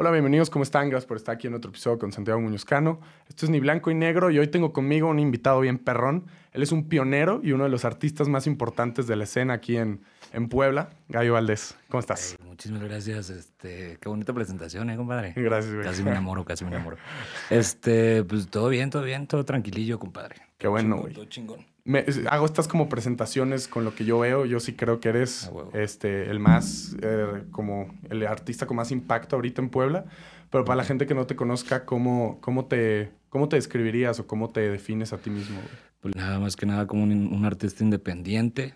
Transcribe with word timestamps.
Hola, 0.00 0.12
bienvenidos, 0.12 0.48
¿cómo 0.48 0.62
están? 0.62 0.90
Gracias 0.90 1.08
por 1.08 1.16
estar 1.16 1.34
aquí 1.34 1.48
en 1.48 1.54
otro 1.54 1.70
episodio 1.70 1.98
con 1.98 2.12
Santiago 2.12 2.40
Muñozcano. 2.40 3.00
Esto 3.28 3.46
es 3.46 3.50
Ni 3.50 3.58
Blanco 3.58 3.90
y 3.90 3.96
Negro 3.96 4.30
y 4.30 4.38
hoy 4.38 4.46
tengo 4.46 4.72
conmigo 4.72 5.08
un 5.08 5.18
invitado 5.18 5.58
bien 5.58 5.76
perrón. 5.76 6.26
Él 6.52 6.62
es 6.62 6.70
un 6.70 6.88
pionero 6.88 7.40
y 7.42 7.50
uno 7.50 7.64
de 7.64 7.70
los 7.70 7.84
artistas 7.84 8.28
más 8.28 8.46
importantes 8.46 9.08
de 9.08 9.16
la 9.16 9.24
escena 9.24 9.54
aquí 9.54 9.76
en, 9.76 10.00
en 10.32 10.48
Puebla, 10.48 10.90
Gallo 11.08 11.32
Valdés. 11.32 11.76
¿Cómo 11.88 11.98
estás? 11.98 12.36
muchísimas 12.46 12.84
gracias. 12.84 13.30
Este, 13.30 13.98
qué 14.00 14.08
bonita 14.08 14.32
presentación, 14.32 14.88
¿eh, 14.88 14.96
compadre? 14.96 15.32
Gracias, 15.34 15.74
güey. 15.74 15.84
Casi 15.84 16.04
me 16.04 16.12
enamoro, 16.12 16.44
casi 16.44 16.64
me 16.64 16.70
enamoro. 16.70 16.96
Este, 17.50 18.22
pues 18.22 18.46
todo 18.46 18.68
bien, 18.68 18.90
todo 18.90 19.02
bien, 19.02 19.26
todo 19.26 19.44
tranquilillo, 19.44 19.98
compadre. 19.98 20.36
Qué 20.58 20.68
bueno, 20.68 20.98
güey. 20.98 21.12
Todo 21.12 21.24
chingón. 21.24 21.66
Me- 21.88 22.04
hago 22.30 22.44
estas 22.44 22.68
como 22.68 22.90
presentaciones 22.90 23.66
con 23.66 23.82
lo 23.82 23.94
que 23.94 24.04
yo 24.04 24.18
veo. 24.18 24.44
Yo 24.44 24.60
sí 24.60 24.74
creo 24.74 25.00
que 25.00 25.08
eres 25.08 25.50
este, 25.72 26.30
el 26.30 26.38
más, 26.38 26.94
eh, 27.00 27.44
como 27.50 27.94
el 28.10 28.26
artista 28.26 28.66
con 28.66 28.76
más 28.76 28.90
impacto 28.90 29.36
ahorita 29.36 29.62
en 29.62 29.70
Puebla. 29.70 30.04
Pero 30.50 30.66
para 30.66 30.76
la 30.76 30.84
gente 30.84 31.06
que 31.06 31.14
no 31.14 31.26
te 31.26 31.34
conozca, 31.34 31.86
¿cómo, 31.86 32.38
cómo, 32.42 32.66
te, 32.66 33.10
cómo 33.30 33.48
te 33.48 33.56
describirías 33.56 34.20
o 34.20 34.26
cómo 34.26 34.50
te 34.50 34.60
defines 34.68 35.14
a 35.14 35.16
ti 35.18 35.30
mismo? 35.30 35.56
güey? 35.56 35.72
Pues 36.00 36.14
nada 36.14 36.38
más 36.38 36.56
que 36.56 36.66
nada 36.66 36.86
como 36.86 37.04
un, 37.04 37.32
un 37.32 37.44
artista 37.46 37.82
independiente. 37.82 38.74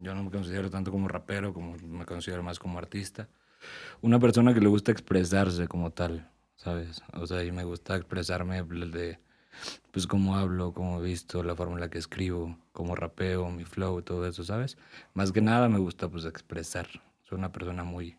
Yo 0.00 0.12
no 0.12 0.24
me 0.24 0.30
considero 0.32 0.70
tanto 0.70 0.90
como 0.90 1.06
rapero, 1.06 1.54
como 1.54 1.76
me 1.78 2.04
considero 2.04 2.42
más 2.42 2.58
como 2.58 2.78
artista. 2.78 3.28
Una 4.02 4.18
persona 4.18 4.52
que 4.52 4.60
le 4.60 4.66
gusta 4.66 4.90
expresarse 4.90 5.68
como 5.68 5.92
tal, 5.92 6.30
¿sabes? 6.56 7.00
O 7.12 7.28
sea, 7.28 7.44
y 7.44 7.52
me 7.52 7.62
gusta 7.62 7.94
expresarme 7.94 8.60
de, 8.64 9.20
pues, 9.90 10.06
cómo 10.06 10.36
hablo, 10.36 10.72
cómo 10.72 11.00
visto, 11.00 11.42
la 11.42 11.54
forma 11.54 11.74
en 11.74 11.80
la 11.80 11.90
que 11.90 11.98
escribo, 11.98 12.56
cómo 12.72 12.94
rapeo, 12.94 13.50
mi 13.50 13.64
flow, 13.64 14.02
todo 14.02 14.26
eso, 14.26 14.44
¿sabes? 14.44 14.76
Más 15.14 15.32
que 15.32 15.40
nada 15.40 15.68
me 15.68 15.78
gusta, 15.78 16.08
pues, 16.08 16.24
expresar. 16.24 16.86
Soy 17.22 17.38
una 17.38 17.52
persona 17.52 17.84
muy, 17.84 18.16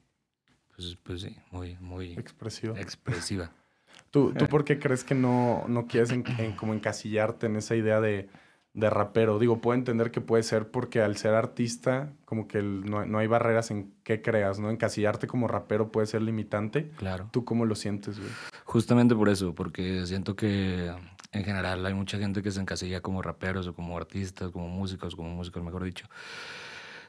pues, 0.76 0.98
pues 1.03 1.21
sí, 1.21 1.35
muy, 1.52 1.77
muy 1.79 2.13
Expresivo. 2.13 2.76
expresiva. 2.77 3.52
¿Tú, 4.12 4.34
¿Tú 4.34 4.48
por 4.48 4.63
qué 4.63 4.79
crees 4.79 5.03
que 5.03 5.16
no, 5.16 5.66
no 5.67 5.87
quieres 5.87 6.12
en- 6.12 6.24
en 6.37 6.54
como 6.55 6.74
encasillarte 6.74 7.48
en 7.48 7.57
esa 7.57 7.76
idea 7.76 7.99
de, 7.99 8.29
de 8.74 8.90
rapero? 8.90 9.40
Digo, 9.40 9.59
puedo 9.59 9.77
entender 9.77 10.09
que 10.12 10.21
puede 10.21 10.41
ser 10.43 10.70
porque 10.71 11.02
al 11.02 11.18
ser 11.18 11.34
artista, 11.34 12.13
como 12.24 12.48
que 12.48 12.59
el- 12.59 12.90
no, 12.90 13.05
no 13.05 13.18
hay 13.20 13.27
barreras 13.27 13.71
en 13.71 13.93
qué 14.04 14.21
creas, 14.21 14.57
¿no? 14.59 14.70
Encasillarte 14.70 15.27
como 15.27 15.48
rapero 15.49 15.91
puede 15.91 16.07
ser 16.07 16.21
limitante. 16.21 16.91
Claro. 16.98 17.29
¿Tú 17.31 17.43
cómo 17.46 17.65
lo 17.65 17.76
sientes, 17.76 18.18
güey? 18.20 18.31
Justamente 18.63 19.15
por 19.15 19.27
eso, 19.29 19.54
porque 19.54 20.05
siento 20.05 20.35
que 20.35 20.93
en 21.35 21.43
general 21.43 21.85
hay 21.85 21.93
mucha 21.93 22.17
gente 22.17 22.41
que 22.41 22.51
se 22.51 22.61
encasilla 22.61 23.01
como 23.01 23.21
raperos 23.21 23.67
o 23.67 23.73
como 23.73 23.97
artistas, 23.97 24.51
como 24.51 24.69
músicos, 24.69 25.15
como 25.15 25.29
músicos, 25.29 25.61
mejor 25.63 25.83
dicho, 25.83 26.07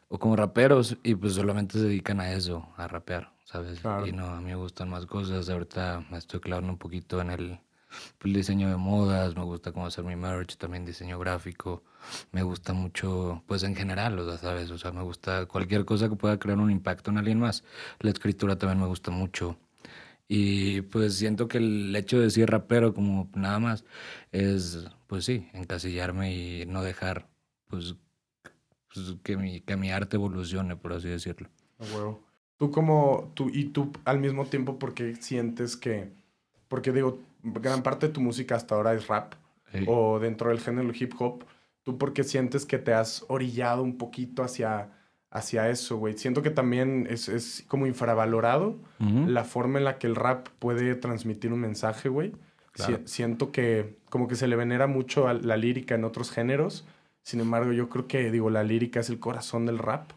o 0.09 0.19
como 0.19 0.37
raperos 0.37 0.97
y 1.03 1.15
pues 1.15 1.35
solamente 1.35 1.79
se 1.79 1.85
dedican 1.85 2.21
a 2.21 2.33
eso, 2.33 2.69
a 2.77 2.89
rapear, 2.89 3.33
¿sabes? 3.45 3.81
Claro. 3.81 4.07
Y 4.07 4.13
no, 4.13 4.27
a 4.27 4.41
mí 4.41 4.47
me 4.47 4.57
gustan 4.57 4.89
más 4.91 5.07
cosas. 5.07 5.49
Ahorita 5.49 6.05
me 6.11 6.19
estoy 6.19 6.41
clavando 6.41 6.71
un 6.73 6.79
poquito 6.79 7.21
en 7.21 7.31
el, 7.31 7.61
pues, 8.19 8.27
el 8.27 8.33
diseño 8.35 8.69
de 8.69 8.77
modas, 8.77 9.37
me 9.37 9.45
gusta 9.45 9.73
cómo 9.73 9.87
hacer 9.87 10.05
mi 10.05 10.17
merch, 10.17 10.57
también 10.57 10.85
diseño 10.85 11.19
gráfico. 11.19 11.83
Me 12.33 12.43
gusta 12.43 12.73
mucho, 12.73 13.43
pues 13.47 13.63
en 13.63 13.75
general, 13.75 14.19
o 14.19 14.29
sea, 14.29 14.39
¿sabes? 14.39 14.71
O 14.71 14.79
sea, 14.79 14.93
me 14.93 15.03
gusta 15.03 15.47
cualquier 15.47 15.85
cosa 15.85 16.09
que 16.09 16.17
pueda 16.17 16.39
crear 16.39 16.59
un 16.59 16.71
impacto 16.71 17.11
en 17.11 17.19
alguien 17.19 17.41
más. 17.41 17.65
La 18.01 18.11
escritura 18.11 18.57
también 18.57 18.81
me 18.81 18.87
gusta 18.87 19.11
mucho. 19.11 19.57
Y 20.29 20.81
pues 20.83 21.15
siento 21.15 21.47
que 21.47 21.59
el 21.59 21.95
hecho 21.95 22.19
de 22.19 22.25
decir 22.25 22.51
rapero 22.51 22.93
como 22.93 23.31
nada 23.35 23.59
más 23.59 23.85
es, 24.33 24.89
pues 25.07 25.25
sí, 25.25 25.49
encasillarme 25.53 26.35
y 26.35 26.67
no 26.67 26.83
dejar, 26.83 27.29
pues, 27.69 27.95
pues, 28.93 29.15
que, 29.23 29.37
mi, 29.37 29.61
que 29.61 29.77
mi 29.77 29.91
arte 29.93 30.17
evolucione, 30.17 30.77
por 30.77 30.93
así 30.93 31.09
decirlo. 31.09 31.49
A 31.79 31.85
huevo. 31.95 32.23
Tú 32.59 32.71
como, 32.71 33.31
tú, 33.35 33.51
y 33.53 33.67
tú 33.67 33.93
al 34.05 34.19
mismo 34.19 34.47
tiempo, 34.47 34.79
¿por 34.79 34.95
qué 34.95 35.15
sientes 35.17 35.77
que, 35.77 36.11
porque 36.69 36.91
digo, 36.91 37.21
gran 37.43 37.83
parte 37.83 38.09
de 38.09 38.13
tu 38.13 38.21
música 38.21 38.57
hasta 38.57 38.75
ahora 38.75 38.95
es 38.95 39.07
rap, 39.07 39.35
Eh, 39.73 39.85
o 39.89 40.19
dentro 40.21 40.51
del 40.51 40.61
género 40.61 40.93
hip 40.95 41.13
hop, 41.19 41.45
¿tú 41.83 41.99
por 41.99 42.13
qué 42.13 42.25
sientes 42.25 42.65
que 42.65 42.79
te 42.79 42.95
has 42.95 43.25
orillado 43.29 43.83
un 43.83 43.99
poquito 43.99 44.43
hacia, 44.43 44.91
hacia 45.37 45.69
eso, 45.71 45.97
güey? 45.99 46.17
Siento 46.17 46.43
que 46.43 46.51
también 46.51 47.07
es, 47.11 47.29
es 47.29 47.65
como 47.69 47.87
infravalorado 47.87 48.77
la 48.99 49.45
forma 49.45 49.79
en 49.79 49.85
la 49.85 49.99
que 49.99 50.07
el 50.07 50.15
rap 50.17 50.49
puede 50.59 50.95
transmitir 50.95 51.53
un 51.53 51.61
mensaje, 51.61 52.09
güey. 52.09 52.31
Si- 52.75 52.85
Claro. 52.85 53.01
siento 53.07 53.53
que 53.53 53.97
como 54.11 54.29
que 54.29 54.35
se 54.37 54.47
le 54.49 54.57
venera 54.57 54.87
mucho 54.87 55.29
a 55.29 55.35
la 55.35 55.57
lírica 55.57 55.95
en 55.95 56.05
otros 56.05 56.31
géneros. 56.31 56.87
Sin 57.23 57.41
embargo, 57.41 57.73
yo 57.73 57.89
creo 57.89 58.07
que, 58.07 58.31
digo, 58.31 58.51
la 58.51 58.63
lírica 58.65 59.01
es 59.01 59.09
el 59.11 59.19
corazón 59.19 59.67
del 59.67 59.79
rap. 59.79 60.11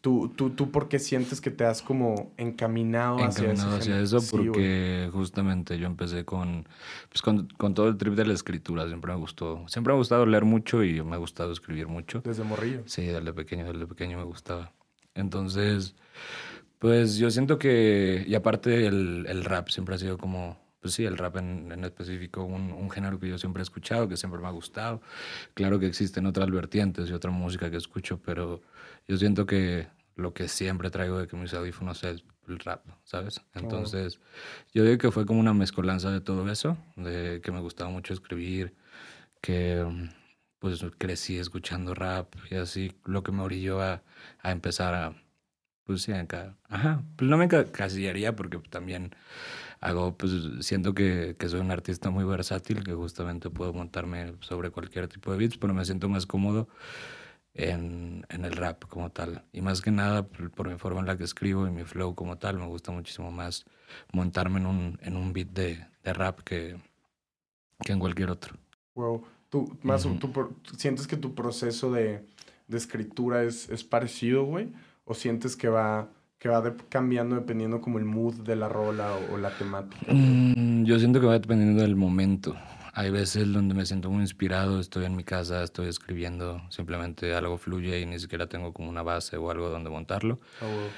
¿Tú, 0.00 0.32
tú, 0.36 0.50
tú 0.50 0.70
por 0.70 0.88
qué 0.88 0.98
sientes 0.98 1.40
que 1.40 1.50
te 1.50 1.64
has 1.64 1.82
como 1.82 2.32
encaminado, 2.36 3.16
hacia 3.24 3.50
encaminado 3.50 3.76
hacia 3.76 4.00
eso 4.00 4.20
Sí, 4.20 4.36
porque 4.36 5.08
justamente 5.12 5.78
yo 5.78 5.86
empecé 5.86 6.24
con, 6.24 6.68
pues 7.08 7.22
con, 7.22 7.48
con 7.56 7.74
todo 7.74 7.88
el 7.88 7.96
trip 7.96 8.14
de 8.14 8.26
la 8.26 8.34
escritura, 8.34 8.86
siempre 8.86 9.12
me 9.12 9.18
gustó, 9.18 9.64
siempre 9.68 9.92
me 9.92 9.96
ha 9.96 9.98
gustado 9.98 10.26
leer 10.26 10.44
mucho 10.44 10.84
y 10.84 11.02
me 11.02 11.14
ha 11.14 11.18
gustado 11.18 11.52
escribir 11.52 11.88
mucho. 11.88 12.20
Desde 12.24 12.44
morrillo. 12.44 12.82
Sí, 12.86 13.06
desde 13.06 13.32
pequeño, 13.32 13.72
desde 13.72 13.86
pequeño 13.86 14.18
me 14.18 14.24
gustaba. 14.24 14.72
Entonces, 15.14 15.94
pues 16.78 17.16
yo 17.16 17.30
siento 17.30 17.58
que, 17.58 18.24
y 18.26 18.34
aparte 18.34 18.86
el, 18.86 19.26
el 19.28 19.44
rap 19.44 19.68
siempre 19.70 19.94
ha 19.94 19.98
sido 19.98 20.18
como, 20.18 20.58
pues 20.80 20.94
sí, 20.94 21.04
el 21.04 21.16
rap 21.16 21.36
en, 21.36 21.72
en 21.72 21.84
específico, 21.84 22.44
un, 22.44 22.70
un 22.72 22.90
género 22.90 23.18
que 23.18 23.28
yo 23.28 23.38
siempre 23.38 23.60
he 23.60 23.64
escuchado, 23.64 24.08
que 24.08 24.16
siempre 24.16 24.40
me 24.40 24.46
ha 24.46 24.50
gustado. 24.50 25.00
Claro 25.54 25.80
que 25.80 25.86
existen 25.86 26.26
otras 26.26 26.50
vertientes 26.50 27.08
y 27.08 27.12
otra 27.12 27.30
música 27.30 27.70
que 27.70 27.76
escucho, 27.76 28.20
pero 28.24 28.60
yo 29.08 29.16
siento 29.16 29.46
que 29.46 29.88
lo 30.16 30.32
que 30.34 30.48
siempre 30.48 30.90
traigo 30.90 31.18
de 31.18 31.26
que 31.26 31.36
mis 31.36 31.52
audífonos 31.54 32.02
es 32.04 32.24
el 32.48 32.58
rap, 32.60 32.86
¿sabes? 33.04 33.40
Entonces, 33.54 34.20
yo 34.72 34.84
digo 34.84 34.98
que 34.98 35.10
fue 35.10 35.26
como 35.26 35.40
una 35.40 35.54
mezcolanza 35.54 36.10
de 36.10 36.20
todo 36.20 36.48
eso, 36.50 36.76
de 36.96 37.40
que 37.42 37.52
me 37.52 37.60
gustaba 37.60 37.90
mucho 37.90 38.14
escribir, 38.14 38.74
que 39.40 39.84
pues 40.58 40.84
crecí 40.98 41.38
escuchando 41.38 41.94
rap 41.94 42.34
y 42.50 42.56
así, 42.56 42.92
lo 43.04 43.22
que 43.22 43.32
me 43.32 43.42
orilló 43.42 43.82
a, 43.82 44.02
a 44.40 44.52
empezar 44.52 44.94
a, 44.94 45.14
pues 45.84 46.02
sí, 46.02 46.12
acá, 46.12 46.56
ajá, 46.68 47.04
pues 47.16 47.30
no 47.30 47.36
me 47.38 47.48
enca- 47.48 47.66
encasillaría 47.66 48.36
porque 48.36 48.58
también 48.70 49.14
hago, 49.80 50.16
pues 50.16 50.32
siento 50.60 50.94
que, 50.94 51.36
que 51.38 51.48
soy 51.48 51.60
un 51.60 51.70
artista 51.72 52.10
muy 52.10 52.24
versátil, 52.24 52.84
que 52.84 52.94
justamente 52.94 53.50
puedo 53.50 53.72
montarme 53.72 54.34
sobre 54.40 54.70
cualquier 54.70 55.08
tipo 55.08 55.32
de 55.32 55.38
beats, 55.38 55.58
pero 55.58 55.74
me 55.74 55.84
siento 55.84 56.08
más 56.08 56.26
cómodo 56.26 56.68
en, 57.56 58.24
en 58.28 58.44
el 58.44 58.52
rap 58.52 58.84
como 58.84 59.10
tal. 59.10 59.44
Y 59.52 59.60
más 59.62 59.80
que 59.80 59.90
nada 59.90 60.26
por, 60.26 60.50
por 60.50 60.68
mi 60.68 60.76
forma 60.78 61.00
en 61.00 61.06
la 61.06 61.16
que 61.16 61.24
escribo 61.24 61.66
y 61.66 61.70
mi 61.70 61.84
flow 61.84 62.14
como 62.14 62.36
tal, 62.38 62.58
me 62.58 62.66
gusta 62.66 62.92
muchísimo 62.92 63.30
más 63.32 63.64
montarme 64.12 64.60
en 64.60 64.66
un, 64.66 64.98
en 65.02 65.16
un 65.16 65.32
beat 65.32 65.48
de, 65.48 65.86
de 66.04 66.12
rap 66.12 66.40
que, 66.40 66.76
que 67.84 67.92
en 67.92 67.98
cualquier 67.98 68.30
otro. 68.30 68.56
Wow. 68.94 69.24
¿Tú, 69.48 69.78
más, 69.82 70.04
Ujú. 70.04 70.16
tú 70.18 70.32
por- 70.32 70.54
sientes 70.76 71.06
que 71.06 71.16
tu 71.16 71.34
proceso 71.34 71.92
de, 71.92 72.24
de 72.68 72.76
escritura 72.76 73.42
es, 73.44 73.68
es 73.70 73.84
parecido, 73.84 74.44
güey? 74.44 74.72
¿O 75.04 75.14
sientes 75.14 75.54
que 75.56 75.68
va, 75.68 76.08
que 76.38 76.48
va 76.48 76.60
de- 76.60 76.74
cambiando 76.88 77.36
dependiendo 77.36 77.80
como 77.80 77.98
el 77.98 78.04
mood 78.04 78.34
de 78.42 78.56
la 78.56 78.68
rola 78.68 79.14
o, 79.14 79.34
o 79.34 79.38
la 79.38 79.50
temática? 79.50 80.12
Mm, 80.12 80.84
yo 80.84 80.98
siento 80.98 81.20
que 81.20 81.26
va 81.26 81.34
dependiendo 81.34 81.82
del 81.82 81.94
momento. 81.96 82.56
Hay 82.98 83.10
veces 83.10 83.52
donde 83.52 83.74
me 83.74 83.84
siento 83.84 84.10
muy 84.10 84.22
inspirado, 84.22 84.80
estoy 84.80 85.04
en 85.04 85.14
mi 85.16 85.22
casa, 85.22 85.62
estoy 85.62 85.88
escribiendo, 85.88 86.62
simplemente 86.70 87.34
algo 87.34 87.58
fluye 87.58 88.00
y 88.00 88.06
ni 88.06 88.18
siquiera 88.18 88.46
tengo 88.46 88.72
como 88.72 88.88
una 88.88 89.02
base 89.02 89.36
o 89.36 89.50
algo 89.50 89.68
donde 89.68 89.90
montarlo. 89.90 90.40
Ah, 90.62 90.64
güey. 90.64 90.88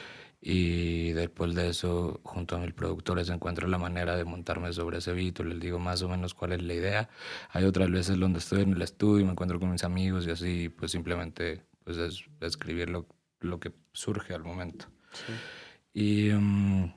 Y 0.40 1.10
después 1.14 1.56
de 1.56 1.68
eso, 1.68 2.20
junto 2.22 2.54
a 2.54 2.60
mis 2.60 2.72
productores, 2.72 3.28
encuentro 3.30 3.66
la 3.66 3.78
manera 3.78 4.14
de 4.14 4.24
montarme 4.24 4.72
sobre 4.72 4.98
ese 4.98 5.12
beat, 5.12 5.40
o 5.40 5.42
les 5.42 5.58
digo 5.58 5.80
más 5.80 6.00
o 6.02 6.08
menos 6.08 6.34
cuál 6.34 6.52
es 6.52 6.62
la 6.62 6.74
idea. 6.74 7.08
Hay 7.50 7.64
otras 7.64 7.90
veces 7.90 8.16
donde 8.16 8.38
estoy 8.38 8.62
en 8.62 8.74
el 8.74 8.82
estudio 8.82 9.22
y 9.22 9.24
me 9.24 9.32
encuentro 9.32 9.58
con 9.58 9.72
mis 9.72 9.82
amigos 9.82 10.24
y 10.24 10.30
así, 10.30 10.68
pues 10.68 10.92
simplemente 10.92 11.64
pues 11.82 11.96
es 11.96 12.22
escribir 12.40 12.90
lo, 12.90 13.08
lo 13.40 13.58
que 13.58 13.72
surge 13.92 14.34
al 14.34 14.44
momento. 14.44 14.86
Sí. 15.12 15.32
Y 15.94 16.32
mm, 16.32 16.92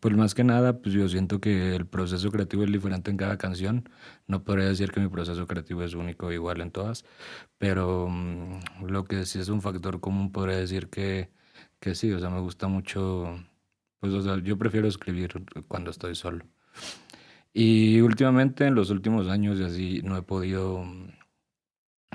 pues 0.00 0.16
más 0.16 0.34
que 0.34 0.44
nada, 0.44 0.80
pues 0.80 0.94
yo 0.94 1.08
siento 1.08 1.40
que 1.40 1.74
el 1.74 1.86
proceso 1.86 2.30
creativo 2.30 2.64
es 2.64 2.72
diferente 2.72 3.10
en 3.10 3.16
cada 3.16 3.38
canción. 3.38 3.88
No 4.26 4.44
podría 4.44 4.66
decir 4.66 4.92
que 4.92 5.00
mi 5.00 5.08
proceso 5.08 5.46
creativo 5.46 5.82
es 5.82 5.94
único 5.94 6.32
igual 6.32 6.60
en 6.60 6.70
todas, 6.70 7.04
pero 7.58 8.08
mm, 8.08 8.84
lo 8.88 9.04
que 9.04 9.26
sí 9.26 9.38
es 9.40 9.48
un 9.48 9.62
factor 9.62 10.00
común 10.00 10.32
podría 10.32 10.56
decir 10.56 10.88
que, 10.88 11.30
que 11.80 11.94
sí, 11.94 12.12
o 12.12 12.20
sea, 12.20 12.30
me 12.30 12.40
gusta 12.40 12.68
mucho, 12.68 13.38
pues 14.00 14.12
o 14.12 14.22
sea, 14.22 14.38
yo 14.42 14.58
prefiero 14.58 14.88
escribir 14.88 15.44
cuando 15.68 15.90
estoy 15.90 16.14
solo. 16.14 16.44
Y 17.52 18.00
últimamente, 18.00 18.66
en 18.66 18.74
los 18.74 18.90
últimos 18.90 19.28
años 19.28 19.58
y 19.60 19.64
así, 19.64 20.02
no 20.04 20.16
he 20.16 20.22
podido, 20.22 20.84
mm, 20.84 21.08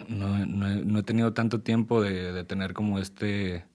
no, 0.10 0.46
no 0.46 0.68
he, 0.70 0.86
no 0.86 1.00
he 1.00 1.04
tenido 1.04 1.34
tanto 1.34 1.62
tiempo 1.62 2.02
de, 2.02 2.32
de 2.34 2.44
tener 2.44 2.74
como 2.74 3.00
este 3.00 3.66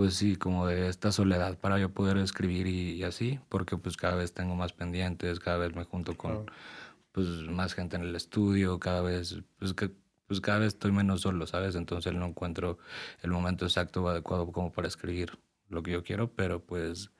pues 0.00 0.14
sí, 0.14 0.36
como 0.36 0.66
de 0.66 0.88
esta 0.88 1.12
soledad 1.12 1.58
para 1.58 1.78
yo 1.78 1.90
poder 1.90 2.16
escribir 2.16 2.66
y, 2.66 2.92
y 2.92 3.02
así, 3.02 3.38
porque 3.50 3.76
pues 3.76 3.98
cada 3.98 4.14
vez 4.14 4.32
tengo 4.32 4.56
más 4.56 4.72
pendientes, 4.72 5.38
cada 5.40 5.58
vez 5.58 5.74
me 5.74 5.84
junto 5.84 6.16
con 6.16 6.46
Claro. 6.46 6.52
pues 7.12 7.26
más 7.50 7.74
gente 7.74 7.96
en 7.96 8.04
el 8.04 8.16
estudio, 8.16 8.80
cada 8.80 9.02
vez, 9.02 9.42
pues 9.58 9.74
que 9.74 9.90
pues 10.26 10.40
cada 10.40 10.60
vez 10.60 10.68
estoy 10.68 10.92
menos 10.92 11.20
solo, 11.20 11.46
¿sabes? 11.46 11.74
Entonces 11.74 12.14
no 12.14 12.24
encuentro 12.24 12.78
el 13.20 13.30
momento 13.30 13.66
exacto 13.66 14.02
o 14.02 14.08
adecuado 14.08 14.50
como 14.50 14.72
para 14.72 14.88
escribir 14.88 15.38
lo 15.68 15.82
que 15.82 15.90
yo 15.92 16.02
quiero, 16.02 16.32
pero 16.32 16.64
pues, 16.64 17.10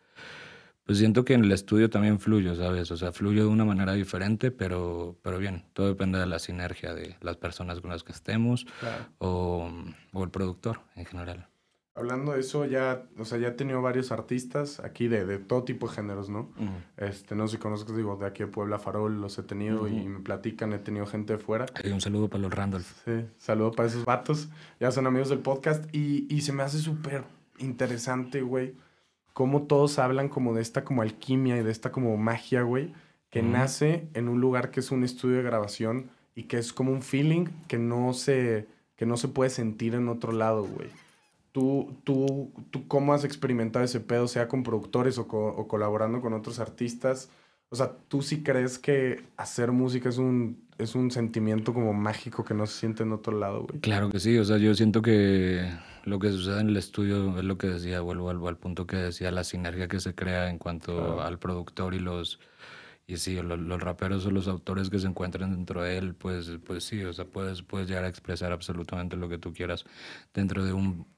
pues 0.85 0.97
siento 0.97 1.27
que 1.27 1.35
en 1.35 1.45
el 1.45 1.53
estudio 1.53 1.91
también 1.91 2.19
fluyo, 2.19 2.55
¿sabes? 2.55 2.91
O 2.91 2.97
sea, 2.97 3.13
fluyo 3.13 3.43
de 3.43 3.51
una 3.51 3.67
manera 3.67 3.93
diferente, 3.93 4.51
pero, 4.51 5.19
pero 5.21 5.37
bien, 5.37 5.67
todo 5.75 5.89
depende 5.89 6.19
de 6.19 6.25
la 6.25 6.39
sinergia 6.39 6.95
de 6.95 7.19
las 7.21 7.37
personas 7.37 7.79
con 7.83 7.91
las 7.91 8.05
que 8.05 8.13
estemos 8.13 8.65
o, 9.19 9.71
o, 10.15 10.25
el 10.25 10.31
productor 10.31 10.81
en 10.97 11.05
general. 11.05 11.51
Hablando 11.95 12.33
de 12.33 12.41
eso, 12.41 12.65
ya, 12.65 13.05
o 13.19 13.25
sea, 13.25 13.39
ya 13.39 13.49
he 13.49 13.53
tenido 13.53 13.83
varios 13.83 14.13
artistas 14.13 14.81
aquí 14.81 15.09
de, 15.09 15.27
de 15.27 15.39
todo 15.39 15.65
tipo 15.65 15.89
de 15.89 15.95
géneros, 15.95 16.31
¿no? 16.31 16.51
este, 16.97 17.35
no 17.35 17.49
sé 17.49 17.57
si 17.57 17.63
conozco, 17.63 17.93
digo, 17.93 18.17
de 18.17 18.27
aquí 18.27 18.45
de 18.45 18.47
Puebla 18.47 18.79
Farol 18.79 19.21
los 19.21 19.39
he 19.39 19.43
tenido 19.43 19.89
y 19.89 20.09
me 20.09 20.21
platican, 20.21 20.73
he 20.73 20.79
tenido 20.79 21.05
gente 21.07 21.33
de 21.35 21.39
fuera. 21.39 21.67
Hay 21.83 21.91
un 21.91 22.01
saludo 22.01 22.29
para 22.29 22.43
los 22.43 22.55
Randolph. 22.55 22.87
Sí, 23.05 23.27
saludo 23.39 23.73
para 23.73 23.89
esos 23.89 24.05
vatos, 24.05 24.49
ya 24.79 24.91
son 24.93 25.07
amigos 25.07 25.29
del 25.29 25.41
podcast 25.41 25.85
y, 25.95 26.27
y 26.33 26.43
se 26.43 26.53
me 26.53 26.63
hace 26.63 26.79
súper 26.79 27.25
interesante, 27.59 28.41
güey 28.41 28.75
cómo 29.33 29.63
todos 29.63 29.99
hablan 29.99 30.29
como 30.29 30.55
de 30.55 30.63
esta 30.63 30.85
como 30.85 31.03
alquimia 31.03 31.57
y 31.57 31.63
de 31.63 31.71
esta 31.71 31.93
como 31.93 32.17
magia, 32.17 32.63
güey, 32.63 32.93
que 33.31 33.43
nace 33.43 34.09
en 34.15 34.29
un 34.29 34.41
lugar 34.41 34.71
que 34.71 34.81
es 34.81 34.91
un 34.91 35.05
estudio 35.05 35.37
de 35.37 35.43
grabación 35.43 36.11
y 36.35 36.43
que 36.43 36.59
es 36.59 36.73
como 36.73 36.93
un 36.93 37.03
feeling 37.03 37.47
que 37.69 37.79
no 37.79 38.13
se, 38.13 38.67
que 38.97 39.07
no 39.07 39.17
se 39.17 39.29
puede 39.29 39.51
sentir 39.51 39.95
en 39.95 40.09
otro 40.09 40.33
lado, 40.33 40.65
güey. 40.65 40.89
¿Tú, 41.53 41.97
tú, 42.05 42.53
¿Tú 42.71 42.87
cómo 42.87 43.13
has 43.13 43.25
experimentado 43.25 43.85
ese 43.85 44.01
pedo, 44.01 44.29
sea 44.29 44.49
con 44.49 44.63
productores 44.63 45.19
o, 45.19 45.23
o 45.23 45.69
colaborando 45.69 46.21
con 46.21 46.33
otros 46.33 46.61
artistas? 46.61 47.31
O 47.73 47.77
sea, 47.77 47.97
¿tú 48.09 48.21
sí 48.21 48.43
crees 48.43 48.79
que 48.79 49.23
hacer 49.37 49.71
música 49.71 50.09
es 50.09 50.19
un, 50.19 50.69
es 50.77 50.97
un 50.97 51.13
sentimiento 51.13 51.73
como 51.73 51.93
mágico 51.93 52.45
que 52.45 52.53
no 52.53 52.67
se 52.67 52.81
siente 52.81 53.05
en 53.05 53.13
otro 53.13 53.39
lado, 53.39 53.63
güey? 53.63 53.81
Claro 53.81 54.11
que 54.11 54.19
sí, 54.19 54.37
o 54.39 54.45
sea, 54.45 54.57
yo 54.57 54.75
siento 54.75 55.03
que 55.03 55.71
lo 56.05 56.19
que 56.19 56.31
sucede 56.31 56.61
en 56.61 56.71
el 56.71 56.77
estudio 56.77 57.39
es 57.39 57.45
lo 57.45 57.59
que 57.59 57.69
decía, 57.69 58.01
vuelvo 58.01 58.29
al, 58.29 58.45
al 58.45 58.57
punto 58.57 58.89
que 58.89 58.97
decía, 58.97 59.31
la 59.31 59.45
sinergia 59.45 59.87
que 59.87 60.01
se 60.01 60.17
crea 60.17 60.51
en 60.51 60.59
cuanto 60.59 61.21
al 61.21 61.39
productor 61.39 61.95
y 61.95 62.01
los... 62.01 62.41
Y 63.07 63.17
sí, 63.17 63.41
los, 63.43 63.81
raperos 63.81 64.25
o 64.27 64.31
los 64.31 64.47
autores 64.47 64.89
que 64.89 65.01
se 65.01 65.09
encuentran 65.09 65.51
dentro 65.51 65.83
de 65.83 65.99
él, 65.99 66.15
pues, 66.15 66.59
pues 66.65 66.85
sí, 66.85 67.03
o 67.03 67.13
sea, 67.13 67.25
puedes, 67.25 67.63
puedes 67.63 67.89
llegar 67.89 68.05
a 68.05 68.09
expresar 68.09 68.53
absolutamente 68.53 69.17
lo 69.17 69.29
que 69.29 69.37
tú 69.37 69.53
quieras 69.53 69.85
dentro 70.33 70.65
de 70.65 70.73
un, 70.73 71.09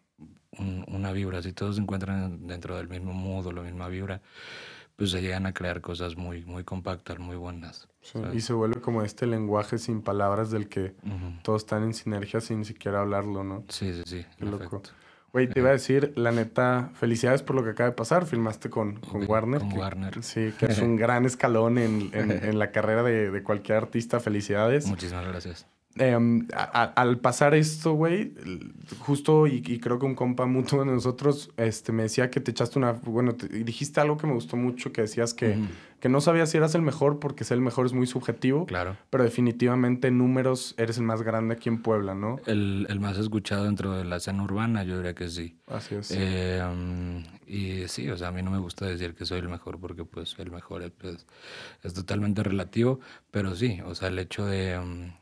una 0.58 1.12
vibra. 1.12 1.42
Si 1.42 1.52
todos 1.52 1.76
se 1.76 1.82
encuentran 1.82 2.46
dentro 2.46 2.76
del 2.76 2.88
mismo 2.88 3.12
modo, 3.12 3.52
la 3.52 3.62
misma 3.62 3.88
vibra, 3.88 4.20
pues 4.96 5.10
se 5.10 5.22
llegan 5.22 5.46
a 5.46 5.54
crear 5.54 5.80
cosas 5.80 6.16
muy, 6.16 6.44
muy 6.44 6.64
compactas, 6.64 7.18
muy 7.18 7.36
buenas. 7.36 7.88
y 8.32 8.40
se 8.40 8.52
vuelve 8.52 8.80
como 8.80 9.02
este 9.02 9.26
lenguaje 9.26 9.78
sin 9.78 10.02
palabras 10.02 10.50
del 10.50 10.68
que 10.68 10.94
todos 11.42 11.62
están 11.62 11.82
en 11.82 11.94
sinergia 11.94 12.40
sin 12.40 12.64
siquiera 12.64 13.00
hablarlo, 13.00 13.44
¿no? 13.44 13.64
Sí, 13.68 13.92
sí, 13.94 14.02
sí. 14.04 14.26
Qué 14.38 14.44
loco. 14.44 14.82
Güey, 15.32 15.48
te 15.48 15.60
iba 15.60 15.70
a 15.70 15.72
decir, 15.72 16.12
la 16.14 16.30
neta, 16.30 16.90
felicidades 16.92 17.42
por 17.42 17.56
lo 17.56 17.64
que 17.64 17.70
acaba 17.70 17.88
de 17.88 17.96
pasar. 17.96 18.26
Filmaste 18.26 18.68
con, 18.68 18.96
con 19.00 19.26
Warner. 19.26 19.60
Con 19.60 19.72
Warner. 19.72 20.22
Sí, 20.22 20.52
que 20.58 20.66
es 20.66 20.78
un 20.78 20.96
gran 20.98 21.24
escalón 21.24 21.78
en, 21.78 22.10
en, 22.12 22.30
en 22.30 22.58
la 22.58 22.70
carrera 22.72 23.02
de, 23.02 23.30
de, 23.30 23.42
cualquier 23.42 23.78
artista. 23.78 24.20
Felicidades. 24.20 24.86
Muchísimas 24.86 25.26
gracias. 25.26 25.66
Em, 25.96 26.48
al 26.54 27.18
pasar 27.18 27.54
esto, 27.54 27.92
güey, 27.92 28.32
justo 29.00 29.46
y, 29.46 29.60
creo 29.78 29.98
que 29.98 30.06
un 30.06 30.14
compa 30.14 30.46
mutuo 30.46 30.80
de 30.80 30.86
nosotros 30.86 31.50
este, 31.58 31.92
me 31.92 32.04
decía 32.04 32.30
que 32.30 32.40
te 32.40 32.50
echaste 32.50 32.78
una. 32.78 32.92
Bueno, 32.92 33.32
dijiste 33.32 34.00
algo 34.00 34.16
que 34.16 34.26
me 34.26 34.32
gustó 34.32 34.56
mucho, 34.56 34.90
que 34.90 35.02
decías 35.02 35.34
que, 35.34 35.58
que 36.00 36.08
no 36.08 36.22
sabías 36.22 36.50
si 36.50 36.56
eras 36.56 36.74
el 36.74 36.80
mejor, 36.80 37.18
porque 37.18 37.44
ser 37.44 37.56
el 37.56 37.62
mejor 37.62 37.84
es 37.84 37.92
muy 37.92 38.06
subjetivo. 38.06 38.64
Claro. 38.64 38.96
Pero 39.10 39.22
definitivamente 39.22 40.08
en 40.08 40.16
números 40.16 40.74
eres 40.78 40.96
el 40.96 41.04
más 41.04 41.20
grande 41.20 41.54
aquí 41.54 41.68
en 41.68 41.82
Puebla, 41.82 42.14
¿no? 42.14 42.40
El, 42.46 42.86
el 42.88 42.98
más 42.98 43.18
escuchado 43.18 43.64
dentro 43.64 43.92
de 43.92 44.04
la 44.04 44.16
escena 44.16 44.42
urbana, 44.42 44.84
yo 44.84 44.96
diría 44.96 45.14
que 45.14 45.28
sí. 45.28 45.58
Así 45.66 45.94
es. 45.94 46.10
Em, 46.10 47.22
y 47.46 47.86
sí, 47.88 48.08
o 48.08 48.16
sea, 48.16 48.28
a 48.28 48.32
mí 48.32 48.42
no 48.42 48.50
me 48.50 48.58
gusta 48.58 48.86
decir 48.86 49.14
que 49.14 49.26
soy 49.26 49.40
el 49.40 49.48
mejor, 49.50 49.78
porque 49.78 50.06
pues 50.06 50.34
el 50.38 50.50
mejor 50.50 50.82
es, 50.84 50.90
pues, 50.90 51.26
es 51.82 51.92
totalmente 51.92 52.42
relativo, 52.42 53.00
pero 53.30 53.54
sí, 53.54 53.80
o 53.84 53.94
sea, 53.94 54.08
el 54.08 54.18
hecho 54.18 54.46
de 54.46 54.72
em, 54.72 55.12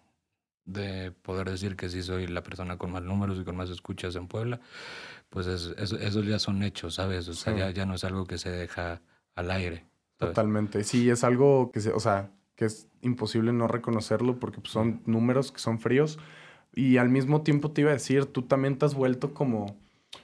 de 0.64 1.10
poder 1.10 1.50
decir 1.50 1.76
que 1.76 1.88
sí 1.88 2.02
soy 2.02 2.26
la 2.26 2.42
persona 2.42 2.78
con 2.78 2.92
más 2.92 3.02
números 3.02 3.38
y 3.38 3.44
con 3.44 3.56
más 3.56 3.70
escuchas 3.70 4.14
en 4.16 4.28
Puebla, 4.28 4.60
pues 5.28 5.46
es, 5.46 5.74
esos 5.78 6.26
ya 6.26 6.38
son 6.38 6.62
hechos, 6.62 6.94
¿sabes? 6.94 7.28
O 7.28 7.34
sea, 7.34 7.56
ya, 7.56 7.70
ya, 7.70 7.86
no 7.86 7.94
es 7.94 8.04
algo 8.04 8.26
que 8.26 8.38
se 8.38 8.50
deja 8.50 9.00
al 9.34 9.50
aire. 9.50 9.86
Totalmente. 10.16 10.84
Sí, 10.84 11.08
es 11.08 11.24
algo 11.24 11.70
que, 11.72 11.80
se, 11.80 11.92
o 11.92 12.00
sea, 12.00 12.30
que 12.56 12.66
es 12.66 12.88
imposible 13.00 13.52
no 13.52 13.68
reconocerlo 13.68 14.38
porque 14.38 14.60
pues, 14.60 14.72
son 14.72 15.02
números 15.06 15.52
que 15.52 15.60
son 15.60 15.78
fríos. 15.78 16.18
Y 16.74 16.98
al 16.98 17.08
mismo 17.08 17.42
tiempo 17.42 17.72
te 17.72 17.80
iba 17.80 17.90
a 17.90 17.94
decir, 17.94 18.26
tú 18.26 18.42
también 18.42 18.76
te 18.76 18.86
has 18.86 18.94
vuelto 18.94 19.34
como, 19.34 19.76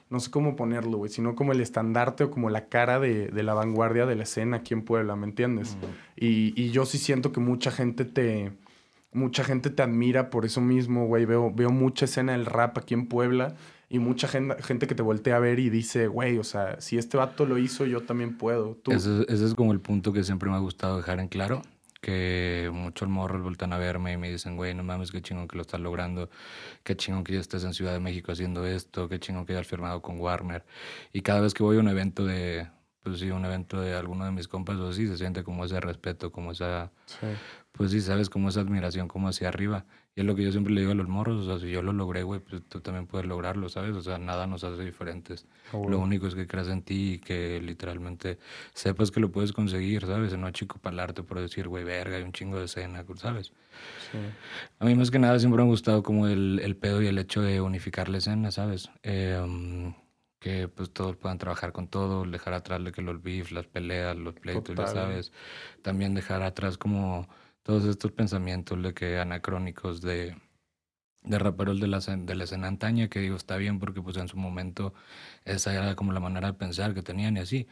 no 0.09 0.19
sé 0.19 0.31
cómo 0.31 0.55
ponerlo, 0.55 0.97
güey, 0.97 1.11
sino 1.11 1.35
como 1.35 1.51
el 1.51 1.61
estandarte 1.61 2.25
o 2.25 2.31
como 2.31 2.49
la 2.49 2.69
cara 2.69 2.99
de, 2.99 3.27
de 3.27 3.43
la 3.43 3.53
vanguardia 3.53 4.05
de 4.05 4.15
la 4.15 4.23
escena 4.23 4.57
aquí 4.57 4.73
en 4.73 4.83
Puebla, 4.83 5.15
¿me 5.15 5.25
entiendes? 5.25 5.77
y, 6.15 6.53
y 6.61 6.69
yo 6.69 6.85
sí 6.85 6.97
siento 6.99 7.33
que 7.33 7.41
mucha 7.41 7.71
gente 7.71 8.05
te 8.05 8.53
mucha 9.17 9.43
gente 9.43 9.69
te 9.69 9.83
admira 9.83 10.29
por 10.29 10.45
eso 10.45 10.61
mismo, 10.61 11.07
güey. 11.07 11.25
Veo, 11.25 11.51
veo 11.53 11.69
mucha 11.69 12.05
escena 12.05 12.31
del 12.31 12.45
rap 12.45 12.77
aquí 12.77 12.93
en 12.93 13.07
Puebla 13.07 13.55
y 13.89 13.99
mucha 13.99 14.27
gente, 14.27 14.61
gente 14.61 14.87
que 14.87 14.95
te 14.95 15.01
voltea 15.01 15.37
a 15.37 15.39
ver 15.39 15.59
y 15.59 15.69
dice, 15.69 16.07
güey, 16.07 16.37
o 16.37 16.43
sea, 16.43 16.79
si 16.81 16.97
este 16.97 17.17
vato 17.17 17.45
lo 17.45 17.57
hizo, 17.57 17.85
yo 17.85 18.03
también 18.03 18.37
puedo. 18.37 18.75
¿Tú? 18.75 18.91
Ese, 18.91 19.25
es 19.29 19.53
como 19.55 19.71
el 19.71 19.79
punto 19.79 20.13
que 20.13 20.23
siempre 20.23 20.49
me 20.49 20.55
ha 20.55 20.59
gustado 20.59 20.97
dejar 20.97 21.19
en 21.19 21.27
claro. 21.27 21.61
Que 22.01 22.69
muchos 22.71 23.09
morros 23.09 23.41
voltan 23.41 23.73
a 23.73 23.77
verme 23.79 24.13
y 24.13 24.17
me 24.17 24.29
dicen, 24.29 24.55
güey, 24.55 24.75
no 24.75 24.83
mames, 24.83 25.11
qué 25.11 25.21
chingón 25.21 25.47
que 25.47 25.55
lo 25.55 25.63
estás 25.63 25.81
logrando, 25.81 26.29
qué 26.83 26.95
chingón 26.95 27.23
que 27.23 27.33
ya 27.33 27.39
estés 27.39 27.63
en 27.63 27.73
Ciudad 27.73 27.91
de 27.91 27.99
México 27.99 28.31
haciendo 28.31 28.67
esto, 28.67 29.09
qué 29.09 29.19
chingón 29.19 29.47
que 29.47 29.53
hayas 29.53 29.65
firmado 29.65 30.01
con 30.01 30.19
Warner. 30.19 30.63
Y 31.11 31.21
cada 31.21 31.41
vez 31.41 31.55
que 31.55 31.63
voy 31.63 31.77
a 31.77 31.79
un 31.79 31.87
evento 31.87 32.23
de, 32.23 32.67
pues 33.01 33.19
sí, 33.19 33.31
un 33.31 33.45
evento 33.45 33.81
de 33.81 33.95
alguno 33.95 34.25
de 34.25 34.31
mis 34.31 34.47
compas 34.47 34.77
o 34.77 34.93
sí, 34.93 35.07
se 35.07 35.17
siente 35.17 35.43
como 35.43 35.65
ese 35.65 35.79
respeto, 35.79 36.31
como 36.31 36.51
esa, 36.51 36.91
pues 37.77 37.91
sí, 37.91 38.01
sabes, 38.01 38.29
como 38.29 38.49
esa 38.49 38.61
admiración 38.61 39.07
como 39.07 39.29
hacia 39.29 39.49
arriba. 39.49 39.85
Y 40.15 40.21
es 40.21 40.25
lo 40.25 40.35
que 40.35 40.43
yo 40.43 40.51
siempre 40.51 40.73
le 40.73 40.81
digo 40.81 40.93
a 40.93 40.95
los 40.95 41.07
morros, 41.07 41.45
o 41.45 41.45
sea, 41.45 41.59
si 41.59 41.71
yo 41.71 41.83
lo 41.83 41.93
logré, 41.93 42.23
güey, 42.23 42.39
pues 42.39 42.63
tú 42.67 42.81
también 42.81 43.05
puedes 43.05 43.27
lograrlo, 43.27 43.69
¿sabes? 43.69 43.95
O 43.95 44.01
sea, 44.01 44.17
nada 44.17 44.47
nos 44.47 44.63
hace 44.63 44.83
diferentes. 44.83 45.45
Ah, 45.71 45.77
lo 45.87 45.99
único 45.99 46.25
es 46.27 46.33
que 46.33 46.47
creas 46.47 46.69
en 46.69 46.81
ti 46.81 47.13
y 47.13 47.19
que 47.19 47.61
literalmente 47.61 48.39
sepas 48.73 49.11
que 49.11 49.19
lo 49.19 49.31
puedes 49.31 49.53
conseguir, 49.53 50.05
¿sabes? 50.05 50.35
No 50.35 50.49
chico 50.51 50.79
palarte 50.79 51.21
por 51.21 51.39
decir, 51.39 51.67
güey, 51.67 51.83
verga, 51.83 52.17
hay 52.17 52.23
un 52.23 52.33
chingo 52.33 52.57
de 52.57 52.65
escena, 52.65 53.05
¿sabes? 53.15 53.53
Sí. 54.11 54.17
A 54.79 54.85
mí 54.85 54.95
más 54.95 55.11
que 55.11 55.19
nada 55.19 55.37
siempre 55.37 55.57
me 55.57 55.67
ha 55.67 55.71
gustado 55.71 56.01
como 56.01 56.27
el, 56.27 56.59
el 56.63 56.75
pedo 56.75 57.01
y 57.01 57.07
el 57.07 57.19
hecho 57.19 57.41
de 57.41 57.61
unificar 57.61 58.09
la 58.09 58.17
escena, 58.17 58.51
¿sabes? 58.51 58.89
Eh, 59.03 59.93
que 60.39 60.67
pues 60.67 60.91
todos 60.91 61.15
puedan 61.15 61.37
trabajar 61.37 61.71
con 61.71 61.87
todo, 61.87 62.23
dejar 62.25 62.53
atrás 62.53 62.83
de 62.83 62.91
que 62.91 63.01
los 63.01 63.21
beef, 63.21 63.51
las 63.51 63.67
peleas, 63.67 64.15
los 64.15 64.35
pleitos, 64.35 64.75
ya 64.75 64.87
sabes. 64.87 65.31
También 65.81 66.13
dejar 66.13 66.43
atrás 66.43 66.77
como 66.77 67.27
todos 67.67 67.83
estos 67.83 68.13
pensamientos 68.13 68.81
de 68.81 68.93
que 68.93 69.19
anacrónicos 69.19 69.99
de, 70.01 70.37
de 71.23 71.39
raperos 71.39 71.81
de 71.81 71.87
la, 71.87 71.99
de 71.99 72.35
la 72.35 72.45
escena 72.45 72.69
antaña, 72.69 73.09
que 73.09 73.19
digo, 73.19 73.35
está 73.35 73.57
bien 73.57 73.77
porque 73.79 74.01
pues 74.01 74.15
en 74.17 74.29
su 74.29 74.37
momento 74.37 74.93
esa 75.45 75.73
era 75.75 75.95
como 75.95 76.13
la 76.13 76.21
manera 76.21 76.47
de 76.53 76.57
pensar 76.57 76.93
que 76.93 77.03
tenían 77.03 77.35
y 77.35 77.41
así. 77.41 77.67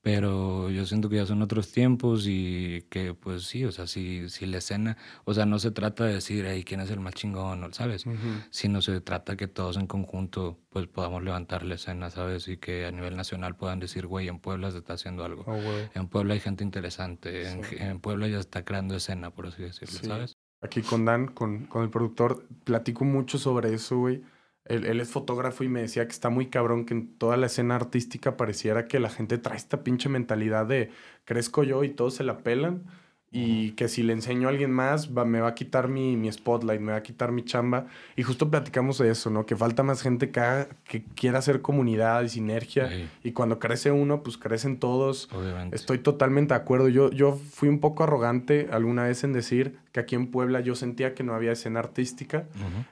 Pero 0.00 0.70
yo 0.70 0.86
siento 0.86 1.08
que 1.08 1.16
ya 1.16 1.26
son 1.26 1.42
otros 1.42 1.72
tiempos 1.72 2.24
y 2.26 2.82
que 2.88 3.14
pues 3.14 3.44
sí, 3.44 3.64
o 3.64 3.72
sea, 3.72 3.88
si, 3.88 4.28
si 4.28 4.46
la 4.46 4.58
escena, 4.58 4.96
o 5.24 5.34
sea, 5.34 5.44
no 5.44 5.58
se 5.58 5.72
trata 5.72 6.04
de 6.04 6.14
decir, 6.14 6.46
ahí 6.46 6.62
quién 6.62 6.80
es 6.80 6.90
el 6.90 7.00
más 7.00 7.14
chingón, 7.14 7.72
¿sabes? 7.74 8.04
Sino 8.50 8.80
se 8.80 9.00
trata 9.00 9.36
que 9.36 9.48
todos 9.48 9.76
en 9.76 9.88
conjunto 9.88 10.58
pues 10.68 10.86
podamos 10.86 11.24
levantar 11.24 11.64
la 11.64 11.74
escena, 11.74 12.10
¿sabes? 12.10 12.46
Y 12.46 12.58
que 12.58 12.86
a 12.86 12.92
nivel 12.92 13.16
nacional 13.16 13.56
puedan 13.56 13.80
decir, 13.80 14.06
güey, 14.06 14.28
en 14.28 14.38
Puebla 14.38 14.70
se 14.70 14.78
está 14.78 14.92
haciendo 14.92 15.24
algo. 15.24 15.42
Oh, 15.46 15.58
en 15.94 16.08
Puebla 16.08 16.34
hay 16.34 16.40
gente 16.40 16.62
interesante, 16.62 17.50
en, 17.50 17.98
Puebla 18.00 18.28
ya 18.28 18.38
está 18.38 18.64
creando 18.64 18.94
escena, 18.94 19.30
por 19.30 19.48
así 19.48 19.62
decirlo, 19.62 19.98
¿sabes? 20.02 20.36
Aquí 20.60 20.82
con 20.82 21.04
Dan, 21.04 21.26
con, 21.28 21.66
con 21.66 21.82
el 21.82 21.90
productor, 21.90 22.46
platico 22.64 23.04
mucho 23.04 23.38
sobre 23.38 23.74
eso, 23.74 23.98
güey 23.98 24.22
él, 24.68 25.00
es 25.00 25.10
fotógrafo 25.10 25.64
y 25.64 25.68
me 25.68 25.80
decía 25.80 26.04
que 26.06 26.12
está 26.12 26.30
muy 26.30 26.46
cabrón 26.46 26.84
que 26.84 26.94
en 26.94 27.08
toda 27.16 27.36
la 27.36 27.46
escena 27.46 27.76
artística 27.76 28.36
pareciera 28.36 28.86
que 28.86 29.00
la 29.00 29.10
gente 29.10 29.38
trae 29.38 29.56
esta 29.56 29.82
pinche 29.82 30.08
mentalidad 30.08 30.66
de 30.66 30.90
crezco 31.24 31.62
yo 31.64 31.84
y 31.84 31.90
todos 31.90 32.14
se 32.14 32.24
la 32.24 32.38
pelan 32.38 32.84
y 33.30 33.72
que 33.72 33.88
si 33.88 34.02
le 34.02 34.14
enseño 34.14 34.48
a 34.48 34.50
alguien 34.50 34.70
más 34.70 35.10
me 35.10 35.40
va 35.40 35.48
a 35.48 35.54
quitar 35.54 35.88
mi, 35.88 36.16
mi, 36.16 36.32
spotlight, 36.32 36.80
me 36.80 36.92
va 36.92 36.98
a 36.98 37.02
quitar 37.02 37.30
mi 37.30 37.44
chamba. 37.44 37.86
Y 38.16 38.22
justo 38.22 38.50
platicamos 38.50 38.96
de 38.98 39.10
eso, 39.10 39.28
¿no? 39.28 39.44
Que 39.44 39.54
falta 39.54 39.82
más 39.82 40.00
gente 40.00 40.30
que, 40.30 40.68
que 40.84 41.04
quiera 41.04 41.40
hacer 41.40 41.60
comunidad 41.60 42.22
y 42.22 42.30
sinergia. 42.30 42.90
Y 43.22 43.32
cuando 43.32 43.58
crece 43.58 43.90
uno, 43.90 44.22
pues 44.22 44.38
crecen 44.38 44.78
todos. 44.78 45.28
Obviamente. 45.32 45.76
Estoy 45.76 45.98
totalmente 45.98 46.54
de 46.54 46.60
acuerdo. 46.60 46.88
Yo, 46.88 47.10
yo 47.10 47.32
fui 47.32 47.68
un 47.68 47.80
poco 47.80 48.02
arrogante 48.04 48.68
alguna 48.72 49.04
vez 49.04 49.22
en 49.24 49.34
decir 49.34 49.76
que 49.92 50.00
aquí 50.00 50.14
en 50.14 50.28
Puebla 50.30 50.60
yo 50.60 50.74
sentía 50.74 51.14
que 51.14 51.22
no 51.22 51.34
había 51.34 51.52
escena 51.52 51.80
artística. 51.80 52.46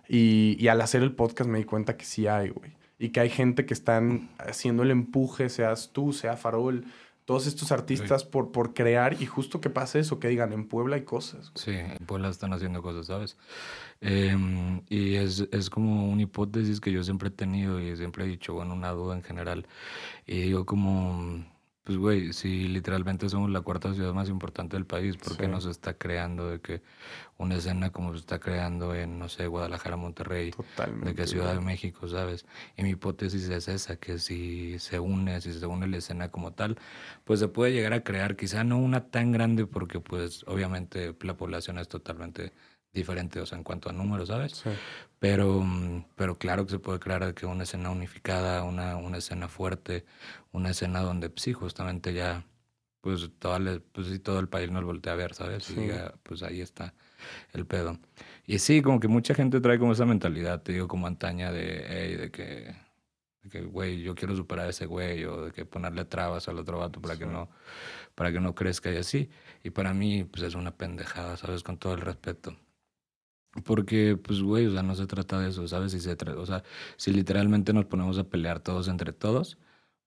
y, 0.07 0.57
y 0.61 0.69
al 0.69 0.83
hacer 0.83 1.03
el 1.03 1.13
podcast 1.13 1.49
me 1.49 1.59
di 1.59 1.65
cuenta 1.65 1.97
que 1.97 2.05
sí 2.05 2.27
hay, 2.27 2.51
güey. 2.51 2.73
Y 2.99 3.11
que 3.11 3.21
hay 3.21 3.31
gente 3.31 3.67
que 3.67 3.75
están 3.75 4.31
haciendo 4.39 4.83
el 4.83 4.91
empuje, 4.91 5.51
seas 5.51 5.91
tú, 5.93 6.15
sea 6.15 6.37
Farol, 6.37 6.87
todos 7.27 7.49
estos 7.49 7.73
artistas 7.73 8.25
por, 8.25 8.53
por 8.53 8.73
crear 8.73 9.21
y 9.21 9.27
justo 9.27 9.61
que 9.61 9.69
pase 9.69 9.99
eso, 9.99 10.21
que 10.21 10.29
digan, 10.29 10.53
en 10.53 10.69
Puebla 10.69 10.95
hay 10.95 11.03
cosas. 11.03 11.51
Sí, 11.57 11.73
en 11.73 12.07
Puebla 12.07 12.29
están 12.29 12.53
haciendo 12.53 12.83
cosas, 12.83 13.07
¿sabes? 13.07 13.37
Em, 14.01 14.83
y 14.89 15.17
es, 15.17 15.49
es, 15.51 15.69
como 15.69 16.09
una 16.09 16.23
hipótesis 16.23 16.81
que 16.81 16.93
yo 16.93 17.03
siempre 17.03 17.29
he 17.29 17.33
tenido 17.33 17.81
y 17.81 17.97
siempre 17.97 18.25
he 18.25 18.29
dicho, 18.29 18.55
bueno, 18.55 18.75
una 18.75 18.93
duda 18.93 19.17
en 19.17 19.25
general. 19.25 19.67
Y 20.25 20.43
digo 20.43 20.65
como, 20.67 21.45
pues, 21.87 21.99
güey, 21.99 22.33
si 22.33 22.67
literalmente 22.67 23.29
somos 23.29 23.49
la 23.49 23.61
cuarta 23.61 23.95
ciudad 23.95 24.13
más 24.13 24.29
importante 24.29 24.77
del 24.77 24.87
país, 24.87 25.17
¿por 25.17 25.37
qué 25.37 25.47
no 25.47 25.61
se 25.61 25.71
está 25.71 25.95
creando 25.95 26.51
de 26.51 26.61
que 26.61 26.83
una 27.39 27.55
escena 27.55 27.91
como 27.91 28.11
se 28.13 28.19
está 28.19 28.41
creando 28.41 28.93
en, 28.93 29.21
no 29.21 29.29
sé, 29.29 29.47
Guadalajara, 29.47 29.97
Monterrey, 29.97 30.51
de 31.05 31.15
que 31.15 31.29
Ciudad 31.29 31.55
de 31.55 31.61
México, 31.61 32.09
¿sabes? 32.09 32.45
Y 32.77 32.83
mi 32.83 32.91
hipótesis 32.91 33.49
es 33.49 33.69
esa, 33.69 33.95
que 33.99 34.19
si 34.19 34.81
se 34.81 34.99
une, 34.99 35.41
si 35.41 35.53
se 35.53 35.65
une 35.65 35.87
la 35.87 35.99
escena 35.99 36.29
como 36.29 36.55
tal, 36.55 36.77
pues 37.23 37.39
se 37.39 37.47
puede 37.47 37.73
llegar 37.73 37.93
a 37.93 38.03
crear, 38.03 38.35
quizá 38.35 38.65
no 38.65 38.79
una 38.79 39.09
tan 39.11 39.31
grande, 39.31 39.65
porque 39.67 40.01
pues 40.01 40.43
obviamente 40.49 41.15
la 41.21 41.37
población 41.37 41.79
es 41.79 41.87
totalmente 41.87 42.53
diferente, 42.93 43.41
o 43.41 43.47
sea, 43.47 43.59
en 43.59 43.63
cuanto 43.63 43.91
a 43.91 43.93
números, 43.93 44.27
¿sabes? 44.27 44.57
Sí. 44.57 44.71
Pero, 45.19 45.65
pero 46.15 46.39
claro 46.39 46.67
que 46.67 46.73
se 46.73 46.79
puede 46.79 46.99
crear 46.99 47.35
que 47.35 47.47
una 47.47 47.63
escena 47.65 47.91
unificada, 47.91 48.63
una, 48.65 48.97
una 48.97 49.19
escena 49.19 49.49
fuerte, 49.49 50.05
una 50.53 50.71
escena 50.71 51.01
donde 51.01 51.31
pues, 51.31 51.43
sí, 51.43 51.53
justamente 51.55 52.13
ya, 52.13 52.47
pues, 53.01 53.31
todo 53.39 53.57
el, 53.57 53.81
pues 53.83 54.09
sí, 54.09 54.19
todo 54.19 54.41
el 54.41 54.49
país 54.49 54.71
nos 54.71 54.85
voltea 54.85 55.15
a 55.15 55.17
ver, 55.17 55.35
¿sabes? 55.35 55.71
Y 55.71 55.75
diga, 55.75 56.15
pues 56.23 56.43
ahí 56.43 56.61
está 56.61 56.95
el 57.53 57.67
pedo. 57.67 57.99
Y 58.47 58.59
sí, 58.59 58.83
como 58.83 59.01
que 59.01 59.09
mucha 59.09 59.35
gente 59.35 59.61
trae 59.61 59.79
como 59.79 59.93
esa 59.93 60.05
mentalidad, 60.07 60.63
te 60.63 60.73
digo, 60.73 60.89
como 60.89 61.07
antaña 61.07 61.51
de, 61.53 61.85
hey, 61.89 62.17
de 62.17 62.31
que, 62.31 62.77
de 63.43 63.51
que, 63.51 63.63
güey, 63.63 64.03
yo 64.03 64.15
quiero 64.15 64.37
superar 64.37 64.67
a 64.67 64.71
ese 64.71 64.87
güey, 64.87 65.25
o 65.25 65.47
de 65.47 65.53
que 65.53 65.65
ponerle 65.65 66.05
trabas 66.05 66.49
al 66.49 66.59
otro 66.59 66.79
vato 66.79 67.01
para 67.01 67.17
que 67.17 67.27
no, 67.27 67.49
para 68.15 68.33
que 68.33 68.41
no 68.41 68.55
crezca 68.55 68.93
y 68.93 68.97
así. 68.99 69.31
Y 69.65 69.71
para 69.71 69.95
mí, 69.95 70.25
pues 70.25 70.43
es 70.45 70.55
una 70.55 70.77
pendejada, 70.77 71.37
¿sabes? 71.37 71.63
Con 71.63 71.79
todo 71.79 71.95
el 71.95 72.01
respeto. 72.03 72.57
Porque, 73.65 74.19
pues, 74.23 74.43
güey, 74.43 74.67
o 74.67 74.73
sea, 74.73 74.83
no 74.83 74.95
se 74.95 75.07
trata 75.07 75.41
de 75.41 75.51
eso, 75.51 75.67
¿sabes? 75.69 75.93
Si 75.93 76.01
se 76.01 76.17
o 76.37 76.47
sea, 76.47 76.63
si 76.97 77.13
literalmente 77.13 77.73
nos 77.73 77.87
ponemos 77.87 78.19
a 78.19 78.25
pelear 78.25 78.61
todos 78.61 78.89
entre 78.89 79.13
todos, 79.13 79.59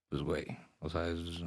pues, 0.10 0.22
güey, 0.22 0.46
o 0.79 0.89
sea, 0.89 1.08
es... 1.08 1.44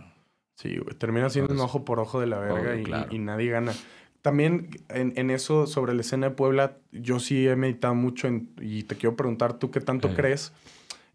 Sí, 0.56 0.76
güey, 0.76 0.96
termina 0.96 1.28
siendo 1.30 1.54
un 1.54 1.60
ojo 1.60 1.84
por 1.84 1.98
ojo 1.98 2.20
de 2.20 2.26
la 2.26 2.38
verga 2.38 2.76
y, 3.10 3.16
y, 3.16 3.18
nadie 3.18 3.50
gana. 3.50 3.72
También 4.20 4.70
en, 4.88 5.12
en, 5.16 5.30
eso, 5.30 5.66
sobre 5.66 5.94
la 5.94 6.02
escena 6.02 6.28
de 6.28 6.34
Puebla, 6.34 6.76
yo 6.92 7.18
sí 7.18 7.48
he 7.48 7.56
meditado 7.56 7.94
mucho 7.94 8.28
en, 8.28 8.50
y 8.60 8.84
te 8.84 8.96
quiero 8.96 9.16
preguntar, 9.16 9.54
¿tú 9.54 9.70
qué 9.70 9.80
tanto 9.80 10.14
crees 10.14 10.52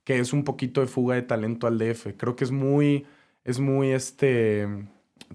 que 0.04 0.20
es 0.20 0.34
un 0.34 0.44
poquito 0.44 0.82
de 0.82 0.88
fuga 0.88 1.16
de 1.16 1.22
talento 1.22 1.68
al 1.68 1.78
DF? 1.78 2.18
Creo 2.18 2.36
que 2.36 2.44
es 2.44 2.52
muy, 2.52 3.06
es 3.46 3.60
muy, 3.60 3.92
este, 3.92 4.68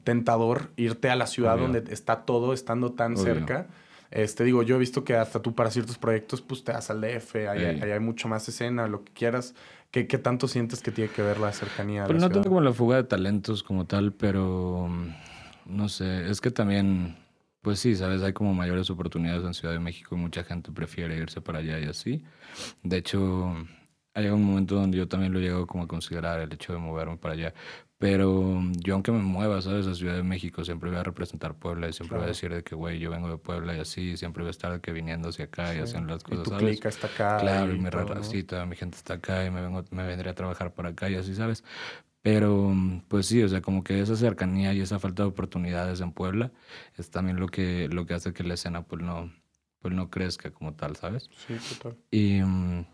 tentador 0.05 0.71
irte 0.77 1.09
a 1.11 1.17
la 1.17 1.27
ciudad 1.27 1.59
donde 1.59 1.85
está 1.93 2.25
todo 2.25 2.53
estando 2.53 2.93
tan 2.93 3.17
cerca 3.17 3.69
este, 4.13 4.45
digo, 4.45 4.63
yo 4.63 4.77
he 4.77 4.79
visto 4.79 5.05
que 5.05 5.17
hasta 5.17 5.41
tú 5.41 5.55
para 5.55 5.71
ciertos 5.71 5.97
proyectos, 5.97 6.43
pues 6.43 6.63
te 6.63 6.73
das 6.73 6.91
al 6.91 7.01
DF, 7.01 7.35
ahí, 7.49 7.65
hay 7.65 8.01
mucho 8.01 8.29
más 8.29 8.47
escena, 8.49 8.87
lo 8.87 9.05
que 9.05 9.13
quieras. 9.13 9.55
¿Qué, 9.91 10.07
¿Qué, 10.07 10.19
tanto 10.19 10.49
sientes 10.49 10.81
que 10.81 10.91
tiene 10.91 11.11
que 11.11 11.23
ver 11.23 11.39
la 11.39 11.53
cercanía? 11.53 12.07
Pues 12.07 12.21
no 12.21 12.29
tengo 12.29 12.45
como 12.45 12.61
la 12.61 12.73
fuga 12.73 12.97
de 12.97 13.05
talentos 13.05 13.63
como 13.63 13.87
tal, 13.87 14.13
pero 14.13 14.89
mm, 14.89 15.77
no 15.77 15.89
sé, 15.89 16.31
es 16.31 16.41
que 16.41 16.51
también, 16.51 17.17
pues 17.63 17.79
sí, 17.79 17.97
sabes, 17.97 18.23
hay 18.23 18.33
como 18.33 18.55
mayores 18.55 18.91
oportunidades 18.91 19.45
en 19.45 19.55
Ciudad 19.55 19.75
de 19.75 19.81
México 19.81 20.15
y 20.15 20.19
mucha 20.19 20.45
gente 20.45 20.73
prefiere 20.73 21.17
irse 21.17 21.41
para 21.41 21.61
allá 21.61 21.79
y 21.79 21.85
así. 21.85 22.25
De 22.83 22.99
hecho, 22.99 23.55
hay 24.15 24.27
un 24.29 24.45
momento 24.45 24.75
donde 24.75 24.99
yo 24.99 25.09
también 25.09 25.33
lo 25.33 25.41
llego 25.41 25.67
como 25.67 25.85
a 25.85 25.89
considerar 25.89 26.41
el 26.41 26.53
hecho 26.53 26.73
de 26.73 26.79
moverme 26.79 27.17
para 27.17 27.35
allá. 27.35 27.55
Pero 28.03 28.61
yo 28.81 28.95
aunque 28.95 29.13
me 29.13 29.21
mueva, 29.21 29.63
¿sabes? 29.63 29.87
A 29.87 29.95
Ciudad 29.95 30.17
de 30.17 30.25
México, 30.25 30.65
siempre 30.65 30.91
voy 30.91 30.99
a 30.99 31.05
representar 31.05 31.55
Puebla 31.55 31.89
y 31.89 31.93
siempre 31.93 32.19
voy 32.19 32.25
a 32.25 32.29
decir 32.31 32.53
de 32.53 32.65
que, 32.65 32.75
güey, 32.75 32.99
yo 32.99 33.13
vengo 33.13 33.29
de 33.29 33.39
Puebla 33.39 33.77
y 33.77 33.79
así, 33.79 34.17
siempre 34.17 34.43
voy 34.43 34.49
a 34.49 34.51
estar 34.51 34.73
de 34.73 34.81
que 34.81 34.91
viniendo 34.91 35.29
hacia 35.29 35.45
acá 35.45 35.73
y 35.73 35.79
haciendo 35.79 36.13
las 36.13 36.25
cosas, 36.25 36.49
y 36.49 36.51
tu 36.51 36.57
clica 36.57 36.89
está 36.89 37.07
acá. 37.07 37.37
Claro, 37.37 37.73
y, 37.73 37.79
mi 37.79 37.89
racita, 37.91 38.67
mi 38.67 38.75
gente 38.75 38.97
está 38.97 39.15
acá 39.15 39.47
y 39.47 39.53
me, 39.53 39.63
vengo, 39.63 39.85
me 39.93 40.05
vendré 40.05 40.31
a 40.31 40.35
trabajar 40.35 40.75
por 40.75 40.89
acá 40.89 41.09
y 41.11 41.15
así, 41.15 41.33
¿sabes? 41.37 41.63
Pero, 42.23 42.75
pues 43.07 43.27
sí, 43.27 43.41
o 43.41 43.49
sea, 43.49 43.63
como 43.63 43.85
que 43.85 44.01
esa 44.01 44.17
cercanía 44.17 44.75
y 44.75 44.81
esa 44.81 44.99
falta 44.99 45.23
de 45.23 45.29
oportunidades 45.29 46.01
en 46.01 46.11
Puebla 46.11 46.51
es 46.99 47.09
también 47.09 47.39
lo 47.39 47.47
que, 47.47 47.89
lo 47.89 48.05
que 48.05 48.15
hace 48.15 48.33
que 48.33 48.43
la 48.43 48.55
escena, 48.55 48.83
pues 48.83 49.01
no, 49.01 49.33
pues 49.79 49.95
no 49.95 50.11
crezca 50.11 50.51
como 50.51 50.75
tal, 50.75 50.97
¿sabes? 50.97 51.31
Sí, 51.47 51.55
total. 51.79 51.97
Y 52.11 52.43
mm, 52.43 52.85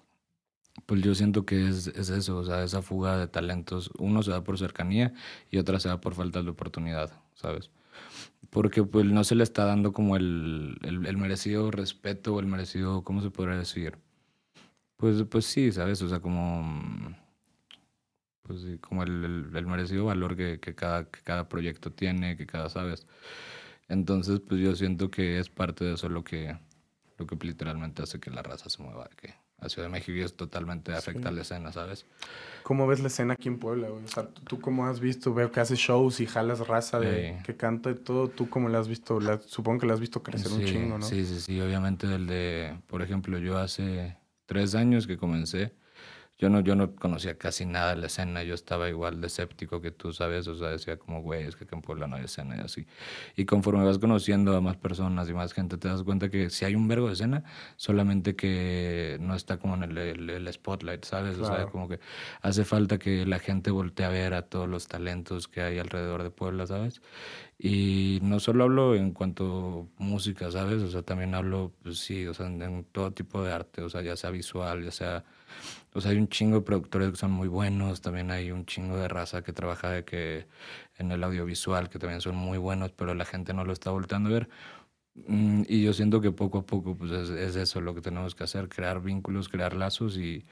pues 0.86 1.02
yo 1.02 1.14
siento 1.14 1.44
que 1.46 1.68
es, 1.68 1.88
es, 1.88 2.10
eso, 2.10 2.38
o 2.38 2.44
sea, 2.44 2.64
esa 2.64 2.82
fuga 2.82 3.18
de 3.18 3.28
talentos. 3.28 3.90
Uno 3.98 4.22
se 4.22 4.30
da 4.30 4.44
por 4.44 4.58
cercanía 4.58 5.12
y 5.50 5.58
otra 5.58 5.80
se 5.80 5.88
da 5.88 6.00
por 6.00 6.14
falta 6.14 6.42
de 6.42 6.50
oportunidad, 6.50 7.12
¿sabes? 7.34 7.70
Porque 8.50 8.82
pues 8.84 9.06
no 9.06 9.24
se 9.24 9.34
le 9.34 9.44
está 9.44 9.64
dando 9.64 9.92
como 9.92 10.16
el, 10.16 10.78
el, 10.82 11.16
merecido 11.18 11.70
respeto 11.70 12.34
o 12.34 12.40
el 12.40 12.46
merecido, 12.46 13.04
¿cómo 13.04 13.22
se 13.22 13.30
podría 13.30 13.56
decir? 13.58 13.98
Pues, 14.96 15.22
pues 15.24 15.46
sí, 15.46 15.72
¿sabes? 15.72 16.02
O 16.02 16.08
sea, 16.08 16.20
como, 16.20 17.16
pues 18.42 18.62
sí, 18.62 18.78
como 18.78 19.02
el, 19.04 19.50
el, 19.54 19.66
merecido 19.66 20.06
valor 20.06 20.36
que, 20.36 20.60
que, 20.60 20.74
cada, 20.74 21.04
que 21.10 21.20
cada 21.22 21.48
proyecto 21.48 21.92
tiene, 21.92 22.36
que 22.36 22.46
cada, 22.46 22.68
¿sabes? 22.68 23.06
Entonces, 23.88 24.40
pues 24.40 24.60
yo 24.60 24.74
siento 24.76 25.10
que 25.10 25.38
es 25.38 25.48
parte 25.50 25.84
de 25.84 25.94
eso 25.94 26.08
lo 26.08 26.24
que, 26.24 26.58
lo 27.18 27.26
que 27.26 27.36
literalmente 27.46 28.02
hace 28.02 28.20
que 28.20 28.30
la 28.30 28.42
raza 28.42 28.70
se 28.70 28.82
mueva, 28.82 29.08
que 29.16 29.34
la 29.60 29.68
Ciudad 29.68 29.88
de 29.88 29.92
México 29.92 30.24
es 30.24 30.34
totalmente 30.34 30.92
afecta 30.92 31.28
a 31.28 31.32
la 31.32 31.42
escena, 31.42 31.72
¿sabes? 31.72 32.06
¿Cómo 32.62 32.86
ves 32.86 33.00
la 33.00 33.08
escena 33.08 33.34
aquí 33.34 33.48
en 33.48 33.58
Puebla, 33.58 33.88
güey? 33.88 34.04
O 34.04 34.08
sea, 34.08 34.28
¿tú 34.28 34.60
cómo 34.60 34.86
has 34.86 35.00
visto? 35.00 35.34
Veo 35.34 35.50
que 35.50 35.60
haces 35.60 35.78
shows 35.78 36.20
y 36.20 36.26
jalas 36.26 36.66
raza 36.66 37.00
de 37.00 37.40
que 37.44 37.56
canta 37.56 37.90
y 37.90 37.94
todo. 37.94 38.28
¿Tú 38.28 38.48
cómo 38.48 38.68
la 38.68 38.78
has 38.78 38.88
visto? 38.88 39.18
supongo 39.46 39.80
que 39.80 39.86
la 39.86 39.94
has 39.94 40.00
visto 40.00 40.22
crecer 40.22 40.52
un 40.52 40.64
chingo, 40.64 40.98
¿no? 40.98 41.04
Sí, 41.04 41.24
sí, 41.24 41.40
sí. 41.40 41.60
Obviamente 41.60 42.06
el 42.06 42.26
de... 42.26 42.78
Por 42.86 43.02
ejemplo, 43.02 43.38
yo 43.38 43.58
hace 43.58 44.16
tres 44.46 44.74
años 44.74 45.06
que 45.06 45.16
comencé 45.16 45.72
yo 46.38 46.48
no, 46.48 46.60
yo 46.60 46.76
no 46.76 46.94
conocía 46.94 47.36
casi 47.36 47.66
nada 47.66 47.90
de 47.90 48.00
la 48.00 48.06
escena, 48.06 48.44
yo 48.44 48.54
estaba 48.54 48.88
igual 48.88 49.20
de 49.20 49.26
escéptico 49.26 49.80
que 49.80 49.90
tú, 49.90 50.12
¿sabes? 50.12 50.46
O 50.46 50.54
sea, 50.54 50.68
decía 50.68 50.96
como, 50.96 51.20
güey, 51.20 51.42
es 51.42 51.56
que 51.56 51.66
en 51.72 51.82
Puebla 51.82 52.06
no 52.06 52.14
hay 52.14 52.24
escena 52.24 52.56
y 52.56 52.60
así. 52.60 52.86
Y 53.34 53.44
conforme 53.44 53.84
vas 53.84 53.98
conociendo 53.98 54.56
a 54.56 54.60
más 54.60 54.76
personas 54.76 55.28
y 55.28 55.34
más 55.34 55.52
gente, 55.52 55.78
te 55.78 55.88
das 55.88 56.04
cuenta 56.04 56.30
que 56.30 56.48
si 56.50 56.64
hay 56.64 56.76
un 56.76 56.86
verbo 56.86 57.08
de 57.08 57.14
escena, 57.14 57.42
solamente 57.74 58.36
que 58.36 59.18
no 59.20 59.34
está 59.34 59.58
como 59.58 59.74
en 59.74 59.82
el, 59.82 60.30
el, 60.30 60.52
spotlight, 60.52 61.04
¿sabes? 61.04 61.38
O 61.38 61.44
sea, 61.44 61.66
como 61.66 61.88
que 61.88 61.98
hace 62.40 62.64
falta 62.64 62.98
que 62.98 63.26
la 63.26 63.40
gente 63.40 63.72
voltee 63.72 64.06
a 64.06 64.10
ver 64.10 64.34
a 64.34 64.42
todos 64.42 64.68
los 64.68 64.86
talentos 64.86 65.48
que 65.48 65.60
hay 65.62 65.80
alrededor 65.80 66.22
de 66.22 66.30
Puebla, 66.30 66.68
¿sabes? 66.68 67.02
Y 67.58 68.20
no 68.22 68.38
solo 68.38 68.62
hablo 68.62 68.94
en 68.94 69.10
cuanto 69.12 69.88
a 69.98 70.02
música, 70.04 70.52
¿sabes? 70.52 70.82
O 70.84 70.90
sea, 70.90 71.02
también 71.02 71.34
hablo, 71.34 71.72
pues 71.82 71.98
sí, 71.98 72.28
o 72.28 72.34
sea, 72.34 72.46
en 72.46 72.84
todo 72.92 73.12
tipo 73.12 73.42
de 73.42 73.52
arte, 73.52 73.82
o 73.82 73.88
sea, 73.88 74.02
ya 74.02 74.14
sea 74.14 74.30
visual, 74.30 74.84
ya 74.84 74.92
sea 74.92 75.24
o 75.94 76.00
sea, 76.00 76.10
hay 76.10 76.18
un 76.18 76.28
chingo 76.28 76.56
de 76.56 76.62
productores 76.62 77.10
que 77.10 77.16
son 77.16 77.30
muy 77.30 77.48
buenos, 77.48 78.00
también 78.00 78.30
hay 78.30 78.50
un 78.50 78.66
chingo 78.66 78.96
de 78.96 79.08
raza 79.08 79.42
que 79.42 79.52
trabaja 79.52 79.90
de 79.90 80.04
que 80.04 80.46
en 80.98 81.10
el 81.12 81.24
audiovisual 81.24 81.88
que 81.88 81.98
también 81.98 82.20
son 82.20 82.36
muy 82.36 82.58
buenos, 82.58 82.92
pero 82.92 83.14
la 83.14 83.24
gente 83.24 83.54
no 83.54 83.64
lo 83.64 83.72
está 83.72 83.90
volteando 83.90 84.28
a 84.30 84.32
ver. 84.32 84.48
Mm, 85.26 85.62
y 85.66 85.82
yo 85.82 85.92
siento 85.92 86.20
que 86.20 86.30
poco 86.30 86.58
a 86.58 86.66
poco 86.66 86.94
pues 86.96 87.10
es, 87.10 87.56
eso 87.56 87.80
lo 87.80 87.94
que 87.94 88.00
tenemos 88.00 88.34
que 88.34 88.44
hacer, 88.44 88.68
crear 88.68 89.00
vínculos, 89.00 89.48
crear 89.48 89.74
lazos 89.74 90.16
y 90.16 90.44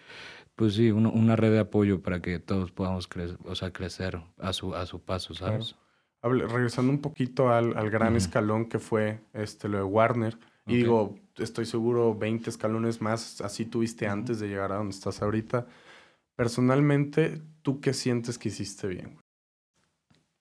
pues 0.57 0.75
sí, 0.75 0.91
una 0.91 1.37
red 1.37 1.53
de 1.53 1.61
apoyo 1.61 2.01
para 2.01 2.21
que 2.23 2.39
todos 2.39 2.73
podamos 2.73 3.07
crecer, 3.07 3.37
o 3.45 3.55
sea, 3.55 3.73
crecer 3.73 4.23
a 4.39 4.55
su, 4.55 4.75
a 4.75 4.87
su 4.87 5.01
paso, 5.01 5.35
¿sabes? 5.35 5.77
regresando 6.23 6.91
un 6.91 7.01
poquito 7.01 7.51
al, 7.51 7.73
gran 7.91 8.17
escalón 8.17 8.67
que 8.67 8.79
fue 8.79 9.21
este, 9.33 9.69
lo 9.69 9.79
de 9.79 9.85
Warner, 9.85 10.39
y 10.67 10.79
digo, 10.79 11.15
estoy 11.39 11.67
seguro 11.67 12.15
20 12.15 12.51
escalones 12.51 13.01
más 13.01 13.41
así 13.41 13.65
tuviste 13.65 14.07
antes 14.07 14.41
de 14.41 14.49
llegar 14.49 14.73
a 14.73 14.77
donde 14.77 14.95
estás 14.95 15.23
ahorita. 15.23 15.67
Personalmente, 16.35 17.43
¿tú 17.63 17.81
qué 17.81 17.95
sientes 17.95 18.39
que 18.39 18.49
hiciste 18.49 18.87
bien? 18.89 19.19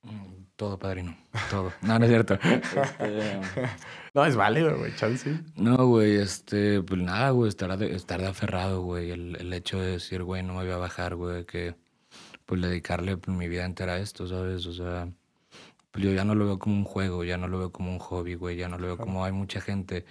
Mm, 0.03 0.45
todo, 0.55 0.77
padrino. 0.77 1.15
Todo. 1.49 1.71
No, 1.81 1.97
no 1.99 2.05
es 2.05 2.11
cierto. 2.11 2.37
Este, 2.45 3.69
no, 4.13 4.25
es 4.25 4.35
válido, 4.35 4.77
güey, 4.77 4.95
chance. 4.95 5.39
No, 5.55 5.87
güey, 5.87 6.15
este, 6.15 6.81
pues 6.81 7.01
nada, 7.01 7.31
güey, 7.31 7.49
estar 7.49 7.77
de, 7.77 7.95
estar 7.95 8.21
de 8.21 8.27
aferrado, 8.27 8.81
güey. 8.81 9.11
El, 9.11 9.35
el 9.37 9.53
hecho 9.53 9.79
de 9.79 9.91
decir, 9.91 10.23
güey, 10.23 10.43
no 10.43 10.53
me 10.53 10.63
voy 10.63 10.71
a 10.71 10.77
bajar, 10.77 11.15
güey, 11.15 11.45
que 11.45 11.75
pues 12.45 12.61
dedicarle 12.61 13.17
mi 13.27 13.47
vida 13.47 13.65
entera 13.65 13.93
a 13.93 13.99
esto, 13.99 14.27
¿sabes? 14.27 14.65
O 14.67 14.73
sea, 14.73 15.09
yo 15.97 16.13
ya 16.13 16.23
no 16.23 16.35
lo 16.35 16.45
veo 16.45 16.59
como 16.59 16.75
un 16.75 16.83
juego, 16.83 17.23
ya 17.23 17.37
no 17.37 17.47
lo 17.47 17.59
veo 17.59 17.71
como 17.71 17.91
un 17.91 17.99
hobby, 17.99 18.35
güey, 18.35 18.57
ya 18.57 18.67
no 18.67 18.77
lo 18.77 18.87
veo 18.87 18.97
como 18.97 19.25
hay 19.25 19.31
mucha 19.31 19.61
gente 19.61 20.05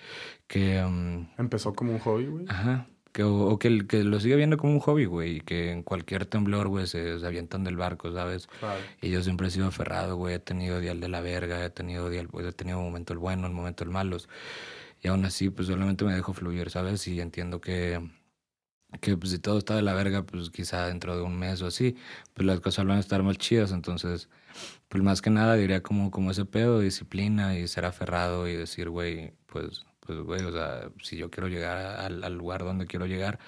que... 0.46 0.82
Mm, 0.82 1.40
Empezó 1.40 1.74
como 1.74 1.92
un 1.92 1.98
hobby, 1.98 2.26
güey. 2.26 2.46
Ajá. 2.48 2.86
Que, 3.12 3.22
o, 3.22 3.58
que, 3.60 3.86
que, 3.86 4.02
lo 4.02 4.18
sigue 4.18 4.34
viendo 4.34 4.56
como 4.56 4.72
un 4.72 4.80
hobby, 4.80 5.04
güey, 5.04 5.36
y 5.36 5.40
que 5.40 5.70
en 5.70 5.84
cualquier 5.84 6.26
temblor, 6.26 6.66
güey, 6.66 6.88
se, 6.88 7.12
avientan 7.24 7.62
del 7.62 7.76
barco, 7.76 8.12
¿sabes? 8.12 8.48
Claro. 8.58 8.80
Y 9.00 9.10
yo 9.10 9.22
siempre 9.22 9.46
he 9.46 9.50
sido 9.50 9.68
aferrado, 9.68 10.16
güey, 10.16 10.34
he 10.34 10.38
tenido 10.40 10.80
día 10.80 10.94
de 10.94 11.08
la 11.08 11.20
verga, 11.20 11.64
he 11.64 11.70
tenido 11.70 12.10
día, 12.10 12.24
pues, 12.28 12.44
he 12.46 12.52
tenido 12.52 12.80
momentos 12.80 13.16
buenos, 13.16 13.52
momentos 13.52 13.86
malos, 13.86 14.28
y 15.00 15.08
aún 15.08 15.24
así, 15.24 15.48
pues 15.50 15.68
solamente 15.68 16.04
me 16.04 16.14
dejo 16.14 16.32
fluir, 16.32 16.70
¿sabes? 16.70 17.06
Y 17.06 17.20
entiendo 17.20 17.60
que 17.60 18.00
que 19.00 19.16
pues 19.16 19.32
si 19.32 19.38
todo 19.38 19.58
está 19.58 19.76
de 19.76 19.82
la 19.82 19.94
verga, 19.94 20.24
pues 20.24 20.50
quizá 20.50 20.86
dentro 20.86 21.16
de 21.16 21.22
un 21.22 21.36
mes 21.36 21.62
o 21.62 21.66
así, 21.66 21.96
pues 22.32 22.46
las 22.46 22.60
cosas 22.60 22.86
van 22.86 22.98
a 22.98 23.00
estar 23.00 23.22
más 23.22 23.38
chidas, 23.38 23.72
entonces, 23.72 24.28
pues 24.88 25.02
más 25.02 25.22
que 25.22 25.30
nada 25.30 25.54
diría 25.54 25.82
como, 25.82 26.10
como 26.10 26.30
ese 26.30 26.44
pedo, 26.44 26.80
disciplina 26.80 27.58
y 27.58 27.68
ser 27.68 27.84
aferrado 27.84 28.48
y 28.48 28.54
decir, 28.54 28.88
güey, 28.90 29.34
pues, 29.46 29.84
pues, 30.00 30.18
güey, 30.20 30.42
o 30.42 30.52
sea, 30.52 30.90
si 31.02 31.16
yo 31.16 31.30
quiero 31.30 31.48
llegar 31.48 31.78
al, 31.78 32.24
al, 32.24 32.34
lugar 32.34 32.64
donde 32.64 32.86
quiero 32.86 33.06
llegar, 33.06 33.38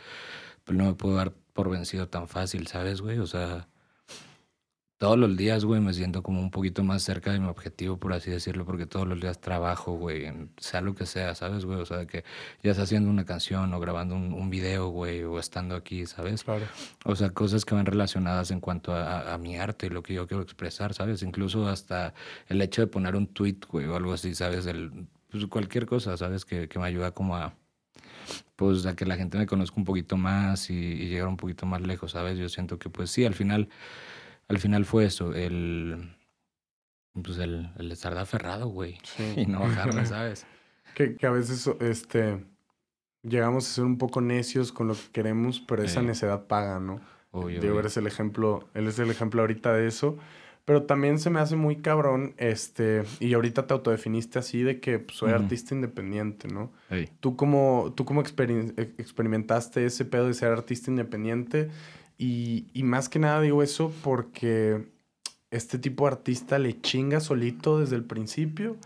pues 0.64 0.76
no 0.76 0.84
me 0.86 0.94
puedo 0.94 1.16
dar 1.16 1.32
por 1.52 1.70
vencido 1.70 2.08
tan 2.08 2.28
fácil, 2.28 2.66
¿sabes, 2.66 3.00
güey? 3.00 3.18
O 3.18 3.26
sea, 3.26 3.68
todos 4.98 5.18
los 5.18 5.36
días, 5.36 5.64
güey, 5.64 5.80
me 5.80 5.92
siento 5.92 6.22
como 6.22 6.40
un 6.40 6.50
poquito 6.50 6.82
más 6.82 7.02
cerca 7.02 7.32
de 7.32 7.38
mi 7.38 7.48
objetivo, 7.48 7.98
por 7.98 8.14
así 8.14 8.30
decirlo, 8.30 8.64
porque 8.64 8.86
todos 8.86 9.06
los 9.06 9.20
días 9.20 9.40
trabajo, 9.40 9.92
güey, 9.92 10.32
sea 10.56 10.80
lo 10.80 10.94
que 10.94 11.04
sea, 11.04 11.34
¿sabes, 11.34 11.66
güey? 11.66 11.78
O 11.80 11.84
sea, 11.84 12.06
que 12.06 12.24
ya 12.62 12.70
estás 12.70 12.84
haciendo 12.84 13.10
una 13.10 13.26
canción 13.26 13.72
o 13.74 13.80
grabando 13.80 14.14
un, 14.14 14.32
un 14.32 14.48
video, 14.48 14.88
güey, 14.88 15.22
o 15.24 15.38
estando 15.38 15.76
aquí, 15.76 16.06
¿sabes? 16.06 16.44
Claro. 16.44 16.64
O 17.04 17.14
sea, 17.14 17.30
cosas 17.30 17.66
que 17.66 17.74
van 17.74 17.84
relacionadas 17.84 18.50
en 18.50 18.60
cuanto 18.60 18.94
a, 18.94 19.34
a, 19.34 19.38
mi 19.38 19.56
arte 19.58 19.86
y 19.86 19.90
lo 19.90 20.02
que 20.02 20.14
yo 20.14 20.26
quiero 20.26 20.42
expresar, 20.42 20.94
¿sabes? 20.94 21.22
Incluso 21.22 21.68
hasta 21.68 22.14
el 22.48 22.62
hecho 22.62 22.80
de 22.80 22.86
poner 22.86 23.16
un 23.16 23.26
tweet, 23.26 23.58
güey, 23.68 23.86
o 23.86 23.96
algo 23.96 24.14
así, 24.14 24.34
¿sabes? 24.34 24.64
El, 24.66 25.08
pues 25.30 25.44
cualquier 25.46 25.84
cosa, 25.84 26.16
¿sabes? 26.16 26.46
Que, 26.46 26.68
que 26.68 26.78
me 26.78 26.86
ayuda 26.86 27.10
como 27.12 27.36
a 27.36 27.54
pues 28.56 28.86
a 28.86 28.96
que 28.96 29.04
la 29.06 29.16
gente 29.16 29.38
me 29.38 29.46
conozca 29.46 29.76
un 29.76 29.84
poquito 29.84 30.16
más 30.16 30.70
y, 30.70 30.74
y, 30.74 31.08
llegar 31.08 31.28
un 31.28 31.36
poquito 31.36 31.66
más 31.66 31.82
lejos, 31.82 32.12
¿sabes? 32.12 32.38
Yo 32.38 32.48
siento 32.48 32.78
que 32.78 32.88
pues 32.88 33.10
sí, 33.10 33.24
al 33.24 33.34
final 33.34 33.68
al 34.48 34.58
final 34.58 34.84
fue 34.84 35.06
eso, 35.06 35.34
el, 35.34 36.14
pues 37.22 37.38
el, 37.38 37.70
el 37.78 37.92
estar 37.92 38.14
de 38.14 38.20
aferrado, 38.20 38.68
güey, 38.68 38.98
y 39.36 39.46
no 39.46 39.60
bajarme, 39.60 40.06
¿sabes? 40.06 40.46
que, 40.94 41.16
que, 41.16 41.26
a 41.26 41.30
veces, 41.30 41.68
este, 41.80 42.44
llegamos 43.22 43.68
a 43.68 43.74
ser 43.74 43.84
un 43.84 43.98
poco 43.98 44.20
necios 44.20 44.72
con 44.72 44.88
lo 44.88 44.94
que 44.94 45.10
queremos, 45.12 45.60
pero 45.60 45.82
esa 45.82 46.02
necedad 46.02 46.46
paga, 46.46 46.80
¿no? 46.80 47.00
Obvio, 47.32 47.60
Digo, 47.60 47.78
eres 47.78 47.96
el 47.96 48.06
ejemplo, 48.06 48.68
él 48.72 48.86
es 48.86 48.98
el 48.98 49.10
ejemplo 49.10 49.42
ahorita 49.42 49.74
de 49.74 49.86
eso. 49.86 50.16
Pero 50.66 50.82
también 50.82 51.20
se 51.20 51.30
me 51.30 51.38
hace 51.38 51.54
muy 51.54 51.76
cabrón, 51.76 52.34
este, 52.38 53.04
y 53.20 53.34
ahorita 53.34 53.68
te 53.68 53.74
autodefiniste 53.74 54.40
así 54.40 54.62
de 54.62 54.80
que 54.80 54.98
pues, 54.98 55.16
soy 55.16 55.30
artista 55.30 55.76
independiente, 55.76 56.48
¿no? 56.48 56.72
¿Tú 57.20 57.36
cómo, 57.36 57.92
tú 57.96 58.04
cómo 58.04 58.20
experimentaste 58.20 59.86
ese 59.86 60.04
pedo 60.04 60.26
de 60.26 60.34
ser 60.34 60.50
artista 60.50 60.90
independiente? 60.90 61.70
Y, 62.18 62.66
y, 62.73 62.82
más 62.82 63.08
que 63.08 63.18
nada 63.18 63.40
digo 63.40 63.62
eso 63.62 63.92
porque 64.02 64.87
este 65.50 65.78
tipo 65.78 66.06
de 66.06 66.12
artista 66.12 66.58
le 66.58 66.80
chinga 66.80 67.20
solito 67.20 67.78
desde 67.78 67.96
el 67.96 68.04
principio 68.04 68.76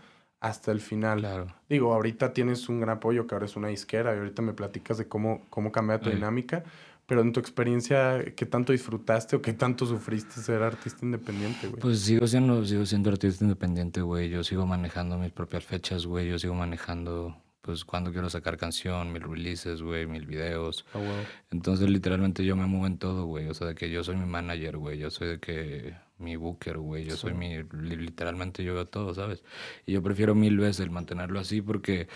hasta 0.41 0.71
el 0.71 0.81
final. 0.81 1.19
Claro. 1.19 1.47
Digo, 1.69 1.93
ahorita 1.93 2.33
tienes 2.33 2.67
un 2.67 2.81
gran 2.81 2.97
apoyo 2.97 3.27
que 3.27 3.35
ahora 3.35 3.45
es 3.45 3.55
una 3.55 3.69
disquera 3.69 4.13
y 4.13 4.17
ahorita 4.17 4.41
me 4.41 4.53
platicas 4.53 4.97
de 4.97 5.07
cómo, 5.07 5.41
cómo 5.49 5.71
cambia 5.71 5.99
tu 5.99 6.09
dinámica. 6.09 6.63
Pero 7.05 7.21
en 7.21 7.33
tu 7.33 7.39
experiencia, 7.39 8.23
¿qué 8.35 8.45
tanto 8.45 8.71
disfrutaste 8.71 9.35
o 9.35 9.41
qué 9.41 9.53
tanto 9.53 9.85
sufriste 9.85 10.39
ser 10.41 10.63
artista 10.63 11.05
independiente, 11.05 11.67
güey? 11.67 11.81
Pues 11.81 11.99
sigo 11.99 12.25
siendo, 12.25 12.63
sigo 12.65 12.85
siendo 12.85 13.09
artista 13.09 13.43
independiente, 13.43 14.01
güey. 14.01 14.29
Yo 14.29 14.43
sigo 14.43 14.65
manejando 14.65 15.17
mis 15.17 15.31
propias 15.31 15.65
fechas, 15.65 16.05
güey. 16.05 16.29
Yo 16.29 16.39
sigo 16.39 16.53
manejando 16.53 17.35
pues 17.71 17.85
cuando 17.85 18.11
quiero 18.11 18.29
sacar 18.29 18.57
canción, 18.57 19.13
mil 19.13 19.23
releases, 19.23 19.81
güey, 19.81 20.05
mil 20.05 20.25
videos. 20.25 20.85
Oh, 20.93 20.99
wow. 20.99 21.07
Entonces 21.51 21.89
literalmente 21.89 22.43
yo 22.43 22.57
me 22.57 22.65
muevo 22.65 22.85
en 22.85 22.97
todo, 22.97 23.23
güey. 23.23 23.47
O 23.47 23.53
sea, 23.53 23.67
de 23.67 23.75
que 23.75 23.89
yo 23.89 24.03
soy 24.03 24.17
mi 24.17 24.25
manager, 24.25 24.75
güey. 24.75 24.97
Yo 24.97 25.09
soy 25.09 25.29
de 25.29 25.39
que 25.39 25.95
mi 26.17 26.35
booker, 26.35 26.79
güey. 26.79 27.05
Yo 27.05 27.11
sí. 27.11 27.21
soy 27.21 27.33
mi, 27.33 27.63
literalmente 27.63 28.61
yo 28.65 28.73
veo 28.73 28.87
todo, 28.87 29.13
¿sabes? 29.13 29.45
Y 29.85 29.93
yo 29.93 30.03
prefiero 30.03 30.35
mil 30.35 30.57
veces 30.57 30.81
el 30.81 30.91
mantenerlo 30.91 31.39
así 31.39 31.61
porque 31.61 32.09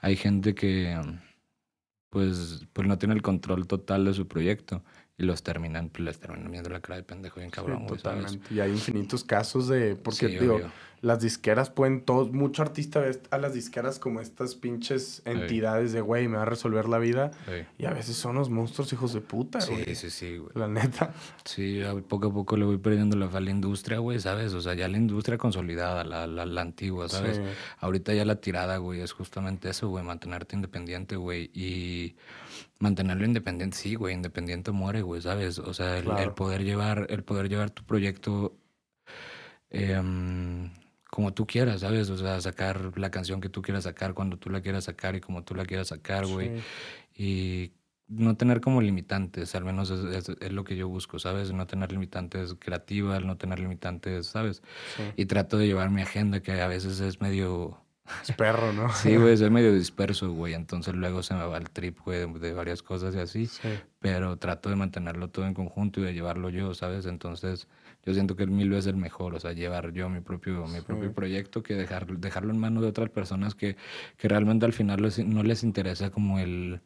hay 0.00 0.14
gente 0.14 0.54
que, 0.54 0.96
pues, 2.08 2.68
pues 2.72 2.86
no 2.86 2.96
tiene 2.96 3.14
el 3.14 3.22
control 3.22 3.66
total 3.66 4.04
de 4.04 4.14
su 4.14 4.28
proyecto 4.28 4.84
y 5.20 5.24
los 5.24 5.42
terminan, 5.42 5.90
pues 5.90 6.00
les 6.04 6.18
terminan 6.18 6.50
viendo 6.50 6.70
la 6.70 6.80
cara 6.80 6.96
de 6.96 7.02
pendejo 7.02 7.40
bien 7.40 7.50
cabrón, 7.50 7.82
sí, 7.82 7.94
totalmente. 7.94 8.32
¿sabes? 8.32 8.52
Y 8.52 8.60
hay 8.60 8.70
infinitos 8.70 9.22
casos 9.22 9.68
de, 9.68 9.94
porque 9.94 10.28
sí, 10.28 10.38
digo, 10.38 10.56
obvio 10.56 10.70
las 11.02 11.20
disqueras 11.20 11.70
pueden 11.70 12.02
todos, 12.02 12.30
mucho 12.30 12.62
artista 12.62 13.00
ve 13.00 13.18
a 13.30 13.38
las 13.38 13.54
disqueras 13.54 13.98
como 13.98 14.20
estas 14.20 14.54
pinches 14.54 15.22
entidades 15.24 15.92
de, 15.92 16.02
güey, 16.02 16.28
me 16.28 16.36
va 16.36 16.42
a 16.42 16.46
resolver 16.46 16.88
la 16.88 16.98
vida. 16.98 17.30
Y 17.78 17.86
a 17.86 17.92
veces 17.92 18.16
son 18.16 18.34
los 18.34 18.50
monstruos 18.50 18.92
hijos 18.92 19.14
de 19.14 19.20
puta, 19.20 19.60
güey. 19.66 19.84
Sí, 19.86 19.94
sí, 19.94 20.10
sí, 20.10 20.36
güey. 20.36 20.52
La 20.54 20.68
neta. 20.68 21.14
Sí, 21.44 21.80
poco 22.08 22.28
a 22.28 22.32
poco 22.32 22.56
le 22.56 22.66
voy 22.66 22.78
perdiendo 22.78 23.16
la 23.16 23.28
fe 23.28 23.38
a 23.38 23.40
la 23.40 23.50
industria, 23.50 23.98
güey, 23.98 24.20
¿sabes? 24.20 24.52
O 24.52 24.60
sea, 24.60 24.74
ya 24.74 24.88
la 24.88 24.98
industria 24.98 25.38
consolidada, 25.38 26.04
la, 26.04 26.26
la, 26.26 26.44
la 26.44 26.60
antigua, 26.60 27.08
¿sabes? 27.08 27.40
Ahorita 27.78 28.12
ya 28.12 28.24
la 28.26 28.36
tirada, 28.36 28.76
güey, 28.76 29.00
es 29.00 29.12
justamente 29.12 29.70
eso, 29.70 29.88
güey, 29.88 30.04
mantenerte 30.04 30.54
independiente, 30.54 31.16
güey. 31.16 31.50
Y 31.54 32.16
mantenerlo 32.80 33.24
independiente, 33.24 33.76
sí, 33.76 33.94
güey, 33.94 34.14
independiente 34.14 34.72
muere, 34.72 35.02
güey, 35.02 35.22
¿sabes? 35.22 35.60
O 35.60 35.72
sea, 35.72 35.98
el, 35.98 36.04
claro. 36.04 36.22
el, 36.22 36.32
poder 36.32 36.64
llevar, 36.64 37.06
el 37.10 37.22
poder 37.22 37.48
llevar 37.48 37.70
tu 37.70 37.84
proyecto... 37.84 38.56
Eh, 39.70 40.02
como 41.10 41.34
tú 41.34 41.46
quieras, 41.46 41.80
¿sabes? 41.80 42.08
O 42.08 42.16
sea, 42.16 42.40
sacar 42.40 42.96
la 42.96 43.10
canción 43.10 43.40
que 43.40 43.48
tú 43.48 43.62
quieras 43.62 43.84
sacar 43.84 44.14
cuando 44.14 44.38
tú 44.38 44.48
la 44.48 44.60
quieras 44.60 44.84
sacar 44.84 45.16
y 45.16 45.20
como 45.20 45.42
tú 45.42 45.54
la 45.54 45.64
quieras 45.64 45.88
sacar, 45.88 46.24
güey. 46.26 46.60
Sí. 47.12 47.22
Y 47.22 47.72
no 48.06 48.36
tener 48.36 48.60
como 48.60 48.80
limitantes, 48.80 49.54
al 49.54 49.64
menos 49.64 49.90
es, 49.90 50.04
es, 50.04 50.36
es, 50.40 50.52
lo 50.52 50.64
que 50.64 50.76
yo 50.76 50.88
busco, 50.88 51.18
¿sabes? 51.18 51.52
No 51.52 51.66
tener 51.66 51.92
limitantes 51.92 52.54
creativas, 52.58 53.24
no 53.24 53.36
tener 53.36 53.58
limitantes, 53.58 54.28
¿sabes? 54.28 54.62
Sí. 54.96 55.02
Y 55.16 55.26
trato 55.26 55.58
de 55.58 55.66
llevar 55.66 55.90
mi 55.90 56.02
agenda, 56.02 56.40
que 56.40 56.60
a 56.60 56.68
veces 56.68 57.00
es 57.00 57.20
medio... 57.20 57.80
Es 58.22 58.34
perro, 58.36 58.72
¿no? 58.72 58.88
sí, 58.94 59.16
güey, 59.16 59.36
soy 59.38 59.50
medio 59.50 59.72
disperso, 59.72 60.32
güey. 60.32 60.54
Entonces 60.54 60.94
luego 60.94 61.22
se 61.22 61.34
me 61.34 61.44
va 61.44 61.58
el 61.58 61.70
trip, 61.70 61.98
güey, 62.04 62.20
de, 62.20 62.38
de, 62.38 62.52
varias 62.52 62.82
cosas 62.82 63.14
y 63.14 63.18
así. 63.18 63.46
Sí. 63.46 63.68
Pero 63.98 64.36
trato 64.36 64.68
de 64.70 64.76
mantenerlo 64.76 65.28
todo 65.28 65.46
en 65.46 65.54
conjunto 65.54 66.00
y 66.00 66.04
de 66.04 66.14
llevarlo 66.14 66.50
yo, 66.50 66.74
¿sabes? 66.74 67.06
Entonces 67.06 67.68
yo 68.04 68.14
siento 68.14 68.34
que 68.34 68.44
el 68.44 68.50
mil 68.50 68.70
veces 68.70 68.86
el 68.86 68.96
mejor, 68.96 69.34
o 69.34 69.40
sea, 69.40 69.52
llevar 69.52 69.92
yo 69.92 70.08
mi 70.08 70.20
propio, 70.20 70.66
mi 70.66 70.80
propio 70.80 71.12
proyecto 71.12 71.62
que 71.62 71.74
dejar, 71.74 72.06
dejarlo 72.06 72.50
en 72.52 72.58
manos 72.58 72.82
de 72.82 72.88
otras 72.88 73.10
personas 73.10 73.54
que, 73.54 73.76
que 74.16 74.28
realmente 74.28 74.64
al 74.64 74.72
final 74.72 75.02
les, 75.02 75.18
no 75.18 75.42
les 75.42 75.62
interesa 75.62 76.10
como 76.10 76.38
el, 76.38 76.80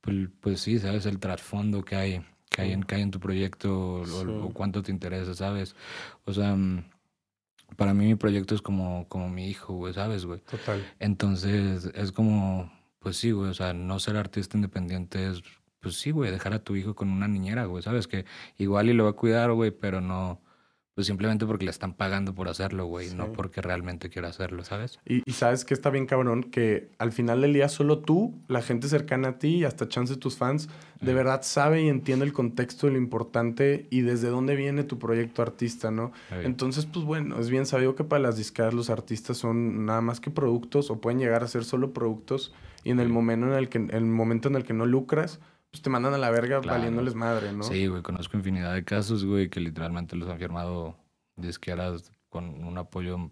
pues, 0.00 0.28
pues 0.40 0.60
sí, 0.60 0.78
¿sabes? 0.78 1.04
El 1.04 1.18
trasfondo 1.18 1.84
que 1.84 1.96
hay, 1.96 2.24
que 2.48 2.62
hay, 2.62 2.72
en, 2.72 2.82
que 2.82 2.94
hay 2.94 3.02
en 3.02 3.10
tu 3.10 3.20
proyecto 3.20 4.00
o, 4.00 4.06
sí. 4.06 4.26
o, 4.26 4.50
cuánto 4.54 4.82
te 4.82 4.90
interesa, 4.90 5.34
¿sabes? 5.34 5.76
O 6.24 6.32
sea, 6.32 6.54
mm, 6.56 6.82
para 7.76 7.94
mí 7.94 8.06
mi 8.06 8.14
proyecto 8.14 8.54
es 8.54 8.62
como, 8.62 9.08
como 9.08 9.28
mi 9.28 9.48
hijo, 9.48 9.74
güey, 9.74 9.94
¿sabes, 9.94 10.24
güey? 10.24 10.40
Total. 10.40 10.84
Entonces, 10.98 11.90
es 11.94 12.12
como, 12.12 12.72
pues 12.98 13.16
sí, 13.16 13.30
güey, 13.30 13.50
o 13.50 13.54
sea, 13.54 13.72
no 13.72 13.98
ser 13.98 14.16
artista 14.16 14.56
independiente 14.56 15.28
es 15.28 15.42
pues 15.82 15.96
sí, 15.96 16.12
güey, 16.12 16.30
dejar 16.30 16.54
a 16.54 16.62
tu 16.62 16.76
hijo 16.76 16.94
con 16.94 17.10
una 17.10 17.26
niñera, 17.26 17.64
güey, 17.64 17.82
¿sabes? 17.82 18.06
Que 18.06 18.24
igual 18.56 18.88
y 18.88 18.92
lo 18.92 19.04
va 19.04 19.10
a 19.10 19.14
cuidar, 19.14 19.50
güey, 19.52 19.72
pero 19.72 20.00
no, 20.00 20.40
pues 20.94 21.06
simplemente 21.06 21.46
porque 21.46 21.64
le 21.64 21.70
están 21.70 21.94
pagando 21.94 22.34
por 22.34 22.48
hacerlo, 22.48 22.86
güey, 22.86 23.08
sí. 23.08 23.16
no 23.16 23.32
porque 23.32 23.62
realmente 23.62 24.10
quiera 24.10 24.28
hacerlo, 24.28 24.62
¿sabes? 24.64 25.00
Y, 25.06 25.22
y, 25.24 25.32
sabes 25.32 25.64
que 25.64 25.72
está 25.72 25.88
bien 25.90 26.06
cabrón 26.06 26.44
que 26.44 26.90
al 26.98 27.12
final 27.12 27.40
del 27.40 27.54
día 27.54 27.68
solo 27.68 28.00
tú, 28.00 28.34
la 28.48 28.60
gente 28.60 28.88
cercana 28.88 29.28
a 29.28 29.38
ti 29.38 29.56
y 29.56 29.64
hasta 29.64 29.88
chance 29.88 30.16
tus 30.16 30.36
fans, 30.36 30.68
de 31.00 31.12
mm. 31.12 31.16
verdad 31.16 31.42
sabe 31.42 31.82
y 31.82 31.88
entiende 31.88 32.26
el 32.26 32.32
contexto 32.32 32.86
de 32.86 32.92
lo 32.92 32.98
importante 32.98 33.86
y 33.90 34.02
desde 34.02 34.28
dónde 34.28 34.54
viene 34.54 34.84
tu 34.84 34.98
proyecto 34.98 35.42
artista, 35.42 35.90
¿no? 35.90 36.12
Entonces, 36.30 36.86
pues 36.86 37.04
bueno, 37.04 37.38
es 37.40 37.48
bien 37.48 37.64
sabido 37.64 37.94
que 37.94 38.04
para 38.04 38.22
las 38.22 38.36
discadas 38.36 38.74
los 38.74 38.90
artistas 38.90 39.38
son 39.38 39.86
nada 39.86 40.02
más 40.02 40.20
que 40.20 40.30
productos 40.30 40.90
o 40.90 41.00
pueden 41.00 41.18
llegar 41.18 41.42
a 41.42 41.48
ser 41.48 41.64
solo 41.64 41.92
productos 41.92 42.52
y 42.84 42.90
en 42.90 43.00
el 43.00 43.08
momento 43.08 43.46
en 43.46 43.54
el 43.54 43.68
que, 43.68 43.78
el 43.78 44.04
momento 44.04 44.48
en 44.48 44.56
el 44.56 44.64
que 44.64 44.74
no 44.74 44.86
lucras, 44.86 45.40
pues 45.72 45.80
te 45.82 45.90
mandan 45.90 46.12
a 46.12 46.18
la 46.18 46.30
verga 46.30 46.60
claro. 46.60 46.78
valiéndoles 46.78 47.14
madre, 47.14 47.52
¿no? 47.52 47.64
Sí, 47.64 47.86
güey, 47.86 48.02
conozco 48.02 48.36
infinidad 48.36 48.74
de 48.74 48.84
casos, 48.84 49.24
güey, 49.24 49.48
que 49.48 49.58
literalmente 49.58 50.16
los 50.16 50.28
han 50.28 50.38
firmado 50.38 50.96
disqueras 51.36 52.12
con 52.28 52.62
un 52.62 52.76
apoyo 52.76 53.30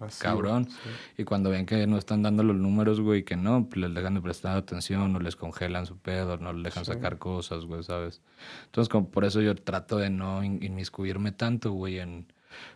Así, 0.00 0.20
cabrón. 0.20 0.68
Sí. 0.68 0.90
Y 1.18 1.24
cuando 1.24 1.50
ven 1.50 1.64
que 1.64 1.86
no 1.86 1.96
están 1.96 2.22
dando 2.22 2.42
los 2.42 2.56
números, 2.56 3.00
güey, 3.00 3.22
que 3.22 3.36
no, 3.36 3.68
pues 3.68 3.80
les 3.80 3.94
dejan 3.94 4.14
de 4.14 4.20
prestar 4.20 4.56
atención, 4.56 5.14
o 5.14 5.20
les 5.20 5.36
congelan 5.36 5.86
su 5.86 5.96
pedo, 5.96 6.36
no 6.38 6.52
les 6.52 6.64
dejan 6.64 6.84
sí. 6.84 6.92
sacar 6.92 7.18
cosas, 7.18 7.64
güey, 7.64 7.84
¿sabes? 7.84 8.20
Entonces, 8.64 8.88
como 8.88 9.10
por 9.10 9.24
eso 9.24 9.40
yo 9.40 9.54
trato 9.54 9.96
de 9.96 10.10
no 10.10 10.42
inmiscuirme 10.42 11.30
tanto, 11.30 11.70
güey, 11.70 12.00
en, 12.00 12.26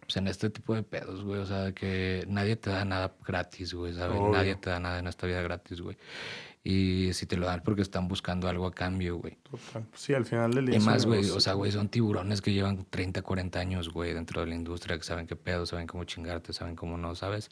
pues 0.00 0.16
en 0.16 0.28
este 0.28 0.50
tipo 0.50 0.72
de 0.74 0.84
pedos, 0.84 1.24
güey. 1.24 1.40
O 1.40 1.46
sea, 1.46 1.72
que 1.72 2.24
nadie 2.28 2.54
te 2.54 2.70
da 2.70 2.84
nada 2.84 3.12
gratis, 3.26 3.74
güey, 3.74 3.92
¿sabes? 3.92 4.16
Obvio. 4.16 4.32
Nadie 4.32 4.54
te 4.54 4.70
da 4.70 4.78
nada 4.78 5.00
en 5.00 5.08
esta 5.08 5.26
vida 5.26 5.42
gratis, 5.42 5.80
güey. 5.80 5.96
Y 6.70 7.14
si 7.14 7.24
te 7.24 7.38
lo 7.38 7.46
dan 7.46 7.62
porque 7.64 7.80
están 7.80 8.08
buscando 8.08 8.46
algo 8.46 8.66
a 8.66 8.74
cambio, 8.74 9.16
güey. 9.16 9.38
Total. 9.42 9.86
Sí, 9.94 10.12
al 10.12 10.26
final 10.26 10.52
del 10.52 10.66
día. 10.66 10.76
Y 10.76 10.80
más, 10.80 11.06
güey, 11.06 11.24
o 11.30 11.40
sea, 11.40 11.54
güey, 11.54 11.72
son 11.72 11.88
tiburones 11.88 12.42
que 12.42 12.52
llevan 12.52 12.84
30, 12.90 13.22
40 13.22 13.58
años, 13.58 13.88
güey, 13.88 14.12
dentro 14.12 14.42
de 14.42 14.48
la 14.48 14.54
industria, 14.54 14.98
que 14.98 15.02
saben 15.02 15.26
qué 15.26 15.34
pedo, 15.34 15.64
saben 15.64 15.86
cómo 15.86 16.04
chingarte, 16.04 16.52
saben 16.52 16.76
cómo 16.76 16.98
no, 16.98 17.14
¿sabes? 17.14 17.48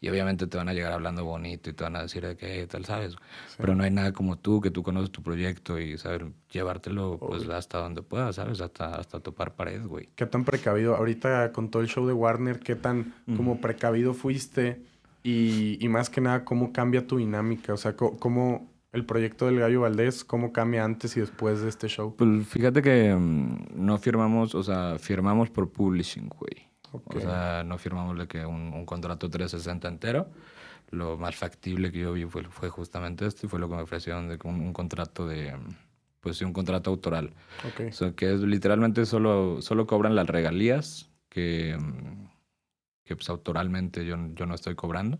Y 0.00 0.08
obviamente 0.10 0.46
te 0.46 0.56
van 0.56 0.68
a 0.68 0.74
llegar 0.74 0.92
hablando 0.92 1.24
bonito 1.24 1.70
y 1.70 1.72
te 1.72 1.82
van 1.82 1.96
a 1.96 2.02
decir 2.02 2.24
de 2.24 2.36
qué 2.36 2.64
tal, 2.68 2.84
¿sabes? 2.84 3.14
Sí. 3.14 3.56
Pero 3.56 3.74
no 3.74 3.82
hay 3.82 3.90
nada 3.90 4.12
como 4.12 4.38
tú, 4.38 4.60
que 4.60 4.70
tú 4.70 4.84
conoces 4.84 5.10
tu 5.10 5.24
proyecto 5.24 5.80
y 5.80 5.98
saber 5.98 6.26
llevártelo, 6.52 7.18
pues, 7.18 7.48
hasta 7.48 7.78
donde 7.78 8.02
puedas, 8.02 8.36
¿sabes? 8.36 8.60
Hasta, 8.60 8.94
hasta 8.94 9.18
topar 9.18 9.56
pared, 9.56 9.84
güey. 9.84 10.10
¿Qué 10.14 10.26
tan 10.26 10.44
precavido? 10.44 10.94
Ahorita 10.94 11.50
con 11.50 11.68
todo 11.68 11.82
el 11.82 11.88
show 11.88 12.06
de 12.06 12.12
Warner, 12.12 12.60
¿qué 12.60 12.76
tan 12.76 13.12
mm. 13.26 13.36
como 13.36 13.60
precavido 13.60 14.14
fuiste? 14.14 14.91
Y, 15.22 15.78
y 15.84 15.88
más 15.88 16.10
que 16.10 16.20
nada, 16.20 16.44
¿cómo 16.44 16.72
cambia 16.72 17.06
tu 17.06 17.18
dinámica? 17.18 17.72
O 17.72 17.76
sea, 17.76 17.96
¿cómo 17.96 18.72
el 18.92 19.06
proyecto 19.06 19.46
del 19.46 19.58
Gallo 19.58 19.80
Valdés, 19.80 20.22
¿cómo 20.22 20.52
cambia 20.52 20.84
antes 20.84 21.16
y 21.16 21.20
después 21.20 21.62
de 21.62 21.68
este 21.68 21.88
show? 21.88 22.14
Pues 22.16 22.46
fíjate 22.46 22.82
que 22.82 23.14
um, 23.14 23.58
no 23.74 23.96
firmamos, 23.98 24.54
o 24.54 24.62
sea, 24.62 24.96
firmamos 24.98 25.50
por 25.50 25.70
publishing, 25.70 26.28
güey. 26.28 26.68
Okay. 26.92 27.22
O 27.22 27.24
sea, 27.24 27.64
no 27.64 27.78
firmamos 27.78 28.18
de 28.18 28.28
que 28.28 28.44
un, 28.44 28.72
un, 28.74 28.84
contrato 28.84 29.30
360 29.30 29.88
entero. 29.88 30.28
Lo 30.90 31.16
más 31.16 31.34
factible 31.34 31.90
que 31.90 32.00
yo 32.00 32.12
vi 32.12 32.26
fue, 32.26 32.44
fue 32.44 32.68
justamente 32.68 33.26
esto 33.26 33.46
y 33.46 33.48
fue 33.48 33.58
lo 33.58 33.68
que 33.70 33.76
me 33.76 33.82
ofrecieron 33.82 34.28
de 34.28 34.38
un, 34.44 34.60
un 34.60 34.72
contrato 34.74 35.26
de, 35.26 35.54
pues 36.20 36.36
sí, 36.36 36.44
un 36.44 36.52
contrato 36.52 36.90
autoral. 36.90 37.32
Ok. 37.66 37.86
O 37.88 37.92
sea, 37.92 38.12
que 38.12 38.34
es 38.34 38.40
literalmente 38.40 39.06
solo, 39.06 39.62
solo 39.62 39.86
cobran 39.86 40.14
las 40.14 40.26
regalías 40.26 41.08
que, 41.30 41.78
mm, 41.80 42.26
que 43.12 43.16
pues 43.16 43.28
autoralmente 43.28 44.06
yo, 44.06 44.16
yo 44.34 44.46
no 44.46 44.54
estoy 44.54 44.74
cobrando. 44.74 45.18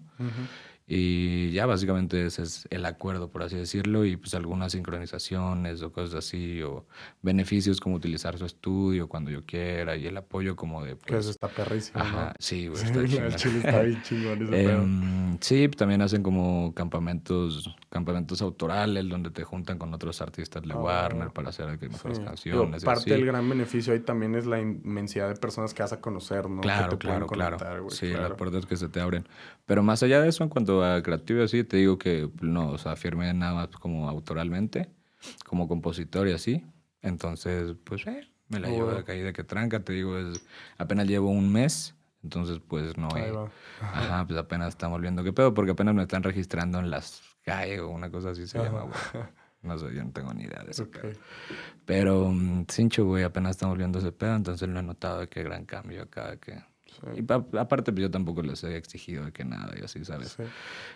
Y 0.95 1.51
ya 1.53 1.65
básicamente 1.65 2.27
ese 2.27 2.43
es 2.43 2.67
el 2.71 2.85
acuerdo, 2.85 3.31
por 3.31 3.43
así 3.43 3.57
decirlo, 3.57 4.05
y 4.05 4.19
pues 4.19 4.35
algunas 4.35 4.73
sincronizaciones 4.73 5.81
o 5.83 5.91
cosas 5.91 6.15
así, 6.17 6.61
o 6.61 6.85
beneficios 7.23 7.81
como 7.81 7.97
utilizar 7.97 8.37
su 8.37 8.45
estudio 8.45 9.09
cuando 9.09 9.31
yo 9.31 9.43
quiera, 9.47 9.97
y 9.97 10.07
el 10.07 10.15
apoyo 10.19 10.55
como 10.55 10.85
de... 10.85 10.97
Que 10.99 11.15
eso 11.17 11.23
Pues, 11.23 11.27
está 11.29 11.49
perrísimo, 11.49 11.99
ajá, 12.03 12.27
¿no? 12.27 12.33
sí, 12.39 12.67
güey, 12.69 12.79
Sí, 12.79 12.87
está 12.89 13.01
el 13.01 13.09
chingón. 13.09 13.35
chile 13.37 13.59
está 13.65 13.81
bien 13.83 14.03
chingón 14.43 14.43
ese. 14.55 14.71
Em, 14.73 15.39
sí, 15.41 15.69
también 15.69 16.03
hacen 16.03 16.23
como 16.23 16.75
campamentos, 16.75 17.75
campamentos 17.89 18.43
autorales 18.43 19.09
donde 19.09 19.31
te 19.31 19.45
juntan 19.45 19.79
con 19.79 19.95
otros 19.95 20.21
artistas 20.21 20.63
de 20.63 20.75
Ah, 20.75 20.77
Warner 20.79 21.31
para 21.31 21.49
hacer 21.49 21.79
que 21.79 21.89
mejores 21.89 22.19
Sí. 22.19 22.25
Canciones. 22.25 22.83
y 22.83 22.87
parte 22.87 23.11
del 23.13 23.25
gran 23.25 23.49
beneficio 23.49 23.95
ahí 23.95 24.01
también 24.01 24.35
es 24.35 24.45
la 24.45 24.61
inmensidad 24.61 25.29
de 25.29 25.37
personas 25.37 25.73
que 25.73 25.83
vas 25.83 25.95
a 25.95 26.01
conocer, 26.03 26.51
¿no? 26.51 26.61
Claro, 26.61 26.91
que 26.91 26.97
te 26.99 27.07
pueden 27.07 27.21
claro, 27.21 27.27
claro. 27.29 27.57
conectar, 27.57 27.81
güey, 27.81 27.97
sí, 27.97 28.11
claro. 28.11 28.29
las 28.29 28.37
puertas 28.37 28.67
que 28.67 28.77
se 28.77 28.89
te 28.91 29.01
abren. 29.01 29.27
Pero 29.65 29.83
más 29.83 30.03
allá 30.03 30.21
de 30.21 30.29
eso, 30.29 30.43
en 30.45 30.51
cuanto 30.51 30.82
creativo 31.03 31.41
y 31.41 31.45
así, 31.45 31.65
te 31.65 31.77
digo 31.79 31.99
que 31.99 32.29
no, 32.41 32.71
o 32.71 32.79
sea, 32.79 32.97
firmé 32.97 33.33
nada 33.35 33.55
más 33.55 33.69
como 33.69 34.09
autoralmente, 34.09 34.89
como 35.47 35.69
compositor 35.69 36.29
y 36.29 36.33
así. 36.33 36.65
Entonces, 37.01 37.75
pues, 37.85 38.07
eh, 38.07 38.29
me 38.49 38.61
la 38.61 38.69
Muy 38.69 38.77
llevo 38.77 38.93
de 38.93 39.17
y 39.17 39.21
de 39.21 39.33
que 39.33 39.45
tranca, 39.45 39.81
te 39.81 39.93
digo, 39.93 40.19
es, 40.19 40.45
apenas 40.79 41.07
llevo 41.07 41.31
un 41.31 41.53
mes, 41.53 41.95
entonces, 42.23 42.61
pues, 42.67 42.97
no 42.97 43.09
Ahí 43.15 43.31
va. 43.31 43.51
Ajá, 43.81 44.27
pues 44.27 44.39
apenas 44.39 44.69
estamos 44.69 45.01
viendo 45.01 45.25
qué 45.25 45.33
pedo, 45.33 45.53
porque 45.55 45.73
apenas 45.73 45.95
me 45.95 46.03
están 46.03 46.23
registrando 46.23 46.79
en 46.79 46.91
las 46.91 47.23
calles 47.43 47.81
o 47.81 47.89
una 47.89 48.11
cosa 48.11 48.31
así 48.31 48.47
se 48.47 48.59
Ajá. 48.59 48.69
llama, 48.69 48.83
güey. 48.83 49.25
No 49.63 49.79
sé, 49.79 49.95
yo 49.95 50.03
no 50.03 50.11
tengo 50.11 50.35
ni 50.35 50.43
idea 50.43 50.63
de 50.65 50.73
eso. 50.73 50.83
Ok. 50.83 50.99
Pero, 51.85 52.29
mm, 52.31 52.67
cincho, 52.69 53.05
güey, 53.05 53.23
apenas 53.23 53.53
estamos 53.53 53.79
viendo 53.79 54.01
ese 54.01 54.11
pedo, 54.11 54.35
entonces 54.35 54.69
no 54.69 54.81
he 54.81 54.83
notado 54.83 55.21
de 55.21 55.29
qué 55.29 55.43
gran 55.43 55.65
cambio 55.65 56.03
acá, 56.03 56.37
que... 56.39 56.61
Sí, 56.93 57.21
Y 57.21 57.23
pa- 57.23 57.45
aparte, 57.59 57.93
pues 57.93 58.03
yo 58.03 58.11
tampoco 58.11 58.43
les 58.43 58.63
he 58.65 58.77
exigido 58.77 59.25
de 59.25 59.33
que 59.33 59.45
nada 59.45 59.75
y 59.81 59.85
así, 59.85 60.05
¿sabes? 60.05 60.35
sí. 60.37 60.43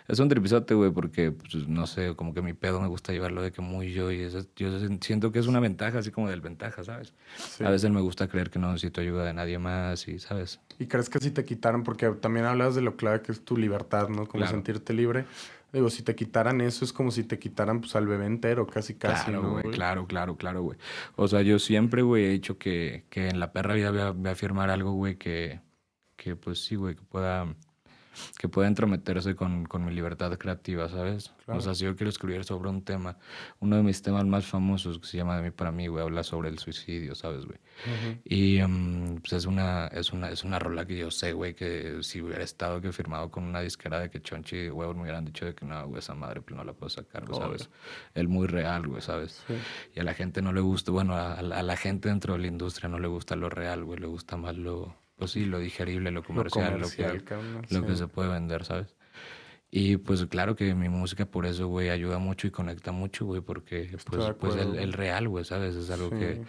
Es 0.07 0.19
un 0.19 0.29
tripizote, 0.29 0.73
güey, 0.73 0.91
porque, 0.91 1.31
pues, 1.31 1.67
no 1.67 1.87
sé, 1.87 2.15
como 2.15 2.33
que 2.33 2.41
mi 2.41 2.53
pedo 2.53 2.79
me 2.79 2.87
gusta 2.87 3.11
llevarlo 3.13 3.41
de 3.41 3.51
que 3.51 3.61
muy 3.61 3.91
yo 3.93 4.11
y 4.11 4.21
eso, 4.21 4.45
yo 4.55 4.69
siento 5.01 5.31
que 5.31 5.39
es 5.39 5.47
una 5.47 5.59
ventaja, 5.59 5.99
así 5.99 6.11
como 6.11 6.29
desventaja, 6.29 6.83
¿sabes? 6.83 7.13
Sí. 7.37 7.63
A 7.63 7.69
veces 7.69 7.89
me 7.91 8.01
gusta 8.01 8.27
creer 8.27 8.49
que 8.49 8.59
no 8.59 8.67
necesito 8.71 9.01
ayuda 9.01 9.25
de 9.25 9.33
nadie 9.33 9.59
más 9.59 10.07
y, 10.07 10.19
¿sabes? 10.19 10.59
¿Y 10.79 10.85
crees 10.85 11.09
que 11.09 11.19
si 11.19 11.31
te 11.31 11.43
quitaran, 11.43 11.83
porque 11.83 12.07
también 12.11 12.45
hablas 12.45 12.75
de 12.75 12.81
lo 12.81 12.95
clave 12.95 13.21
que 13.21 13.31
es 13.31 13.43
tu 13.43 13.57
libertad, 13.57 14.09
¿no? 14.09 14.27
Como 14.27 14.43
Claro. 14.43 14.51
sentirte 14.51 14.93
libre. 14.93 15.25
Digo, 15.73 15.89
si 15.89 16.01
te 16.01 16.15
quitaran 16.15 16.61
eso, 16.61 16.85
es 16.85 16.93
como 16.93 17.11
si 17.11 17.23
te 17.25 17.39
quitaran 17.39 17.81
pues 17.81 17.93
al 17.97 18.07
bebé 18.07 18.25
entero, 18.25 18.65
casi 18.65 18.93
casi, 18.93 19.25
Claro, 19.25 19.41
¿no? 19.41 19.51
güey? 19.51 19.65
claro, 19.71 20.07
claro, 20.07 20.37
claro, 20.37 20.61
güey. 20.61 20.77
O 21.17 21.27
sea, 21.27 21.41
yo 21.41 21.59
siempre, 21.59 22.03
güey, 22.03 22.23
he 22.23 22.29
dicho 22.29 22.57
que, 22.57 23.03
que 23.09 23.27
en 23.27 23.41
la 23.41 23.51
perra 23.51 23.73
vida 23.73 23.91
voy 23.91 23.99
a, 23.99 24.11
voy 24.11 24.29
a 24.31 24.35
firmar 24.35 24.69
algo, 24.69 24.93
güey, 24.93 25.15
que, 25.17 25.59
que 26.17 26.35
pues 26.35 26.65
sí, 26.65 26.75
güey, 26.75 26.95
que 26.95 27.03
pueda, 27.03 27.47
que 28.37 28.49
pueda 28.49 28.67
entrometerse 28.67 29.35
con, 29.35 29.65
con 29.65 29.85
mi 29.85 29.93
libertad 29.93 30.35
creativa, 30.37 30.89
¿sabes? 30.89 31.33
Claro. 31.45 31.59
O 31.59 31.61
sea, 31.61 31.75
si 31.75 31.85
yo 31.85 31.95
quiero 31.95 32.09
escribir 32.09 32.43
sobre 32.43 32.69
un 32.69 32.83
tema, 32.83 33.17
uno 33.59 33.77
de 33.77 33.83
mis 33.83 34.01
temas 34.01 34.25
más 34.25 34.45
famosos 34.45 34.99
que 34.99 35.07
se 35.07 35.17
llama 35.17 35.37
De 35.37 35.43
mí 35.43 35.51
para 35.51 35.71
mí, 35.71 35.87
güey, 35.87 36.03
habla 36.03 36.23
sobre 36.23 36.49
el 36.49 36.57
suicidio, 36.57 37.15
¿sabes, 37.15 37.45
güey? 37.45 37.59
Ujú. 37.85 38.19
Y 38.25 38.59
mm, 38.61 39.19
pues 39.21 39.33
es 39.33 39.45
una, 39.45 39.87
es 39.87 40.11
una, 40.11 40.29
es 40.29 40.43
una 40.43 40.59
rola 40.59 40.85
que 40.85 40.97
yo 40.97 41.11
sé, 41.11 41.31
güey, 41.33 41.53
que 41.53 41.99
si 42.01 42.21
hubiera 42.21 42.43
estado 42.43 42.81
que 42.81 42.91
firmado 42.91 43.29
con 43.29 43.43
una 43.43 43.61
disquera 43.61 43.99
de 43.99 44.09
que 44.09 44.21
Chonchi 44.21 44.57
y 44.57 44.69
huevos 44.69 44.95
me 44.95 45.03
hubieran 45.03 45.23
dicho 45.23 45.45
de 45.45 45.53
que 45.53 45.65
no, 45.65 45.87
güey, 45.87 45.99
esa 45.99 46.15
madre 46.15 46.41
pues 46.41 46.57
no 46.57 46.63
la 46.63 46.73
puedo 46.73 46.89
sacar, 46.89 47.25
güey. 47.25 47.39
¿sabes? 47.39 47.69
El 48.15 48.27
muy 48.27 48.47
real, 48.47 48.87
güey, 48.87 49.01
¿sabes? 49.01 49.43
Sí. 49.47 49.53
Y 49.95 49.99
a 49.99 50.03
la 50.03 50.15
gente 50.15 50.41
no 50.41 50.51
le 50.51 50.61
gusta, 50.61 50.91
bueno, 50.91 51.15
a, 51.15 51.33
a 51.35 51.63
la 51.63 51.77
gente 51.77 52.09
dentro 52.09 52.33
de 52.33 52.39
la 52.39 52.47
industria 52.47 52.89
no 52.89 52.97
le 52.97 53.07
gusta 53.07 53.35
lo 53.35 53.49
real, 53.49 53.83
güey, 53.83 53.99
le 53.99 54.07
gusta 54.07 54.35
más 54.37 54.57
lo, 54.57 54.95
pues 55.17 55.31
sí, 55.31 55.45
lo 55.45 55.59
digerible, 55.59 56.11
lo 56.11 56.21
Lo 56.21 56.23
comercial, 56.23 56.65
lo, 56.65 56.71
comercial, 56.73 57.17
que, 57.19 57.23
carnal, 57.23 57.65
lo 57.69 57.79
sí. 57.81 57.85
que 57.85 57.95
se 57.95 58.07
puede 58.07 58.29
vender, 58.29 58.63
¿sabes? 58.65 58.95
Y 59.69 59.97
pues 59.97 60.25
claro 60.27 60.55
que 60.55 60.73
mi 60.75 60.87
música 60.89 61.25
por 61.25 61.45
eso, 61.45 61.67
güey, 61.67 61.89
ayuda 61.89 62.19
mucho 62.19 62.47
y 62.47 62.51
conecta 62.51 62.91
mucho, 62.91 63.25
güey, 63.25 63.41
porque 63.41 63.81
Estoy 63.93 64.19
pues, 64.19 64.35
pues 64.39 64.55
el, 64.55 64.75
el 64.79 64.93
real, 64.93 65.27
güey, 65.27 65.43
¿sabes? 65.43 65.75
Es 65.75 65.89
algo 65.89 66.09
Sí. 66.11 66.15
que... 66.17 66.41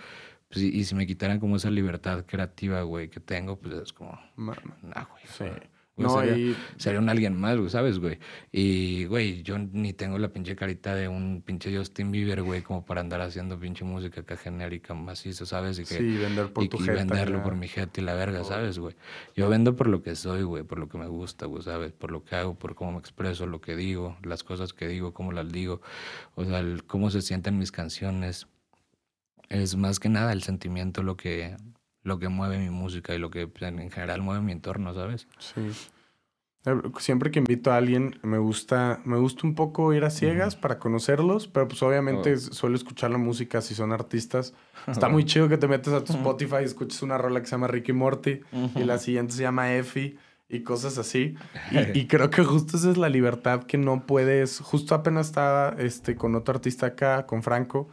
pues, 0.48 0.60
y, 0.64 0.68
y 0.68 0.84
si 0.84 0.94
me 0.94 1.06
quitaran 1.06 1.40
como 1.40 1.56
esa 1.56 1.70
libertad 1.70 2.24
creativa, 2.26 2.82
güey, 2.82 3.08
que 3.08 3.20
tengo, 3.20 3.58
pues 3.58 3.74
es 3.74 3.92
como, 3.92 4.18
Ma- 4.36 4.56
nah, 4.82 5.04
güey. 5.04 5.22
Sí. 5.26 5.44
Güey, 5.98 6.06
No, 6.08 6.20
sería, 6.20 6.36
y 6.36 6.56
sería 6.76 7.00
un 7.00 7.08
alguien 7.08 7.36
más, 7.38 7.56
güey, 7.56 7.68
¿sabes, 7.70 7.98
güey? 7.98 8.18
Y, 8.52 9.04
güey, 9.06 9.42
yo 9.42 9.58
ni 9.58 9.92
tengo 9.92 10.16
la 10.18 10.28
pinche 10.28 10.54
carita 10.54 10.94
de 10.94 11.08
un 11.08 11.42
pinche 11.44 11.76
Justin 11.76 12.12
Bieber, 12.12 12.42
güey, 12.42 12.62
como 12.62 12.84
para 12.86 13.00
andar 13.00 13.20
haciendo 13.20 13.58
pinche 13.58 13.84
música 13.84 14.20
acá 14.20 14.36
genérica, 14.36 14.94
macizo, 14.94 15.44
¿sabes? 15.44 15.78
Y 15.80 15.82
que, 15.84 15.98
sí, 15.98 16.16
vender 16.16 16.52
por 16.52 16.62
y, 16.62 16.68
tu 16.68 16.76
y 16.76 16.80
jeta. 16.86 16.92
venderlo 16.92 17.38
ya. 17.38 17.42
por 17.44 17.56
mi 17.56 17.66
jeta 17.66 18.00
y 18.00 18.04
la 18.04 18.14
verga, 18.14 18.38
Obvio. 18.38 18.48
¿sabes, 18.48 18.78
güey? 18.78 18.94
Yo 19.36 19.48
vendo 19.48 19.74
por 19.74 19.88
lo 19.88 20.02
que 20.02 20.14
soy, 20.14 20.42
güey, 20.44 20.62
por 20.62 20.78
lo 20.78 20.88
que 20.88 20.98
me 20.98 21.08
gusta, 21.08 21.46
güey, 21.46 21.62
¿sabes? 21.64 21.92
Por 21.92 22.12
lo 22.12 22.22
que 22.24 22.36
hago, 22.36 22.54
por 22.54 22.76
cómo 22.76 22.92
me 22.92 22.98
expreso, 22.98 23.46
lo 23.48 23.60
que 23.60 23.74
digo, 23.74 24.16
las 24.22 24.44
cosas 24.44 24.72
que 24.72 24.86
digo, 24.86 25.12
cómo 25.12 25.32
las 25.32 25.50
digo, 25.50 25.80
o 26.36 26.44
sea, 26.44 26.60
el- 26.60 26.84
cómo 26.84 27.10
se 27.10 27.22
sienten 27.22 27.58
mis 27.58 27.72
canciones. 27.72 28.46
Es 29.48 29.76
más 29.76 29.98
que 29.98 30.08
nada 30.08 30.32
el 30.32 30.42
sentimiento 30.42 31.02
lo 31.02 31.16
que, 31.16 31.56
lo 32.08 32.18
que 32.18 32.28
mueve 32.28 32.58
mi 32.58 32.70
música 32.70 33.14
y 33.14 33.18
lo 33.18 33.30
que 33.30 33.48
en 33.60 33.78
en 33.78 33.90
general 33.90 34.22
mueve 34.22 34.42
mi 34.42 34.52
entorno, 34.52 34.92
¿sabes? 34.94 35.28
Sí. 35.38 35.60
Siempre 36.98 37.30
que 37.30 37.38
invito 37.38 37.72
a 37.72 37.76
alguien, 37.78 38.18
me 38.22 38.36
gusta, 38.36 39.00
me 39.06 39.16
gusta 39.16 39.46
un 39.46 39.54
poco 39.54 39.94
ir 39.94 40.04
a 40.04 40.10
ciegas 40.10 40.54
para 40.54 40.78
conocerlos, 40.78 41.48
pero 41.48 41.66
pues 41.66 41.82
obviamente 41.82 42.32
es- 42.32 42.44
suelo 42.46 42.76
escuchar 42.76 43.10
la 43.10 43.16
música 43.16 43.62
si 43.62 43.74
son 43.74 43.90
artistas. 43.92 44.52
Está 44.86 45.08
muy 45.08 45.24
chido 45.24 45.48
que 45.48 45.56
te 45.56 45.66
metes 45.68 45.94
a 45.94 46.04
tu 46.04 46.12
Spotify 46.12 46.56
y 46.60 46.64
escuches 46.64 47.00
una 47.02 47.16
rola 47.16 47.40
que 47.40 47.46
se 47.46 47.52
llama 47.52 47.68
Ricky 47.68 47.92
Morty 47.94 48.40
y 48.74 48.84
la 48.84 48.98
siguiente 48.98 49.32
se 49.32 49.42
llama 49.42 49.72
Effie 49.76 50.18
y 50.48 50.60
cosas 50.62 50.96
así. 50.98 51.34
Y, 51.94 51.98
y 52.00 52.06
creo 52.06 52.30
que 52.30 52.42
justo 52.42 52.76
esa 52.78 52.90
es 52.90 52.96
la 52.96 53.08
libertad 53.10 53.64
que 53.64 53.76
no 53.76 54.06
puedes. 54.06 54.60
Justo 54.60 54.94
apenas 54.94 55.26
estaba 55.26 55.74
este, 55.78 56.16
con 56.16 56.34
otro 56.34 56.54
artista 56.54 56.86
acá, 56.86 57.26
con 57.26 57.42
Franco, 57.42 57.88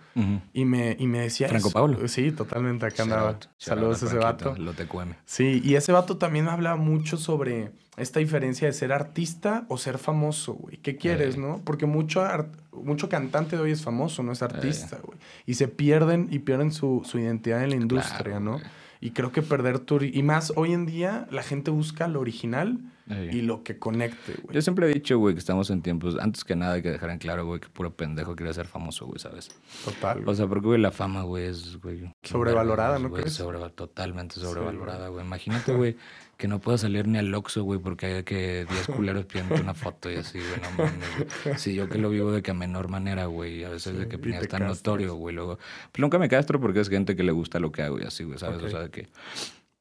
y 0.53 0.63
me, 0.65 0.95
y 0.97 1.07
me 1.07 1.19
decía. 1.19 1.49
Franco 1.49 1.67
eso. 1.67 1.73
Pablo. 1.73 2.07
Sí, 2.07 2.31
totalmente 2.31 2.85
acá 2.85 3.03
andaba. 3.03 3.29
out, 3.29 3.45
Saludos 3.57 4.01
a 4.03 4.05
ese 4.07 4.17
Franquito, 4.17 4.49
vato. 4.51 4.61
Lo 4.61 4.73
te 4.73 4.87
cueme. 4.87 5.15
Sí, 5.25 5.61
y 5.63 5.75
ese 5.75 5.91
vato 5.91 6.17
también 6.17 6.45
me 6.45 6.51
hablaba 6.51 6.77
mucho 6.77 7.17
sobre 7.17 7.71
esta 7.97 8.19
diferencia 8.19 8.67
de 8.67 8.73
ser 8.73 8.91
artista 8.93 9.65
o 9.69 9.77
ser 9.77 9.97
famoso, 9.97 10.53
güey. 10.53 10.77
¿Qué 10.77 10.95
quieres, 10.97 11.35
Eh. 11.35 11.39
no? 11.39 11.61
Porque 11.65 11.85
mucho, 11.85 12.21
art- 12.21 12.53
mucho 12.71 13.07
cantante 13.09 13.55
de 13.57 13.61
hoy 13.61 13.71
es 13.71 13.81
famoso, 13.83 14.21
no 14.23 14.31
es 14.31 14.41
artista, 14.41 14.97
güey. 15.03 15.17
Y 15.45 15.53
se 15.55 15.67
pierden 15.67 16.27
y 16.31 16.39
pierden 16.39 16.71
su, 16.71 17.01
su 17.05 17.19
identidad 17.19 17.63
en 17.63 17.69
la 17.71 17.75
industria, 17.77 18.17
Claro, 18.23 18.39
¿no? 18.39 18.51
güey. 18.53 18.63
Y 19.01 19.11
creo 19.11 19.31
que 19.31 19.41
perder 19.41 19.79
tu... 19.79 20.01
Y 20.01 20.23
más 20.23 20.53
hoy 20.55 20.73
en 20.73 20.85
día 20.85 21.27
la 21.31 21.43
gente 21.43 21.71
busca 21.71 22.07
lo 22.07 22.19
original 22.19 22.79
y 23.07 23.41
lo 23.41 23.63
que 23.63 23.77
conecte, 23.77 24.33
güey. 24.41 24.55
Yo 24.55 24.61
siempre 24.63 24.89
he 24.89 24.93
dicho, 24.93 25.19
güey, 25.19 25.35
que 25.35 25.39
estamos 25.39 25.69
en 25.69 25.83
tiempos, 25.83 26.17
antes 26.19 26.43
que 26.43 26.55
nada 26.55 26.73
hay 26.73 26.81
que 26.81 26.89
dejar 26.89 27.11
en 27.11 27.19
claro, 27.19 27.45
güey, 27.45 27.59
que 27.59 27.69
puro 27.69 27.95
pendejo 27.95 28.35
quiere 28.35 28.51
ser 28.53 28.65
famoso, 28.65 29.05
güey, 29.05 29.19
¿sabes? 29.19 29.49
Total. 29.83 30.27
O 30.27 30.33
sea, 30.33 30.47
porque, 30.47 30.65
güey, 30.65 30.81
la 30.81 30.91
fama, 30.91 31.21
güey, 31.21 31.45
es, 31.45 31.79
güey... 31.81 32.11
Sobrevalorada, 32.23 32.97
¿no 32.97 33.09
güey, 33.09 33.21
crees? 33.21 33.37
totalmente 33.75 34.35
Sí, 34.35 34.41
sobrevalorada, 34.41 35.09
güey. 35.09 35.23
Imagínate, 35.23 35.73
güey, 35.73 35.97
que 36.37 36.47
no 36.47 36.59
puedas 36.59 36.81
salir 36.81 37.07
ni 37.07 37.17
al 37.17 37.33
Oxxo, 37.33 37.63
güey, 37.63 37.79
porque 37.79 38.05
hay 38.07 38.23
que 38.23 38.65
10 38.69 38.87
culeros 38.87 39.25
pidiendo 39.25 39.55
una 39.55 39.73
foto 39.73 40.11
y 40.11 40.15
así, 40.15 40.39
güey, 40.39 40.61
no 40.61 40.71
mames. 40.83 41.61
Sí, 41.61 41.73
yo 41.75 41.87
que 41.87 41.97
lo 41.97 42.09
vivo 42.09 42.31
de 42.31 42.41
que 42.41 42.51
a 42.51 42.53
menor 42.53 42.89
manera, 42.89 43.25
güey, 43.25 43.63
a 43.63 43.69
veces 43.69 43.97
de 43.97 44.03
Sí, 44.03 44.09
que 44.09 44.17
pues, 44.17 44.33
ya 44.33 44.39
te 44.39 44.45
es 44.45 44.49
tan 44.51 44.59
castras. 44.61 44.77
notorio, 44.79 45.15
güey, 45.15 45.33
luego... 45.35 45.57
Pues 45.91 45.99
nunca 46.01 46.19
me 46.19 46.27
castro 46.29 46.59
porque 46.59 46.79
es 46.81 46.89
gente 46.89 47.15
que 47.15 47.23
le 47.23 47.31
gusta 47.31 47.59
lo 47.59 47.71
que 47.71 47.81
hago 47.83 47.99
y 47.99 48.03
así, 48.03 48.23
güey, 48.23 48.37
¿sabes? 48.39 48.59
Ok. 48.59 48.65
O 48.65 48.69
sea, 48.69 48.79
de 48.81 48.89
que... 48.89 49.07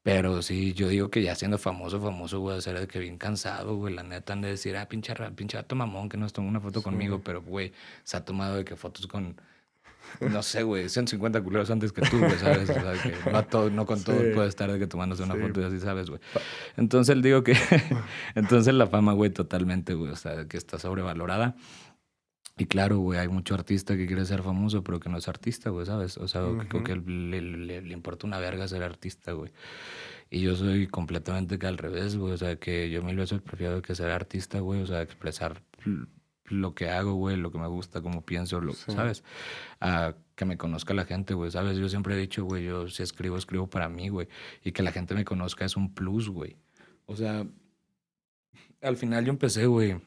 Pero 0.03 0.43
sí, 0.43 0.73
yo 0.73 0.87
digo 0.87 1.09
que 1.09 1.23
ya 1.23 1.33
siendo 1.33 1.57
famoso, 1.57 1.99
famoso, 1.99 2.39
güey, 2.39 2.61
ser 2.61 2.79
de 2.79 2.87
que 2.87 2.99
bien 2.99 3.17
cansado, 3.17 3.75
güey. 3.75 3.91
La 3.93 4.03
neta 4.03 4.33
han 4.33 4.41
de 4.41 4.49
decir, 4.49 4.77
ah, 4.77 4.87
pinche, 4.87 5.15
pinche 5.35 5.57
vato 5.57 5.75
mamón 5.75 6.09
que 6.09 6.17
nos 6.17 6.31
tomó 6.31 6.47
una 6.47 6.59
foto 6.61 6.79
Sí. 6.79 6.83
conmigo, 6.83 7.21
pero, 7.23 7.41
güey, 7.41 7.73
se 8.03 8.15
ha 8.15 8.23
tomado 8.23 8.55
de 8.55 8.65
que 8.65 8.75
fotos 8.75 9.07
con, 9.07 9.35
no 10.21 10.43
sé, 10.43 10.63
güey, 10.63 10.89
150 10.89 11.41
culeros 11.41 11.69
antes 11.71 11.91
que 11.91 12.01
tú, 12.01 12.17
güey, 12.19 12.37
¿sabes? 12.37 12.69
O 12.69 12.73
sea, 12.73 12.93
que 13.01 13.31
no, 13.31 13.43
todo, 13.45 13.69
no 13.69 13.85
con 13.85 14.03
todo 14.03 14.19
Sí. 14.19 14.31
puede 14.33 14.47
estar 14.49 14.71
de 14.71 14.79
que 14.79 14.87
tomándose 14.87 15.23
una 15.23 15.35
Sí. 15.35 15.41
foto 15.41 15.61
y 15.61 15.63
así, 15.65 15.79
¿sabes, 15.79 16.09
güey? 16.09 16.21
Entonces, 16.77 17.15
él 17.15 17.21
digo 17.21 17.43
que, 17.43 17.53
entonces 18.35 18.73
la 18.73 18.87
fama, 18.87 19.13
güey, 19.13 19.29
totalmente, 19.31 19.93
güey, 19.93 20.11
o 20.11 20.15
sea, 20.15 20.47
que 20.47 20.57
está 20.57 20.79
sobrevalorada. 20.79 21.55
Y 22.57 22.67
claro, 22.67 22.99
güey, 22.99 23.19
hay 23.19 23.27
mucho 23.27 23.53
artista 23.53 23.97
que 23.97 24.07
quiere 24.07 24.23
ser 24.23 24.41
famoso, 24.41 24.81
pero 24.81 24.99
que 25.01 25.09
no 25.09 25.17
es 25.17 25.27
artista, 25.27 25.71
güey, 25.71 25.85
¿sabes? 25.85 26.17
O 26.17 26.27
sea, 26.29 26.45
Ujú. 26.45 26.83
que 26.83 26.95
le, 26.95 27.41
le- 27.41 27.81
le 27.81 27.93
importa 27.93 28.25
una 28.27 28.39
verga 28.39 28.65
ser 28.69 28.81
artista, 28.81 29.33
güey. 29.33 29.51
Y 30.29 30.39
yo 30.41 30.55
soy 30.55 30.87
completamente 30.87 31.59
que 31.59 31.67
al 31.67 31.77
revés, 31.77 32.15
güey. 32.15 32.31
O 32.33 32.37
sea, 32.37 32.55
que 32.55 32.89
yo 32.89 33.01
mil 33.03 33.17
veces 33.17 33.41
prefiero 33.41 33.81
que 33.81 33.93
ser 33.93 34.09
artista, 34.09 34.59
güey. 34.61 34.81
O 34.81 34.85
sea, 34.87 35.01
expresar 35.01 35.61
lo 36.47 36.75
que 36.75 36.89
hago, 36.89 37.13
güey, 37.15 37.37
lo 37.37 37.51
que 37.51 37.57
me 37.57 37.67
gusta, 37.67 38.01
cómo 38.01 38.23
pienso, 38.23 38.61
lo, 38.61 38.73
Sí. 38.73 38.91
¿sabes? 38.91 39.23
A 39.79 40.13
que 40.35 40.45
me 40.45 40.57
conozca 40.57 40.93
la 40.93 41.05
gente, 41.05 41.33
güey, 41.33 41.49
¿sabes? 41.51 41.77
Yo 41.77 41.87
siempre 41.89 42.15
he 42.15 42.17
dicho, 42.19 42.43
güey, 42.43 42.65
yo 42.65 42.87
si 42.87 43.03
escribo, 43.03 43.37
escribo 43.37 43.67
para 43.67 43.89
mí, 43.89 44.09
güey. 44.09 44.27
Y 44.63 44.71
que 44.71 44.83
la 44.83 44.91
gente 44.91 45.15
me 45.15 45.25
conozca 45.25 45.65
es 45.65 45.75
un 45.77 45.93
plus, 45.93 46.29
güey. 46.29 46.57
O 47.05 47.15
sea, 47.15 47.45
al 48.81 48.97
final 48.97 49.25
yo 49.25 49.31
empecé, 49.31 49.65
güey, 49.65 49.99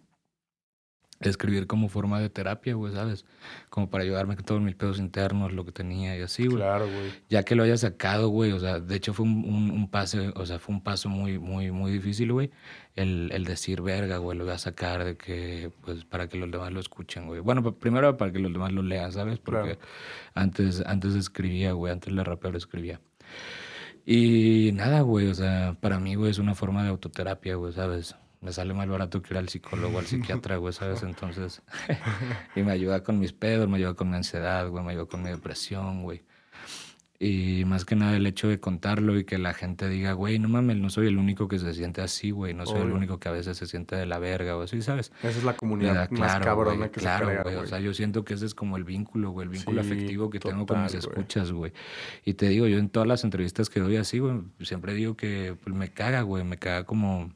escribir 1.21 1.67
como 1.67 1.89
forma 1.89 2.21
de 2.21 2.31
terapia, 2.31 2.75
güey, 2.75 2.93
¿sabes? 2.93 3.25
Como 3.71 3.91
para 3.91 4.05
ayudarme 4.05 4.37
con 4.37 4.45
todos 4.45 4.61
mis 4.61 4.75
pedos 4.77 4.99
internos, 4.99 5.53
lo 5.53 5.65
que 5.65 5.73
tenía 5.73 6.17
y 6.17 6.23
así, 6.23 6.45
güey. 6.47 6.59
Claro, 6.59 6.85
güey. 6.87 7.11
Ya 7.29 7.43
que 7.43 7.55
lo 7.57 7.65
haya 7.65 7.77
sacado, 7.77 8.29
güey, 8.29 8.53
o 8.53 8.61
sea, 8.61 8.79
de 8.81 8.95
hecho 8.97 9.13
fue 9.15 9.27
un, 9.27 9.45
un, 9.45 9.71
un 9.71 9.91
pase, 9.91 10.33
o 10.37 10.47
sea, 10.47 10.59
fue 10.59 10.75
un 10.77 10.83
paso 10.83 11.09
muy, 11.09 11.39
muy, 11.39 11.71
muy 11.73 11.91
difícil, 11.91 12.33
güey, 12.33 12.51
el, 12.95 13.31
el 13.33 13.45
decir, 13.45 13.83
verga, 13.83 14.19
güey, 14.19 14.39
lo 14.39 14.45
voy 14.45 14.55
a 14.55 14.59
sacar 14.59 15.05
de 15.05 15.17
que, 15.17 15.73
pues, 15.83 16.05
para 16.05 16.29
que 16.29 16.39
los 16.39 16.51
demás 16.51 16.73
lo 16.73 16.81
escuchen, 16.81 17.27
güey. 17.27 17.41
Bueno, 17.41 17.75
primero 17.75 18.17
para 18.17 18.31
que 18.33 18.39
los 18.39 18.53
demás 18.53 18.73
lo 18.73 18.83
lean, 18.83 19.13
¿sabes? 19.13 19.39
Porque 19.39 19.77
Claro. 19.77 19.81
antes, 20.35 20.83
antes 20.87 21.15
escribía, 21.15 21.73
güey, 21.73 21.93
antes 21.93 22.13
la 22.13 22.23
rapero 22.25 22.57
escribía. 22.59 23.01
Y 24.07 24.71
nada, 24.73 25.03
güey, 25.03 25.27
o 25.27 25.35
sea, 25.35 25.77
para 25.81 25.99
mí, 26.01 26.15
güey, 26.15 26.31
es 26.31 26.39
una 26.39 26.55
forma 26.55 26.83
de 26.83 26.89
autoterapia, 26.89 27.57
güey, 27.57 27.73
¿sabes? 27.73 28.17
Me 28.41 28.53
sale 28.53 28.73
más 28.73 28.87
barato 28.89 29.21
que 29.21 29.35
ir 29.35 29.39
al 29.39 29.49
psicólogo, 29.49 29.99
al 29.99 30.07
psiquiatra, 30.07 30.57
güey, 30.59 30.73
¿sabes? 30.73 31.03
Entonces, 31.03 31.63
y 32.57 32.63
me 32.63 32.73
ayuda 32.73 33.03
con 33.03 33.19
mis 33.19 33.33
pedos, 33.33 33.69
me 33.69 33.79
ayuda 33.79 33.95
con 33.95 34.11
mi 34.11 34.17
ansiedad, 34.17 34.69
güey, 34.69 34.85
me 34.85 34.93
ayuda 34.93 35.07
con 35.07 35.23
mi 35.23 35.31
depresión, 35.31 36.03
güey. 36.03 36.23
Y 37.21 37.65
más 37.65 37.85
que 37.85 37.97
nada 37.97 38.17
el 38.17 38.25
hecho 38.29 38.47
de 38.47 38.61
contarlo 38.61 39.19
y 39.19 39.25
que 39.25 39.39
la 39.39 39.53
gente 39.53 39.89
diga, 39.89 40.13
güey, 40.13 40.39
no 40.39 40.49
mames, 40.49 40.77
no 40.77 40.89
soy 40.89 41.09
el 41.09 41.19
único 41.19 41.49
que 41.49 41.59
se 41.59 41.75
siente 41.75 42.01
así, 42.01 42.31
güey, 42.31 42.55
no 42.55 42.65
soy 42.65 42.77
el 42.77 42.83
Obvio. 42.85 42.95
único 42.95 43.19
que 43.19 43.29
a 43.29 43.33
veces 43.33 43.57
se 43.57 43.67
siente 43.67 43.97
de 43.97 44.07
la 44.07 44.21
verga 44.21 44.57
o 44.57 44.63
así, 44.63 44.81
¿sabes? 44.83 45.11
Esa 45.19 45.31
es 45.31 45.43
la 45.43 45.57
comunidad 45.57 45.95
da- 45.95 46.01
más 46.13 46.31
claro, 46.31 46.45
cabrona 46.45 46.77
güey, 46.77 46.91
que 46.93 47.01
claro, 47.01 47.27
se 47.27 47.33
crea, 47.33 47.43
güey. 47.43 47.57
O 47.57 47.67
sea, 47.67 47.81
yo 47.81 47.93
siento 47.93 48.25
que 48.25 48.35
ese 48.35 48.47
es 48.47 48.55
como 48.55 48.77
el 48.77 48.85
vínculo, 48.85 49.31
güey, 49.33 49.47
el 49.47 49.51
vínculo 49.53 49.83
Sí, 49.83 49.91
afectivo 49.91 50.31
que 50.31 50.39
tengo 50.39 50.65
con 50.65 50.81
mis 50.85 50.93
total, 50.93 51.11
escuchas, 51.11 51.51
güey. 51.51 51.73
Y 52.25 52.35
te 52.35 52.49
digo, 52.51 52.69
yo 52.69 52.79
en 52.79 52.89
todas 52.89 53.09
las 53.09 53.25
entrevistas 53.25 53.69
que 53.69 53.81
doy 53.81 53.97
así, 53.97 54.21
güey, 54.21 54.39
siempre 54.61 54.95
digo 54.95 55.17
que 55.17 55.57
pues, 55.65 55.75
me 55.75 55.89
caga, 55.91 56.23
güey, 56.23 56.45
me 56.45 56.57
caga 56.59 56.85
como 56.85 57.33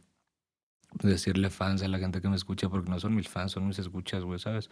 decirle 1.02 1.50
fans 1.50 1.82
a 1.82 1.88
la 1.88 1.98
gente 1.98 2.20
que 2.20 2.28
me 2.28 2.36
escucha 2.36 2.68
porque 2.68 2.90
no 2.90 3.00
son 3.00 3.14
mis 3.14 3.28
fans, 3.28 3.52
son 3.52 3.66
mis 3.66 3.78
escuchas, 3.78 4.22
güey, 4.22 4.38
¿sabes? 4.38 4.70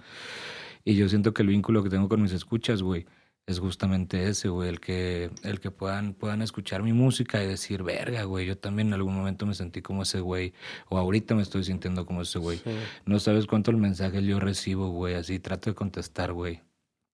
Y 0.85 0.94
yo 0.94 1.09
siento 1.09 1.35
que 1.35 1.42
el 1.42 1.48
vínculo 1.48 1.83
que 1.83 1.90
tengo 1.90 2.09
con 2.09 2.22
mis 2.22 2.33
escuchas, 2.33 2.83
güey, 2.83 3.06
es 3.46 3.59
justamente 3.59 4.28
ese, 4.28 4.48
güey, 4.48 4.68
el 4.68 4.80
que, 4.80 5.30
el 5.42 5.61
que 5.61 5.70
puedan, 5.70 6.14
puedan 6.14 6.42
escuchar 6.42 6.83
mi 6.83 6.92
música 6.92 7.42
y 7.42 7.46
decir, 7.46 7.83
verga, 7.83 8.24
güey, 8.24 8.46
yo 8.46 8.56
también 8.56 8.88
en 8.88 8.94
algún 8.94 9.14
momento 9.14 9.46
me 9.46 9.54
sentí 9.54 9.83
como 9.83 10.02
ese 10.02 10.20
güey, 10.20 10.54
o 10.88 10.98
ahorita 10.98 11.35
me 11.35 11.42
estoy 11.42 11.64
sintiendo 11.64 12.06
como 12.06 12.22
ese 12.22 12.38
güey. 12.38 12.59
Sí. 12.59 12.70
No 13.06 13.18
sabes 13.18 13.46
cuántos 13.46 13.74
mensajes 13.74 14.22
yo 14.22 14.38
recibo, 14.40 14.90
güey, 14.90 15.14
así 15.14 15.38
trato 15.38 15.70
de 15.70 15.74
contestar, 15.74 16.33
güey. 16.33 16.62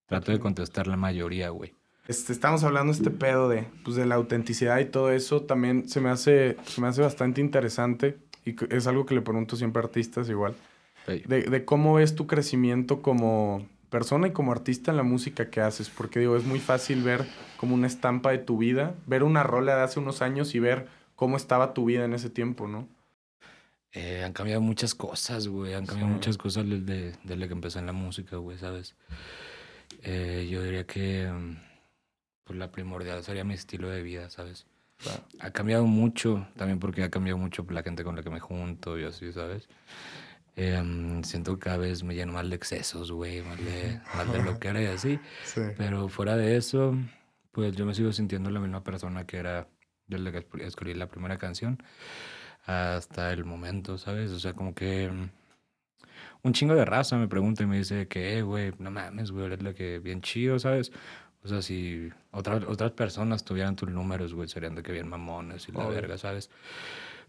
Trato 0.07 0.31
de 0.31 0.39
contestar 0.39 0.87
la 0.87 0.97
mayoría, 0.97 1.49
güey. 1.51 1.75
Este, 2.09 2.33
estamos 2.33 2.63
hablando 2.63 2.93
este 2.93 3.11
pedo 3.11 3.49
de, 3.49 3.67
pues, 3.83 3.97
de 3.97 4.07
la 4.07 4.15
autenticidad 4.15 4.79
y 4.79 4.85
todo 4.85 5.11
eso. 5.11 5.43
También 5.43 5.89
se 5.89 6.01
me 6.01 6.09
hace, 6.09 6.57
se 6.65 6.81
me 6.81 6.87
hace 6.87 7.03
bastante 7.03 7.41
interesante. 7.41 8.17
Y 8.47 8.57
es 8.75 8.87
algo 8.87 9.05
que 9.05 9.15
le 9.15 9.21
pregunto 9.21 9.57
siempre 9.57 9.83
a 9.83 9.85
artistas 9.85 10.29
igual. 10.31 10.55
De, 11.07 11.43
de 11.43 11.65
cómo 11.67 11.95
ves 11.95 12.15
tu 12.15 12.27
crecimiento 12.27 13.03
como 13.03 13.67
persona 13.91 14.27
y 14.29 14.33
como 14.33 14.53
artista 14.53 14.91
en 14.91 14.97
la 14.97 15.03
música 15.03 15.51
que 15.51 15.61
haces. 15.61 15.91
Porque 15.91 16.21
digo, 16.21 16.37
es 16.37 16.45
muy 16.45 16.59
fácil 16.61 17.03
ver 17.03 17.27
como 17.59 17.75
una 17.75 17.87
estampa 17.87 18.31
de 18.31 18.39
tu 18.39 18.57
vida. 18.59 18.95
Ver 19.07 19.23
una 19.23 19.43
rola 19.43 19.77
de 19.77 19.83
hace 19.83 20.01
unos 20.01 20.23
años 20.23 20.55
y 20.55 20.61
ver 20.61 20.87
cómo 21.15 21.37
estaba 21.37 21.75
tu 21.75 21.85
vida 21.85 22.05
en 22.05 22.15
ese 22.15 22.31
tiempo, 22.31 22.67
¿no? 22.69 22.89
Eh, 23.93 24.23
han 24.25 24.33
cambiado 24.33 24.61
muchas 24.61 24.95
cosas, 24.95 25.49
güey. 25.49 25.75
Han 25.75 25.87
cambiado 25.87 26.09
Sí. 26.11 26.15
muchas 26.15 26.39
cosas 26.39 26.69
desde, 26.69 27.13
desde 27.25 27.47
que 27.49 27.53
empecé 27.55 27.79
en 27.79 27.87
la 27.87 27.93
música, 27.93 28.37
güey, 28.37 28.59
¿sabes? 28.59 28.95
Eh, 30.03 30.47
yo 30.51 30.63
diría 30.63 30.85
que 30.87 31.27
mm, 31.31 31.57
pues 32.45 32.59
la 32.59 32.71
primordial 32.71 33.23
sería 33.25 33.45
mi 33.45 33.55
estilo 33.55 33.89
de 33.89 34.03
vida, 34.03 34.29
¿sabes? 34.31 34.67
Ha 35.41 35.51
cambiado 35.51 35.87
mucho, 35.87 36.47
también 36.57 36.79
porque 36.79 37.03
ha 37.05 37.11
cambiado 37.11 37.39
mucho 37.39 37.65
la 37.71 37.83
gente 37.83 38.03
con 38.05 38.17
la 38.17 38.23
que 38.23 38.31
me 38.31 38.41
junto 38.41 38.99
y 38.99 39.05
así, 39.05 39.33
¿sabes? 39.33 39.69
Em, 40.57 41.23
siento 41.23 41.59
que 41.59 41.65
cada 41.65 41.77
vez 41.77 42.03
me 42.03 42.15
lleno 42.15 42.33
más 42.33 42.49
de 42.49 42.57
excesos, 42.57 43.13
güey, 43.13 43.43
más 43.43 43.59
de, 43.59 44.01
más 44.17 44.33
de 44.33 44.43
lo 44.43 44.59
que 44.59 44.69
era 44.69 44.83
y 44.83 44.87
así. 44.87 45.19
Sí. 45.45 45.61
Pero 45.77 46.09
fuera 46.09 46.37
de 46.37 46.57
eso, 46.57 46.97
pues 47.53 47.77
yo 47.77 47.85
me 47.85 47.95
sigo 47.95 48.13
sintiendo 48.13 48.51
la 48.51 48.61
misma 48.61 48.83
persona 48.83 49.27
que 49.27 49.37
era 49.37 49.69
desde 50.07 50.33
que 50.33 50.49
escri- 50.49 50.63
escribí 50.63 50.95
la 50.95 51.09
primera 51.09 51.37
canción 51.37 51.83
hasta 52.65 53.33
el 53.33 53.45
momento, 53.45 53.99
¿sabes? 53.99 54.31
O 54.33 54.39
sea, 54.39 54.55
como 54.55 54.75
que 54.75 55.11
mm, 55.11 55.29
un 56.43 56.53
chingo 56.53 56.75
de 56.75 56.85
raza 56.85 57.17
me 57.19 57.29
pregunta 57.29 57.63
y 57.63 57.67
me 57.67 57.79
dice 57.79 58.09
que, 58.09 58.39
eh, 58.39 58.43
güey, 58.43 58.73
no 58.79 58.91
mames, 58.91 59.31
güey, 59.31 59.47
eres 59.47 59.63
la 59.63 59.75
que 59.75 59.99
bien 59.99 60.21
chido, 60.23 60.59
¿sabes? 60.59 60.91
O 61.47 61.49
sea, 61.49 61.63
si 61.63 62.11
otras 62.33 62.65
otras 62.65 62.91
personas 62.91 63.45
tuvieran 63.45 63.77
tus 63.77 63.89
números, 63.89 64.35
güey, 64.35 64.49
serían 64.49 64.75
de 64.75 64.83
que 64.83 64.91
bien 64.91 65.09
mamones 65.09 65.69
y 65.69 65.73
la 65.73 65.85
Obvio. 65.87 65.95
verga, 65.95 66.19
¿sabes? 66.19 66.51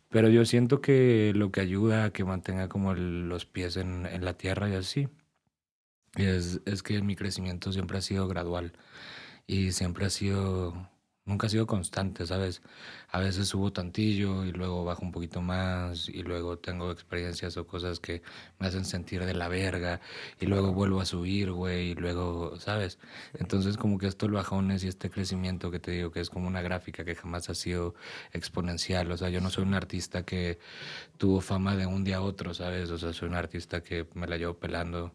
Pero 0.09 0.29
yo 0.29 0.43
siento 0.43 0.81
que 0.81 1.33
lo 1.35 1.51
que 1.51 1.61
ayuda 1.61 2.05
a 2.05 2.09
que 2.11 2.23
mantenga 2.25 2.67
como 2.67 2.93
el- 2.93 3.29
los 3.29 3.45
pies 3.45 3.77
en, 3.77 4.07
en 4.07 4.25
la 4.25 4.33
tierra 4.33 4.69
y 4.69 4.73
así, 4.73 5.07
es, 6.15 6.61
es 6.65 6.83
que 6.83 7.01
mi 7.01 7.15
crecimiento 7.15 7.71
siempre 7.71 7.97
ha 7.97 8.01
sido 8.01 8.27
gradual 8.27 8.73
y 9.45 9.71
siempre 9.71 10.05
ha 10.05 10.09
sido, 10.09 10.89
nunca 11.27 11.47
ha 11.47 11.49
sido 11.49 11.67
constante, 11.67 12.25
¿sabes? 12.25 12.61
A 13.09 13.19
veces 13.19 13.47
subo 13.47 13.71
tantillo 13.71 14.45
y 14.45 14.51
luego 14.51 14.83
bajo 14.83 15.03
un 15.03 15.11
poquito 15.11 15.41
más 15.41 16.09
y 16.09 16.23
luego 16.23 16.57
tengo 16.57 16.91
experiencias 16.91 17.57
o 17.57 17.67
cosas 17.67 17.99
que 17.99 18.23
me 18.59 18.67
hacen 18.67 18.85
sentir 18.85 19.23
de 19.25 19.33
la 19.35 19.47
verga 19.47 20.01
y 20.39 20.47
luego 20.47 20.73
vuelvo 20.73 21.01
a 21.01 21.05
subir, 21.05 21.51
güey, 21.51 21.91
y 21.91 21.95
luego, 21.95 22.59
¿sabes? 22.59 22.97
Entonces 23.35 23.77
como 23.77 23.99
que 23.99 24.07
estos 24.07 24.31
bajones 24.31 24.83
y 24.83 24.87
este 24.87 25.09
crecimiento 25.09 25.69
que 25.69 25.79
te 25.79 25.91
digo 25.91 26.11
que 26.11 26.21
es 26.21 26.29
como 26.29 26.47
una 26.47 26.61
gráfica 26.61 27.05
que 27.05 27.15
jamás 27.15 27.49
ha 27.49 27.55
sido 27.55 27.93
exponencial, 28.33 29.11
o 29.11 29.17
sea, 29.17 29.29
yo 29.29 29.41
no 29.41 29.49
soy 29.49 29.65
un 29.65 29.73
artista 29.75 30.23
que 30.23 30.59
tuvo 31.17 31.41
fama 31.41 31.75
de 31.75 31.85
un 31.85 32.03
día 32.03 32.17
a 32.17 32.21
otro, 32.21 32.53
¿sabes? 32.53 32.89
O 32.89 32.97
sea, 32.97 33.13
soy 33.13 33.29
un 33.29 33.35
artista 33.35 33.81
que 33.83 34.07
me 34.13 34.27
la 34.27 34.37
llevo 34.37 34.55
pelando 34.55 35.13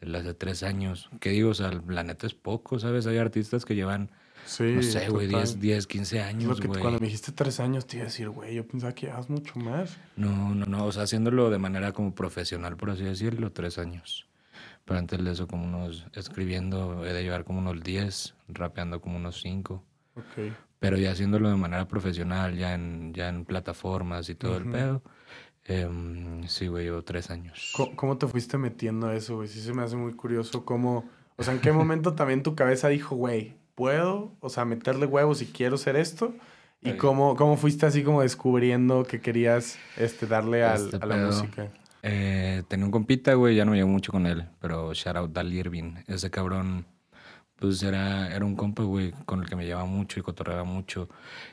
desde 0.00 0.18
hace 0.18 0.34
tres 0.34 0.62
años. 0.62 1.10
¿Qué 1.20 1.30
digo? 1.30 1.50
O 1.50 1.54
sea, 1.54 1.70
la 1.88 2.02
neta 2.02 2.26
es 2.26 2.34
poco, 2.34 2.78
¿sabes? 2.78 3.06
Hay 3.06 3.18
artistas 3.18 3.64
que 3.64 3.74
llevan, 3.74 4.10
Sí, 4.46 4.72
no 4.74 4.82
sé, 4.82 5.08
güey, 5.08 5.26
total. 5.26 5.44
10, 5.44 5.60
10, 5.60 5.86
15 5.86 6.18
Es 6.18 6.24
lo 6.24 6.28
años, 6.28 6.60
que 6.60 6.68
cuando 6.68 6.90
me 6.92 7.06
dijiste 7.06 7.32
tres 7.32 7.60
años 7.60 7.86
te 7.86 7.96
iba 7.96 8.04
a 8.04 8.06
decir, 8.06 8.28
güey, 8.30 8.54
yo 8.54 8.66
pensaba 8.66 8.94
que 8.94 9.06
llevas 9.06 9.28
mucho 9.30 9.58
más. 9.58 9.98
No, 10.16 10.54
no, 10.54 10.66
no, 10.66 10.86
o 10.86 10.92
sea, 10.92 11.04
haciéndolo 11.04 11.50
de 11.50 11.58
manera 11.58 11.92
como 11.92 12.14
profesional, 12.14 12.76
por 12.76 12.90
así 12.90 13.04
decirlo, 13.04 13.52
tres 13.52 13.78
años. 13.78 14.26
Pero 14.84 14.98
antes 14.98 15.22
de 15.22 15.30
eso, 15.30 15.46
como 15.46 15.64
unos, 15.64 16.06
escribiendo, 16.14 17.06
he 17.06 17.12
de 17.12 17.22
llevar 17.22 17.44
como 17.44 17.60
unos 17.60 17.82
10, 17.82 18.34
rapeando 18.48 19.00
como 19.00 19.16
unos 19.16 19.40
5. 19.40 19.84
Ok. 20.14 20.54
Pero 20.78 20.96
ya 20.96 21.12
haciéndolo 21.12 21.48
de 21.50 21.56
manera 21.56 21.86
profesional, 21.86 22.56
ya 22.56 22.74
en, 22.74 23.12
ya 23.12 23.28
en 23.28 23.44
plataformas 23.44 24.28
y 24.30 24.34
todo 24.34 24.56
el 24.56 24.62
Ujú. 24.62 24.72
pedo, 24.72 25.02
em, 25.64 26.46
sí, 26.48 26.66
güey, 26.66 26.84
llevo 26.84 27.02
tres 27.02 27.30
años. 27.30 27.70
¿Cómo, 27.76 27.94
cómo 27.96 28.18
te 28.18 28.26
fuiste 28.26 28.58
metiendo 28.58 29.06
a 29.08 29.14
eso, 29.14 29.36
güey? 29.36 29.48
Sí 29.48 29.60
se 29.60 29.72
me 29.72 29.82
hace 29.82 29.96
muy 29.96 30.14
curioso 30.14 30.64
cómo... 30.64 31.08
O 31.36 31.42
sea, 31.42 31.54
¿en 31.54 31.60
qué 31.60 31.72
momento 31.72 32.14
también 32.14 32.42
tu 32.42 32.54
cabeza 32.54 32.88
dijo, 32.88 33.14
güey, 33.16 33.59
puedo, 33.74 34.36
o 34.40 34.48
sea, 34.48 34.64
meterle 34.64 35.06
huevos 35.06 35.42
y 35.42 35.46
quiero 35.46 35.74
hacer 35.76 35.96
esto? 35.96 36.34
¿Y 36.82 36.92
cómo, 36.94 37.36
cómo 37.36 37.56
fuiste 37.58 37.84
así 37.84 38.02
como 38.02 38.22
descubriendo 38.22 39.04
que 39.04 39.20
querías 39.20 39.78
este, 39.98 40.26
darle 40.26 40.64
al- 40.64 40.84
Este 40.86 40.96
a 41.00 41.06
la 41.06 41.16
música? 41.16 41.68
Eh, 42.02 42.62
tenía 42.68 42.86
un 42.86 42.90
compita, 42.90 43.34
güey, 43.34 43.54
ya 43.54 43.66
no 43.66 43.72
me 43.72 43.76
llevo 43.76 43.90
mucho 43.90 44.10
con 44.12 44.26
él, 44.26 44.46
pero 44.60 44.94
shout 44.94 45.16
out 45.16 45.30
Dal 45.32 45.52
Irving. 45.52 45.96
Ese 46.06 46.30
cabrón, 46.30 46.86
pues 47.56 47.82
era, 47.82 48.34
era 48.34 48.42
un 48.46 48.56
compa, 48.56 48.82
güey, 48.84 49.12
con 49.26 49.40
el 49.42 49.48
que 49.48 49.56
me 49.56 49.66
llevaba 49.66 49.84
mucho 49.84 50.18
y 50.18 50.22
cotorreaba 50.22 50.64
mucho. 50.64 51.10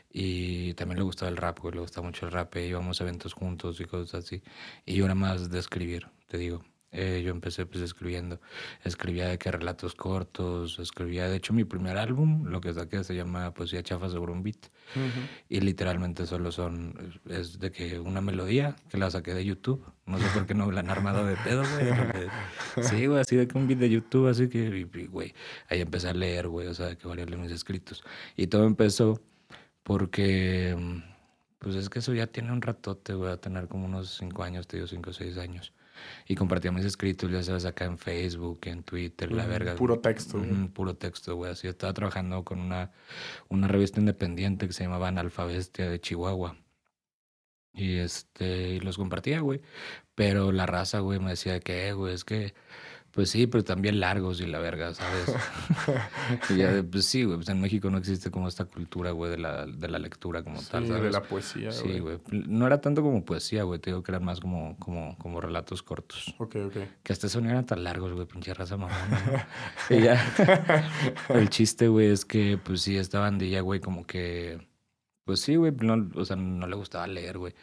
Y 0.10 0.74
también 0.76 1.00
le 1.00 1.04
gustaba 1.04 1.30
el 1.30 1.36
rap, 1.36 1.60
güey, 1.60 1.74
le 1.76 1.82
gustaba 1.82 2.08
mucho 2.08 2.26
el 2.26 2.32
rap. 2.32 2.56
e 2.56 2.66
íbamos 2.68 3.02
a 3.02 3.04
eventos 3.04 3.34
juntos 3.34 3.82
y 3.82 3.86
cosas 3.86 4.24
así. 4.24 4.42
Y 4.86 4.96
yo 4.96 5.04
era 5.06 5.16
más 5.16 5.50
de 5.50 5.60
escribir, 5.60 6.08
te 6.28 6.38
digo. 6.38 6.64
Eh, 7.00 7.22
yo 7.24 7.30
empecé 7.30 7.68
pues 7.68 7.84
escribiendo. 7.84 8.42
Escribía 8.84 9.28
de 9.28 9.38
que 9.38 9.52
relatos 9.52 9.94
cortos, 9.94 10.80
escribía, 10.80 11.30
de 11.30 11.38
hecho, 11.38 11.54
mi 11.54 11.64
primer 11.64 11.96
álbum, 11.96 12.46
lo 12.46 12.60
que 12.60 12.74
saqué 12.74 13.04
se 13.04 13.14
llama 13.14 13.54
Poesía 13.54 13.84
Chafa 13.84 14.10
sobre 14.10 14.32
un 14.32 14.42
beat. 14.42 14.58
Ujú. 14.96 15.28
Y 15.48 15.60
literalmente 15.60 16.26
solo 16.26 16.52
son, 16.52 17.20
es 17.30 17.60
de 17.60 17.72
que 17.72 18.00
una 18.00 18.20
melodía 18.20 18.76
que 18.90 18.98
la 18.98 19.12
saqué 19.12 19.36
de 19.36 19.46
YouTube. 19.46 19.86
No 20.08 20.18
sé 20.18 20.26
por 20.34 20.48
qué 20.48 20.56
no 20.56 20.72
la 20.72 20.80
han 20.80 20.90
armado 20.90 21.24
de 21.24 21.36
pedo, 21.38 21.62
güey. 21.62 21.88
Sí, 22.90 23.06
güey, 23.06 23.20
así 23.20 23.36
de 23.36 23.48
que 23.48 23.58
un 23.58 23.68
beat 23.68 23.80
de 23.80 23.90
YouTube, 23.92 24.28
así 24.28 24.50
que, 24.50 24.86
güey, 25.12 25.36
ahí 25.70 25.82
empecé 25.82 26.10
a 26.10 26.14
leer, 26.14 26.48
güey, 26.48 26.68
o 26.68 26.74
sea, 26.74 26.96
que 26.96 27.08
variarle 27.08 27.38
mis 27.38 27.52
escritos. 27.52 28.04
Y 28.36 28.48
todo 28.48 28.66
empezó 28.66 29.22
porque, 29.84 30.76
mm, 30.76 30.98
pues 31.60 31.76
es 31.76 31.90
que 31.90 32.00
eso 32.00 32.14
ya 32.16 32.26
tiene 32.26 32.52
un 32.52 32.64
ratote, 32.64 33.14
güey, 33.14 33.32
a 33.32 33.38
tener 33.38 33.68
como 33.68 33.86
unos 33.86 34.18
cinco 34.18 34.42
años, 34.42 34.66
te 34.66 34.78
digo, 34.78 34.88
cinco 34.88 35.12
o 35.12 35.14
seis 35.14 35.38
años. 35.38 35.74
Y 36.28 36.36
compartía 36.36 36.72
mis 36.72 36.86
escritos, 36.86 37.32
ya 37.32 37.44
sabes, 37.44 37.66
acá 37.66 37.86
en 37.86 37.98
Facebook, 37.98 38.60
en 38.64 38.84
Twitter, 38.84 39.32
la 39.32 39.46
verga. 39.46 39.76
Puro 39.76 40.00
texto, 40.00 40.40
güey. 40.40 40.52
Ujú, 40.52 40.70
puro 40.72 40.96
texto, 40.96 41.36
güey. 41.36 41.52
Así 41.52 41.68
estaba 41.68 41.94
trabajando 41.94 42.44
con 42.44 42.60
una, 42.60 42.92
una 43.50 43.68
revista 43.68 44.00
independiente 44.00 44.68
que 44.68 44.74
se 44.74 44.84
llamaba 44.84 45.08
Analfabestia 45.08 45.90
de 45.90 46.00
Chihuahua. 46.00 46.58
Y 47.74 47.98
este, 47.98 48.70
y 48.70 48.80
los 48.80 48.98
compartía, 48.98 49.40
güey. 49.40 49.62
Pero 50.16 50.52
la 50.52 50.66
raza, 50.66 51.00
güey, 51.00 51.20
me 51.20 51.32
decía 51.32 51.60
que, 51.60 51.88
eh, 51.88 51.94
güey, 51.94 52.14
es 52.14 52.24
que 52.24 52.56
Pues 53.18 53.32
sí, 53.32 53.48
pero 53.48 53.64
también 53.64 54.00
largos 54.00 54.42
y 54.42 54.46
la 54.46 54.60
verga, 54.60 54.94
¿sabes? 54.94 55.26
y 56.52 56.58
ya, 56.58 56.84
pues 56.84 57.06
sí, 57.06 57.24
güey, 57.24 57.38
pues 57.38 57.50
en 57.50 57.60
México 57.60 57.90
no 57.90 57.98
existe 57.98 58.30
como 58.30 58.48
esta 58.48 58.66
cultura, 58.66 59.10
güey, 59.10 59.32
de 59.32 59.40
la, 59.40 59.66
de 59.66 59.88
la 59.88 59.98
lectura 59.98 60.44
como 60.44 60.62
tal, 60.62 60.86
¿sabes? 60.86 61.02
de 61.02 61.10
la 61.10 61.24
poesía, 61.24 61.72
Sí, 61.72 61.98
güey. 61.98 62.20
No 62.30 62.68
era 62.68 62.80
tanto 62.80 63.02
como 63.02 63.26
poesía, 63.26 63.64
güey, 63.64 63.80
te 63.80 63.90
digo 63.90 64.04
que 64.04 64.12
eran 64.12 64.24
más 64.24 64.40
como, 64.40 64.78
como, 64.78 65.18
como 65.18 65.42
relatos 65.42 65.82
cortos. 65.82 66.36
Ok, 66.38 66.58
ok. 66.68 66.76
Que 67.02 67.12
hasta 67.12 67.26
eso 67.26 67.42
no 67.42 67.50
eran 67.50 67.66
tan 67.66 67.84
largos, 67.84 68.14
güey, 68.14 68.28
pinche 68.28 68.54
raza 68.54 68.78
mamona. 68.78 69.48
y 69.90 70.00
ya. 70.00 70.24
El 71.30 71.50
chiste, 71.50 71.88
güey, 71.88 72.12
es 72.12 72.24
que, 72.24 72.60
pues 72.64 72.82
sí, 72.82 72.98
esta 72.98 73.20
bandilla, 73.20 73.62
güey, 73.62 73.80
como 73.80 74.06
que. 74.06 74.60
Pues 75.26 75.40
sí, 75.40 75.56
güey, 75.56 75.72
no, 75.72 76.08
o 76.14 76.24
sea, 76.24 76.36
no 76.36 76.68
le 76.68 76.76
gustaba 76.76 77.08
leer, 77.08 77.40
güey. 77.40 77.56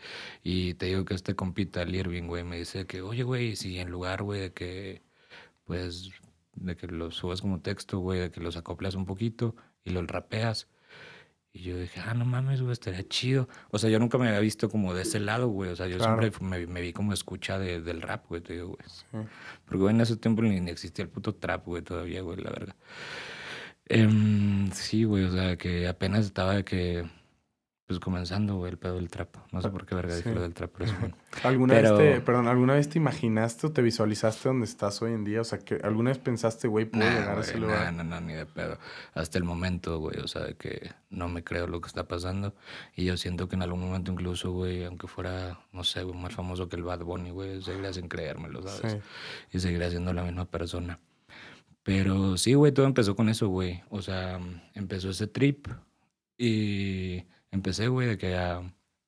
Y 0.42 0.74
te 0.74 0.86
digo 0.86 1.04
que 1.04 1.14
este 1.14 1.36
compita, 1.36 1.82
el 1.82 1.94
Irving, 1.94 2.24
güey, 2.24 2.42
me 2.42 2.58
dice 2.58 2.88
que, 2.88 3.02
oye, 3.02 3.22
güey, 3.22 3.54
si 3.54 3.78
en 3.78 3.92
lugar, 3.92 4.24
güey, 4.24 4.40
de 4.40 4.52
que, 4.52 5.13
pues, 5.64 6.10
de 6.54 6.76
que 6.76 6.86
lo 6.86 7.10
subas 7.10 7.40
como 7.40 7.60
texto, 7.60 7.98
güey, 7.98 8.20
de 8.20 8.30
que 8.30 8.40
los 8.40 8.56
acoplas 8.56 8.94
un 8.94 9.06
poquito 9.06 9.56
y 9.84 9.90
los 9.90 10.06
rapeas. 10.06 10.68
Y 11.56 11.62
yo 11.62 11.78
dije, 11.78 12.00
ah, 12.04 12.14
no 12.14 12.24
mames, 12.24 12.60
güey, 12.62 12.72
estaría 12.72 13.06
chido. 13.06 13.48
O 13.70 13.78
sea, 13.78 13.88
yo 13.88 14.00
nunca 14.00 14.18
me 14.18 14.26
había 14.26 14.40
visto 14.40 14.68
como 14.68 14.92
de 14.92 15.02
ese 15.02 15.20
lado, 15.20 15.46
güey. 15.48 15.70
O 15.70 15.76
sea, 15.76 15.86
yo 15.86 15.98
Claro. 15.98 16.20
siempre 16.20 16.44
me, 16.46 16.66
me 16.66 16.80
vi 16.80 16.92
como 16.92 17.12
escucha 17.12 17.60
de- 17.60 17.80
del 17.80 18.02
rap, 18.02 18.26
güey, 18.28 18.40
te 18.40 18.54
digo, 18.54 18.68
güey. 18.68 18.78
Sí. 18.88 19.28
Porque, 19.64 19.78
güey, 19.78 19.94
en 19.94 20.00
ese 20.00 20.16
tiempo 20.16 20.42
ni, 20.42 20.58
ni 20.60 20.70
existía 20.72 21.04
el 21.04 21.10
puto 21.10 21.34
trap, 21.36 21.64
güey, 21.66 21.82
todavía, 21.82 22.22
güey, 22.22 22.38
la 22.38 22.50
verdad. 22.50 22.74
Em, 23.86 24.70
sí, 24.72 25.04
güey, 25.04 25.24
o 25.24 25.30
sea, 25.32 25.56
que 25.56 25.86
apenas 25.86 26.24
estaba 26.24 26.54
de 26.54 26.64
que, 26.64 27.04
pues 27.86 28.00
comenzando, 28.00 28.56
güey, 28.56 28.72
el 28.72 28.78
pedo 28.78 28.94
del 28.94 29.10
trap. 29.10 29.36
No 29.52 29.60
sé 29.60 29.68
por 29.68 29.84
qué 29.84 29.94
verga 29.94 30.16
dije 30.16 30.30
Sí. 30.30 30.34
lo 30.34 30.40
del 30.40 30.54
trap, 30.54 30.70
pero 30.78 30.90
sí, 30.90 30.96
güey. 30.98 31.12
¿Alguna 31.44 31.74
Pero- 31.74 31.98
vez 31.98 32.14
te, 32.14 32.20
perdón, 32.22 32.48
¿alguna 32.48 32.72
vez 32.74 32.88
te 32.88 32.98
imaginaste 32.98 33.66
o 33.66 33.72
te 33.72 33.82
visualizaste 33.82 34.48
donde 34.48 34.64
estás 34.64 35.02
hoy 35.02 35.12
en 35.12 35.24
día? 35.24 35.42
O 35.42 35.44
sea, 35.44 35.58
que 35.58 35.74
¿alguna 35.84 36.08
vez 36.10 36.18
pensaste, 36.18 36.66
güey, 36.66 36.86
puedo 36.86 37.04
Nah, 37.04 37.18
llegar 37.18 37.36
a 37.36 37.40
ese 37.42 37.54
nah, 37.54 37.60
lugar? 37.60 37.92
no, 37.92 38.02
no, 38.04 38.20
ni 38.22 38.32
de 38.32 38.46
pedo. 38.46 38.78
Hasta 39.12 39.36
el 39.36 39.44
momento, 39.44 39.98
güey, 39.98 40.18
o 40.20 40.26
sea, 40.28 40.42
de 40.44 40.54
que 40.54 40.92
no 41.10 41.28
me 41.28 41.44
creo 41.44 41.66
lo 41.66 41.82
que 41.82 41.88
está 41.88 42.08
pasando. 42.08 42.54
Y 42.96 43.04
yo 43.04 43.18
siento 43.18 43.48
que 43.50 43.56
en 43.56 43.62
algún 43.62 43.80
momento 43.80 44.10
incluso, 44.12 44.50
güey, 44.52 44.84
aunque 44.84 45.06
fuera, 45.06 45.60
no 45.72 45.84
sé, 45.84 46.06
más 46.06 46.32
famoso 46.34 46.70
que 46.70 46.76
el 46.76 46.84
Bad 46.84 47.00
Bunny, 47.00 47.32
güey, 47.32 47.60
seguiría 47.60 47.92
sin 47.92 48.08
creérmelo, 48.08 48.62
¿sabes? 48.62 48.92
Sí. 48.92 48.98
y 49.52 49.60
seguirá 49.60 49.90
siendo 49.90 50.14
la 50.14 50.22
misma 50.22 50.46
persona. 50.46 51.00
Pero 51.82 52.38
sí, 52.38 52.54
güey, 52.54 52.72
todo 52.72 52.86
empezó 52.86 53.14
con 53.14 53.28
eso, 53.28 53.48
güey. 53.48 53.82
O 53.90 54.00
sea, 54.00 54.40
empezó 54.72 55.10
ese 55.10 55.26
trip 55.26 55.66
y 56.38 57.24
empecé, 57.54 57.88
güey, 57.88 58.08
de 58.08 58.18
que 58.18 58.36
a, 58.36 58.60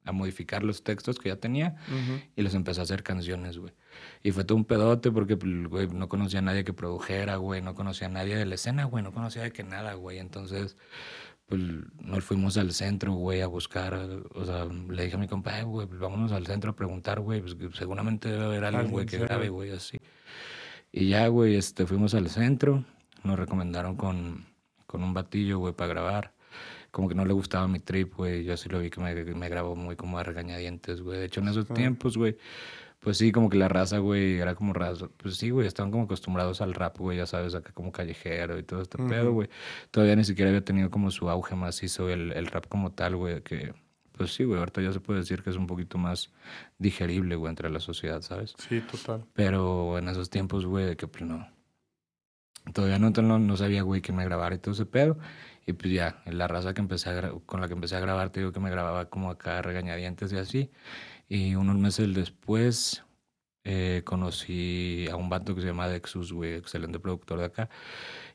a 0.05 0.13
modificar 0.13 0.63
los 0.63 0.83
textos 0.85 1.19
que 1.19 1.29
ya 1.31 1.37
tenía 1.37 1.77
Ujú. 1.89 2.21
y 2.37 2.43
los 2.43 2.55
empecé 2.55 2.81
a 2.81 2.85
hacer 2.85 3.03
canciones, 3.03 3.59
güey. 3.59 3.73
Y 4.23 4.31
fue 4.31 4.45
todo 4.45 4.57
un 4.57 4.65
pedote 4.65 5.11
porque, 5.11 5.37
pues, 5.37 5.67
güey, 5.69 5.89
no 5.89 6.09
conocía 6.09 6.39
a 6.39 6.43
nadie 6.43 6.65
que 6.65 6.73
produjera, 6.73 7.37
güey, 7.37 7.61
no 7.61 7.75
conocía 7.75 8.07
a 8.07 8.11
nadie 8.11 8.37
de 8.37 8.47
la 8.47 8.55
escena, 8.55 8.85
güey, 8.85 9.03
no 9.03 9.13
conocía 9.13 9.43
de 9.43 9.53
que 9.53 9.65
nada, 9.65 9.95
güey. 9.95 10.19
Entonces, 10.19 10.77
pues, 11.47 11.61
nos 12.01 12.25
fuimos 12.25 12.57
al 12.57 12.73
centro, 12.73 13.13
güey, 13.15 13.41
a 13.41 13.47
buscar, 13.47 13.95
o 14.35 14.45
sea, 14.45 14.65
le 14.65 15.05
dije 15.05 15.17
a 15.17 15.19
mi 15.19 15.29
compa, 15.29 15.59
"Eh, 15.59 15.65
güey, 15.65 15.87
pues, 15.87 15.99
vámonos 16.01 16.33
al 16.33 16.47
centro 16.47 16.71
a 16.71 16.77
preguntar, 16.77 17.21
güey, 17.21 17.41
pues, 17.41 17.57
seguramente 17.77 18.29
debe 18.31 18.45
haber 18.45 18.65
alguien, 18.65 18.91
güey, 18.91 19.07
que 19.07 19.19
grabe, 19.19 19.49
güey, 19.49 19.71
así. 19.73 19.99
Y 20.93 21.09
ya, 21.09 21.27
güey, 21.29 21.57
este, 21.57 21.87
fuimos 21.87 22.15
al 22.15 22.29
centro, 22.31 22.85
nos 23.25 23.39
recomendaron 23.39 23.97
con, 23.97 24.47
con 24.87 25.03
un 25.03 25.15
batillo, 25.15 25.59
güey, 25.59 25.73
para 25.75 25.89
grabar. 25.89 26.33
Como 26.97 27.09
que 27.11 27.15
no 27.15 27.27
le 27.27 27.35
gustaba 27.35 27.69
mi 27.69 27.79
trip, 27.79 28.15
güey. 28.15 28.43
Yo 28.43 28.57
sí 28.57 28.71
lo 28.71 28.79
vi 28.79 28.89
que 28.89 29.03
me, 29.03 29.15
me 29.15 29.51
grabó 29.51 29.77
muy 29.77 29.97
como 29.97 30.19
a 30.19 30.23
regañadientes, 30.23 31.03
güey. 31.03 31.19
De 31.19 31.27
hecho, 31.27 31.43
en 31.43 31.49
esos 31.49 31.67
tiempos, 31.67 32.17
güey, 32.17 32.39
pues 33.01 33.19
sí, 33.19 33.33
como 33.33 33.51
que 33.51 33.59
la 33.59 33.69
raza, 33.69 33.99
güey, 33.99 34.39
era 34.39 34.55
como 34.55 34.73
raza. 34.73 35.09
Pues 35.19 35.37
sí, 35.37 35.51
güey, 35.51 35.67
estaban 35.67 35.91
como 35.91 36.05
acostumbrados 36.05 36.63
al 36.63 36.73
rap, 36.73 36.97
güey, 36.97 37.19
ya 37.19 37.27
sabes, 37.27 37.55
acá 37.55 37.71
como 37.75 37.93
callejero 37.93 38.59
y 38.59 38.63
todo 38.63 38.81
este 38.81 38.97
pedo, 38.97 39.25
Ujú. 39.25 39.33
güey. 39.35 39.51
Todavía 39.91 40.17
ni 40.17 40.25
siquiera 40.25 40.49
había 40.49 40.65
tenido 40.65 40.91
como 40.91 41.11
su 41.11 41.29
auge 41.29 41.55
macizo 41.55 42.09
el, 42.09 42.33
el 42.33 42.47
rap 42.47 42.67
como 42.67 42.93
tal, 42.93 43.17
güey, 43.17 43.43
que... 43.43 43.75
Pues 44.17 44.33
sí, 44.33 44.45
güey, 44.45 44.59
ahorita 44.59 44.81
ya 44.81 44.95
se 44.95 45.01
puede 45.01 45.21
decir 45.21 45.43
que 45.43 45.51
es 45.51 45.57
un 45.57 45.67
poquito 45.67 45.99
más 45.99 46.33
digerible, 46.79 47.37
güey, 47.37 47.51
entre 47.51 47.69
la 47.69 47.81
sociedad, 47.81 48.23
¿sabes? 48.23 48.55
Sí, 48.57 48.81
total. 48.81 49.27
Pero 49.35 49.99
en 49.99 50.09
esos 50.09 50.31
tiempos, 50.31 50.65
güey, 50.65 50.87
de 50.87 50.97
que 50.97 51.07
pues 51.09 51.25
no. 51.25 51.47
Todavía 52.73 52.99
no, 52.99 53.11
no, 53.11 53.39
no 53.39 53.57
sabía, 53.59 53.83
güey, 53.83 54.01
que 54.01 54.13
me 54.15 54.25
grabara 54.25 54.55
y 54.55 54.59
todo 54.59 54.73
ese 54.73 54.87
pedo. 54.87 55.19
Y 55.67 55.73
pues 55.73 55.93
ya, 55.93 56.23
la 56.27 56.47
raza 56.47 56.75
que 56.75 56.81
empecé 56.81 57.11
a 57.11 57.33
con 57.45 57.61
la 57.61 57.67
que 57.67 57.75
empecé 57.75 57.97
a 57.97 58.01
grabar, 58.01 58.31
te 58.31 58.41
digo 58.41 58.53
que 58.53 58.61
me 58.61 58.71
grababa 58.71 59.11
como 59.11 59.31
acá 59.31 59.61
regañadientes 59.63 60.33
y 60.33 60.37
así. 60.39 60.71
Y 61.29 61.57
unos 61.57 61.77
meses 61.77 62.15
después 62.15 63.05
eh, 63.65 64.03
conocí 64.05 65.09
a 65.11 65.17
un 65.17 65.29
vato 65.29 65.57
que 65.57 65.61
se 65.61 65.67
llama 65.67 65.89
Dexus, 65.89 66.33
güey, 66.33 66.55
excelente 66.55 67.01
productor 67.01 67.41
de 67.41 67.45
acá. 67.47 67.69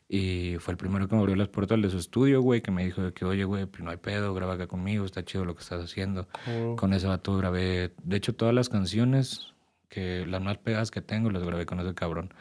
Y 0.06 0.56
fue 0.58 0.72
el 0.72 0.76
primero 0.78 1.08
que 1.08 1.14
me 1.14 1.22
abrió 1.22 1.34
las 1.36 1.48
puertas 1.48 1.80
de 1.80 1.88
su 1.88 1.96
estudio, 1.96 2.42
güey, 2.42 2.60
que 2.60 2.70
me 2.70 2.84
dijo 2.84 3.00
de 3.00 3.14
que, 3.14 3.24
oye, 3.24 3.44
güey, 3.44 3.64
pues 3.64 3.82
no 3.82 3.90
hay 3.90 3.96
pedo, 3.96 4.34
graba 4.34 4.54
acá 4.54 4.66
conmigo, 4.66 5.06
está 5.06 5.24
chido 5.24 5.46
lo 5.46 5.54
que 5.54 5.62
estás 5.62 5.82
haciendo. 5.82 6.28
Oh, 6.46 6.76
Con 6.76 6.92
ese 6.92 7.06
vato 7.06 7.34
grabé, 7.38 7.94
de 8.04 8.16
hecho, 8.16 8.34
todas 8.34 8.54
las 8.54 8.68
canciones, 8.68 9.54
que 9.88 10.26
las 10.26 10.42
más 10.42 10.58
pegadas 10.58 10.90
que 10.90 11.00
tengo, 11.00 11.30
las 11.30 11.42
grabé 11.42 11.64
con 11.64 11.80
ese 11.80 11.94
cabrón. 11.94 12.34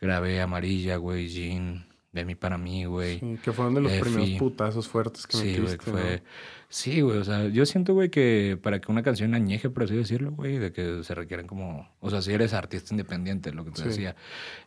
Grabé 0.00 0.40
Amarilla, 0.40 0.96
güey, 0.96 1.26
Jean, 1.28 1.87
De 2.10 2.24
mí 2.24 2.34
para 2.34 2.56
mí, 2.56 2.86
güey. 2.86 3.18
sí, 3.20 3.38
que 3.44 3.52
fueron 3.52 3.74
de 3.74 3.82
los 3.82 3.92
Efi. 3.92 4.00
primeros 4.02 4.30
putazos 4.38 4.88
fuertes 4.88 5.26
que 5.26 5.36
Sí, 5.36 5.50
güey, 5.58 5.60
metiste, 5.72 5.90
¿no? 5.92 5.98
fue... 5.98 6.22
Sí, 6.70 7.00
güey, 7.02 7.18
o 7.18 7.24
sea, 7.24 7.48
yo 7.48 7.64
siento, 7.66 7.92
güey, 7.94 8.08
que 8.10 8.58
para 8.62 8.80
que 8.80 8.90
una 8.90 9.02
canción 9.02 9.34
añeje, 9.34 9.68
por 9.70 9.82
así 9.84 9.94
decirlo, 9.94 10.32
güey, 10.32 10.58
de 10.58 10.72
que 10.72 11.02
se 11.04 11.14
requieren 11.14 11.46
como... 11.46 11.88
O 12.00 12.10
sea, 12.10 12.20
si 12.22 12.32
eres 12.32 12.54
artista 12.54 12.92
independiente, 12.94 13.52
lo 13.52 13.64
que 13.64 13.70
te 13.72 13.82
Sí. 13.82 13.88
decía, 13.88 14.16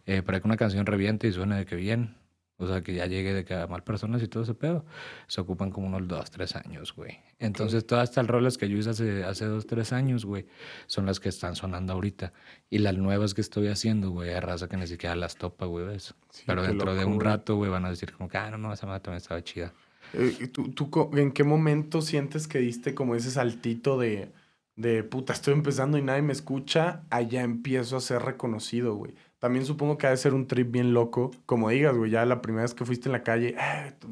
eh, 0.06 0.21
para 0.21 0.39
que 0.39 0.47
una 0.47 0.58
canción 0.58 0.86
reviente 0.86 1.27
y 1.27 1.32
suene 1.32 1.56
de 1.58 1.65
que 1.65 1.75
bien, 1.75 2.15
o 2.62 2.67
sea, 2.67 2.82
que 2.82 2.93
ya 2.93 3.06
llegue 3.08 3.34
de 3.34 3.43
que 3.45 3.54
a 3.56 3.67
más 3.67 3.82
personas 3.82 4.21
y 4.24 4.28
todo 4.28 4.43
ese 4.43 4.54
pedo, 4.54 4.86
se 5.28 5.41
ocupan 5.41 5.71
como 5.71 5.88
unos 5.88 6.08
dos, 6.08 6.30
tres 6.32 6.56
años, 6.56 6.93
güey. 6.95 7.19
Entonces, 7.39 7.86
todas 7.86 8.10
estas 8.10 8.28
rolas 8.28 8.58
que 8.58 8.69
yo 8.69 8.78
hice 8.78 8.91
hace, 8.91 9.24
hace 9.24 9.45
dos, 9.45 9.65
tres 9.65 9.91
años, 9.93 10.26
güey, 10.26 10.45
son 10.88 11.06
las 11.06 11.19
que 11.19 11.30
están 11.30 11.56
sonando 11.56 11.93
ahorita. 11.93 12.34
Y 12.69 12.78
las 12.80 12.95
nuevas 12.97 13.34
que 13.34 13.41
estoy 13.41 13.67
haciendo, 13.67 14.12
güey, 14.12 14.30
hay 14.34 14.39
raza 14.39 14.67
que 14.69 14.78
ni 14.78 14.88
siquiera 14.88 15.15
las 15.15 15.36
topa, 15.38 15.65
güey, 15.65 15.86
¿ves? 15.86 16.13
Sí, 16.30 16.43
Pero 16.45 16.62
dentro 16.63 16.93
de 16.95 17.02
loco, 17.02 17.12
un 17.12 17.15
güey. 17.15 17.26
rato, 17.28 17.56
güey, 17.56 17.71
van 17.71 17.86
a 17.86 17.89
decir 17.89 18.13
como 18.13 18.30
que, 18.30 18.38
ah, 18.38 18.50
no, 18.52 18.58
no, 18.58 18.71
esa 18.74 18.86
madre 18.88 19.02
también 19.02 19.17
estaba 19.17 19.43
chida. 19.43 19.74
Eh, 20.13 20.38
¿y 20.41 20.47
¿Tú, 20.47 20.71
tú 20.71 21.12
en 21.17 21.32
qué 21.32 21.43
momento 21.43 22.02
sientes 22.02 22.47
que 22.47 22.60
diste 22.60 22.93
como 22.95 23.15
ese 23.15 23.32
saltito 23.32 23.97
de, 23.97 24.32
de 24.76 25.04
puta, 25.04 25.34
estoy 25.34 25.54
empezando 25.54 25.97
y 25.97 26.02
nadie 26.02 26.21
me 26.21 26.34
escucha, 26.34 27.04
allá 27.10 27.41
empiezo 27.43 27.97
a 27.97 28.02
ser 28.02 28.21
reconocido, 28.24 28.95
güey? 28.95 29.13
También 29.41 29.65
supongo 29.65 29.97
que 29.97 30.06
ha 30.06 30.12
de 30.12 30.17
ser 30.17 30.36
un 30.36 30.45
trip 30.45 30.71
bien 30.71 30.93
loco, 30.93 31.32
como 31.47 31.69
digas, 31.69 31.97
güey, 31.97 32.12
ya 32.12 32.23
la 32.25 32.43
primera 32.43 32.62
vez 32.62 32.75
que 32.75 32.86
fuiste 32.86 33.10
en 33.10 33.13
la 33.13 33.23
calle, 33.23 33.56
eh, 33.60 33.91
tú- 33.99 34.08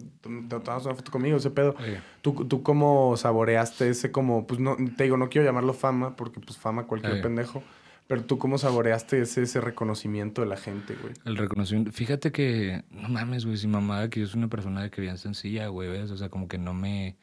te 0.50 0.60
tomas 0.60 0.86
una 0.86 0.96
foto 0.96 1.12
conmigo, 1.12 1.38
ese 1.38 1.52
pedo. 1.52 1.76
¿Tú, 2.24 2.34
¿Tú 2.48 2.64
cómo 2.64 3.16
saboreaste 3.16 3.90
ese 3.92 4.12
como, 4.12 4.48
pues 4.48 4.60
no, 4.60 4.76
te 4.98 5.04
digo, 5.04 5.18
no 5.18 5.30
quiero 5.30 5.46
llamarlo 5.46 5.74
fama, 5.74 6.16
porque 6.16 6.40
pues 6.40 6.58
fama 6.58 6.88
cualquier 6.88 7.18
Sí. 7.18 7.22
pendejo, 7.22 7.62
pero 8.08 8.24
tú 8.24 8.40
cómo 8.40 8.58
saboreaste 8.58 9.22
ese, 9.22 9.44
ese 9.44 9.62
reconocimiento 9.62 10.42
de 10.42 10.48
la 10.48 10.58
gente, 10.58 10.96
güey? 11.00 11.14
El 11.26 11.38
reconocimiento. 11.38 11.92
Fíjate 11.92 12.32
que, 12.32 12.84
no 12.90 13.08
mames, 13.08 13.46
güey, 13.46 13.58
sin 13.58 13.70
mamada, 13.70 14.10
que 14.10 14.22
yo 14.22 14.26
soy 14.26 14.40
una 14.40 14.48
persona 14.50 14.82
de 14.82 14.90
que 14.90 15.00
bien 15.00 15.20
sencilla, 15.20 15.68
güey, 15.68 15.90
¿ves? 15.90 16.10
O 16.10 16.18
sea, 16.18 16.30
como 16.30 16.48
que 16.48 16.58
no 16.58 16.74
me, 16.74 17.18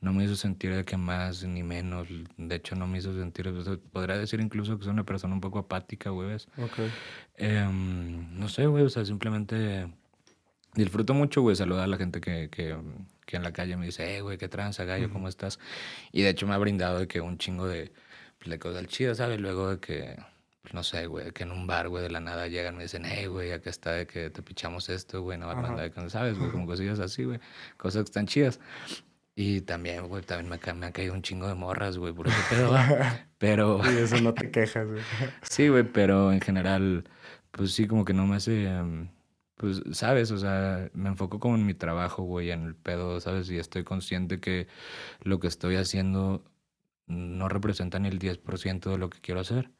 no 0.00 0.12
me 0.12 0.24
hizo 0.24 0.34
sentir 0.34 0.74
de 0.74 0.84
que 0.84 0.96
más 0.96 1.44
ni 1.44 1.62
menos. 1.62 2.08
De 2.36 2.54
hecho, 2.54 2.74
no 2.74 2.86
me 2.86 2.98
hizo 2.98 3.12
sentir, 3.14 3.52
podría 3.92 4.16
decir 4.16 4.40
incluso 4.40 4.78
que 4.78 4.84
soy 4.84 4.92
una 4.92 5.04
persona 5.04 5.34
un 5.34 5.40
poco 5.40 5.58
apática, 5.58 6.10
güey. 6.10 6.36
Em, 7.36 8.38
no 8.38 8.48
sé, 8.48 8.66
güey, 8.66 8.84
o 8.84 8.88
sea, 8.88 9.04
simplemente 9.04 9.92
disfruto 10.74 11.12
mucho, 11.14 11.42
güey, 11.42 11.56
saludar 11.56 11.84
a 11.84 11.86
la 11.86 11.96
gente 11.98 12.20
que, 12.20 12.48
que, 12.50 12.76
que 13.26 13.36
en 13.36 13.42
la 13.42 13.52
calle 13.52 13.76
me 13.76 13.86
dice, 13.86 14.16
eh, 14.16 14.22
güey, 14.22 14.38
qué 14.38 14.48
tranza, 14.48 14.84
gallo, 14.84 15.10
¿cómo 15.10 15.28
estás? 15.28 15.58
Y 16.12 16.22
de 16.22 16.30
hecho 16.30 16.46
me 16.46 16.54
ha 16.54 16.58
brindado 16.58 17.00
de 17.00 17.08
que 17.08 17.20
un 17.20 17.36
chingo 17.36 17.66
de, 17.66 17.92
pues, 18.38 18.50
de 18.50 18.58
cosas 18.58 18.86
chidas, 18.86 19.18
¿sabes? 19.18 19.38
Luego 19.38 19.70
de 19.70 19.80
que, 19.80 20.16
pues, 20.62 20.72
no 20.72 20.82
sé, 20.82 21.06
güey, 21.06 21.32
que 21.32 21.42
en 21.42 21.52
un 21.52 21.66
bar, 21.66 21.88
güey, 21.88 22.02
de 22.02 22.10
la 22.10 22.20
nada 22.20 22.46
llegan 22.46 22.74
y 22.74 22.76
me 22.78 22.82
dicen, 22.84 23.04
hey, 23.04 23.26
güey, 23.26 23.52
acá 23.52 23.68
está 23.68 23.92
de 23.92 24.06
que 24.06 24.30
te 24.30 24.42
pichamos 24.42 24.88
esto, 24.88 25.20
güey, 25.22 25.36
no 25.36 25.48
que, 25.50 26.10
¿sabes? 26.10 26.38
Güey, 26.38 26.50
como 26.50 26.66
cosillas 26.66 27.00
así, 27.00 27.24
güey, 27.24 27.40
cosas 27.76 28.04
que 28.04 28.08
están 28.08 28.26
chidas. 28.26 28.60
Y 29.42 29.62
también, 29.62 30.06
güey, 30.06 30.22
también 30.22 30.50
me, 30.50 30.74
me 30.74 30.86
ha 30.86 30.92
caído 30.92 31.14
un 31.14 31.22
chingo 31.22 31.48
de 31.48 31.54
morras, 31.54 31.96
güey, 31.96 32.12
por 32.12 32.28
ese 32.28 32.36
pedo. 32.50 32.74
Pero... 33.38 33.80
Y 33.90 33.96
eso 33.96 34.20
no 34.20 34.34
te 34.34 34.50
quejas, 34.50 34.86
güey. 34.86 35.00
Sí, 35.42 35.68
güey, 35.68 35.82
pero 35.82 36.30
en 36.30 36.42
general, 36.42 37.04
pues 37.50 37.72
sí, 37.72 37.86
como 37.86 38.04
que 38.04 38.12
no 38.12 38.26
me 38.26 38.36
hace, 38.36 38.66
em, 38.66 39.08
pues, 39.56 39.80
¿sabes? 39.92 40.30
O 40.30 40.36
sea, 40.36 40.90
me 40.92 41.08
enfoco 41.08 41.40
como 41.40 41.54
en 41.54 41.64
mi 41.64 41.72
trabajo, 41.72 42.22
güey, 42.22 42.50
en 42.50 42.66
el 42.66 42.74
pedo, 42.74 43.18
¿sabes? 43.18 43.50
Y 43.50 43.56
estoy 43.56 43.82
consciente 43.82 44.40
que 44.40 44.66
lo 45.22 45.40
que 45.40 45.46
estoy 45.48 45.76
haciendo 45.76 46.44
no 47.06 47.48
representa 47.48 47.98
ni 47.98 48.08
el 48.08 48.18
10% 48.18 48.90
de 48.90 48.98
lo 48.98 49.08
que 49.08 49.20
quiero 49.20 49.40
hacer. 49.40 49.70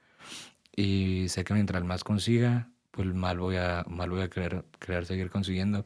Y 0.74 1.28
sé 1.28 1.44
que 1.44 1.52
mientras 1.52 1.84
más 1.84 2.02
consiga, 2.02 2.70
pues 2.92 3.12
mal 3.12 3.38
voy 3.38 3.56
a, 3.56 3.84
mal 3.88 4.08
voy 4.08 4.22
a 4.22 4.30
querer, 4.30 4.64
querer 4.78 5.04
seguir 5.04 5.28
consiguiendo. 5.28 5.84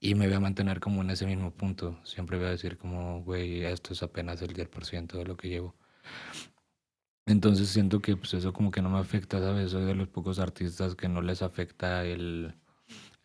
Y 0.00 0.14
me 0.14 0.26
voy 0.26 0.36
a 0.36 0.40
mantener 0.40 0.80
como 0.80 1.02
en 1.02 1.10
ese 1.10 1.26
mismo 1.26 1.50
punto. 1.52 1.98
Siempre 2.04 2.38
voy 2.38 2.46
a 2.46 2.50
decir 2.50 2.78
como, 2.78 3.22
güey, 3.22 3.64
esto 3.64 3.92
es 3.92 4.02
apenas 4.02 4.42
el 4.42 4.54
10% 4.54 5.18
de 5.18 5.24
lo 5.24 5.36
que 5.36 5.48
llevo. 5.48 5.74
Entonces 7.26 7.68
siento 7.68 8.00
que 8.00 8.16
pues 8.16 8.32
eso 8.34 8.52
como 8.52 8.70
que 8.70 8.80
no 8.82 8.88
me 8.90 8.98
afecta, 8.98 9.38
¿sabes? 9.40 9.70
Soy 9.72 9.84
de 9.84 9.94
los 9.94 10.08
pocos 10.08 10.38
artistas 10.38 10.94
que 10.94 11.08
no 11.08 11.20
les 11.20 11.42
afecta 11.42 12.04
el, 12.04 12.54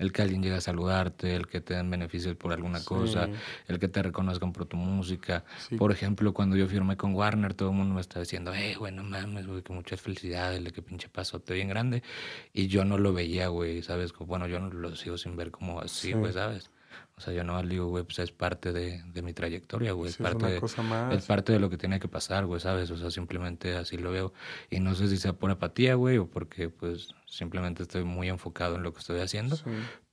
el 0.04 0.12
que 0.12 0.22
alguien 0.22 0.44
llegue 0.44 0.56
a 0.56 0.62
saludarte, 0.62 1.36
el 1.36 1.48
que 1.48 1.62
te 1.62 1.74
den 1.74 1.90
beneficios 1.90 2.36
por 2.36 2.54
alguna 2.54 2.84
cosa, 2.84 3.30
el 3.68 3.80
que 3.80 3.88
te 3.88 4.04
reconozcan 4.04 4.54
por 4.54 4.66
tu 4.66 4.78
música. 4.78 5.44
Por 5.78 5.92
ejemplo, 5.92 6.34
cuando 6.34 6.56
yo 6.56 6.68
firmé 6.68 6.98
con 6.98 7.16
Warner, 7.16 7.54
todo 7.54 7.70
el 7.70 7.76
mundo 7.76 7.96
me 7.96 8.02
está 8.02 8.20
diciendo, 8.20 8.54
eh, 8.54 8.76
güey, 8.76 8.94
no 8.94 9.04
mames, 9.04 9.48
güey, 9.48 9.62
que 9.62 9.74
muchas 9.74 10.02
felicidades, 10.02 10.64
de 10.64 10.72
que 10.72 10.82
pinche 10.82 11.10
pasote 11.10 11.54
bien 11.54 11.70
grande. 11.70 12.04
Y 12.54 12.68
yo 12.68 12.86
no 12.86 12.98
lo 12.98 13.14
veía, 13.14 13.48
güey, 13.48 13.82
¿sabes? 13.82 14.14
Bueno, 14.14 14.48
yo 14.48 14.60
no 14.60 14.70
lo 14.70 14.96
sigo 14.96 15.18
sin 15.18 15.36
ver 15.36 15.52
como 15.52 15.80
así, 15.80 16.14
güey, 16.14 16.34
¿sabes? 16.34 16.70
O 17.16 17.22
sea, 17.22 17.32
yo 17.32 17.44
no 17.44 17.62
digo, 17.62 17.88
güey, 17.88 18.04
pues 18.04 18.20
es 18.20 18.32
parte 18.32 18.74
de, 18.74 19.04
de 19.04 19.22
mi 19.22 19.34
trayectoria, 19.34 19.92
güey. 19.92 20.10
es, 20.10 20.18
parte 20.18 20.46
de, 20.48 20.58
es 21.12 21.26
parte 21.26 21.54
de 21.54 21.60
lo 21.60 21.70
que 21.70 21.78
tiene 21.78 22.00
que 22.00 22.08
pasar, 22.08 22.46
güey, 22.46 22.60
¿sabes? 22.60 22.90
O 22.90 22.98
sea, 22.98 23.12
simplemente 23.12 23.76
así 23.76 23.98
lo 23.98 24.12
veo. 24.12 24.34
Y 24.72 24.80
no 24.80 24.96
sé 24.96 25.08
si 25.08 25.18
sea 25.18 25.34
por 25.34 25.52
apatía, 25.52 25.94
güey, 25.94 26.18
o 26.18 26.28
porque, 26.28 26.70
pues, 26.70 27.14
simplemente 27.28 27.84
estoy 27.84 28.04
muy 28.04 28.30
enfocado 28.30 28.76
en 28.76 28.84
lo 28.84 28.94
que 28.94 29.00
estoy 29.00 29.20
haciendo. 29.20 29.58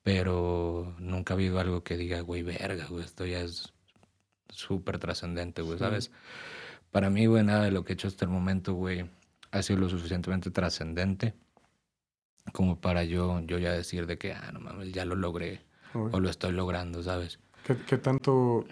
Pero 0.03 0.95
nunca 0.99 1.35
ha 1.35 1.37
habido 1.37 1.59
algo 1.59 1.83
que 1.83 1.97
diga, 1.97 2.21
güey, 2.21 2.43
verga, 2.43 2.87
güey, 2.87 3.05
esto 3.05 3.25
ya 3.25 3.41
es 3.41 3.73
súper 4.51 4.99
trascendente, 4.99 5.63
güey, 5.63 5.79
¿sabes? 5.79 6.11
Para 6.91 7.09
mí, 7.09 7.27
güey, 7.27 7.45
nada 7.45 7.65
de 7.65 7.71
lo 7.71 7.85
que 7.85 7.93
he 7.93 7.95
hecho 7.95 8.09
hasta 8.09 8.27
el 8.27 8.31
momento, 8.31 8.75
güey, 8.75 9.09
ha 9.53 9.63
sido 9.63 9.79
lo 9.81 9.89
suficientemente 9.89 10.51
trascendente 10.51 11.35
como 12.53 12.81
para 12.81 13.05
yo, 13.05 13.41
yo 13.41 13.59
ya 13.59 13.73
decir 13.73 14.07
de 14.07 14.19
que, 14.19 14.33
ah, 14.33 14.51
no 14.53 14.61
mames, 14.61 14.93
ya 14.93 15.05
lo 15.05 15.15
logré 15.15 15.70
o 15.95 16.21
lo 16.21 16.29
estoy 16.29 16.53
logrando, 16.53 17.03
¿sabes? 17.03 17.39
¿Qué, 17.87 17.99
tanto, 17.99 18.65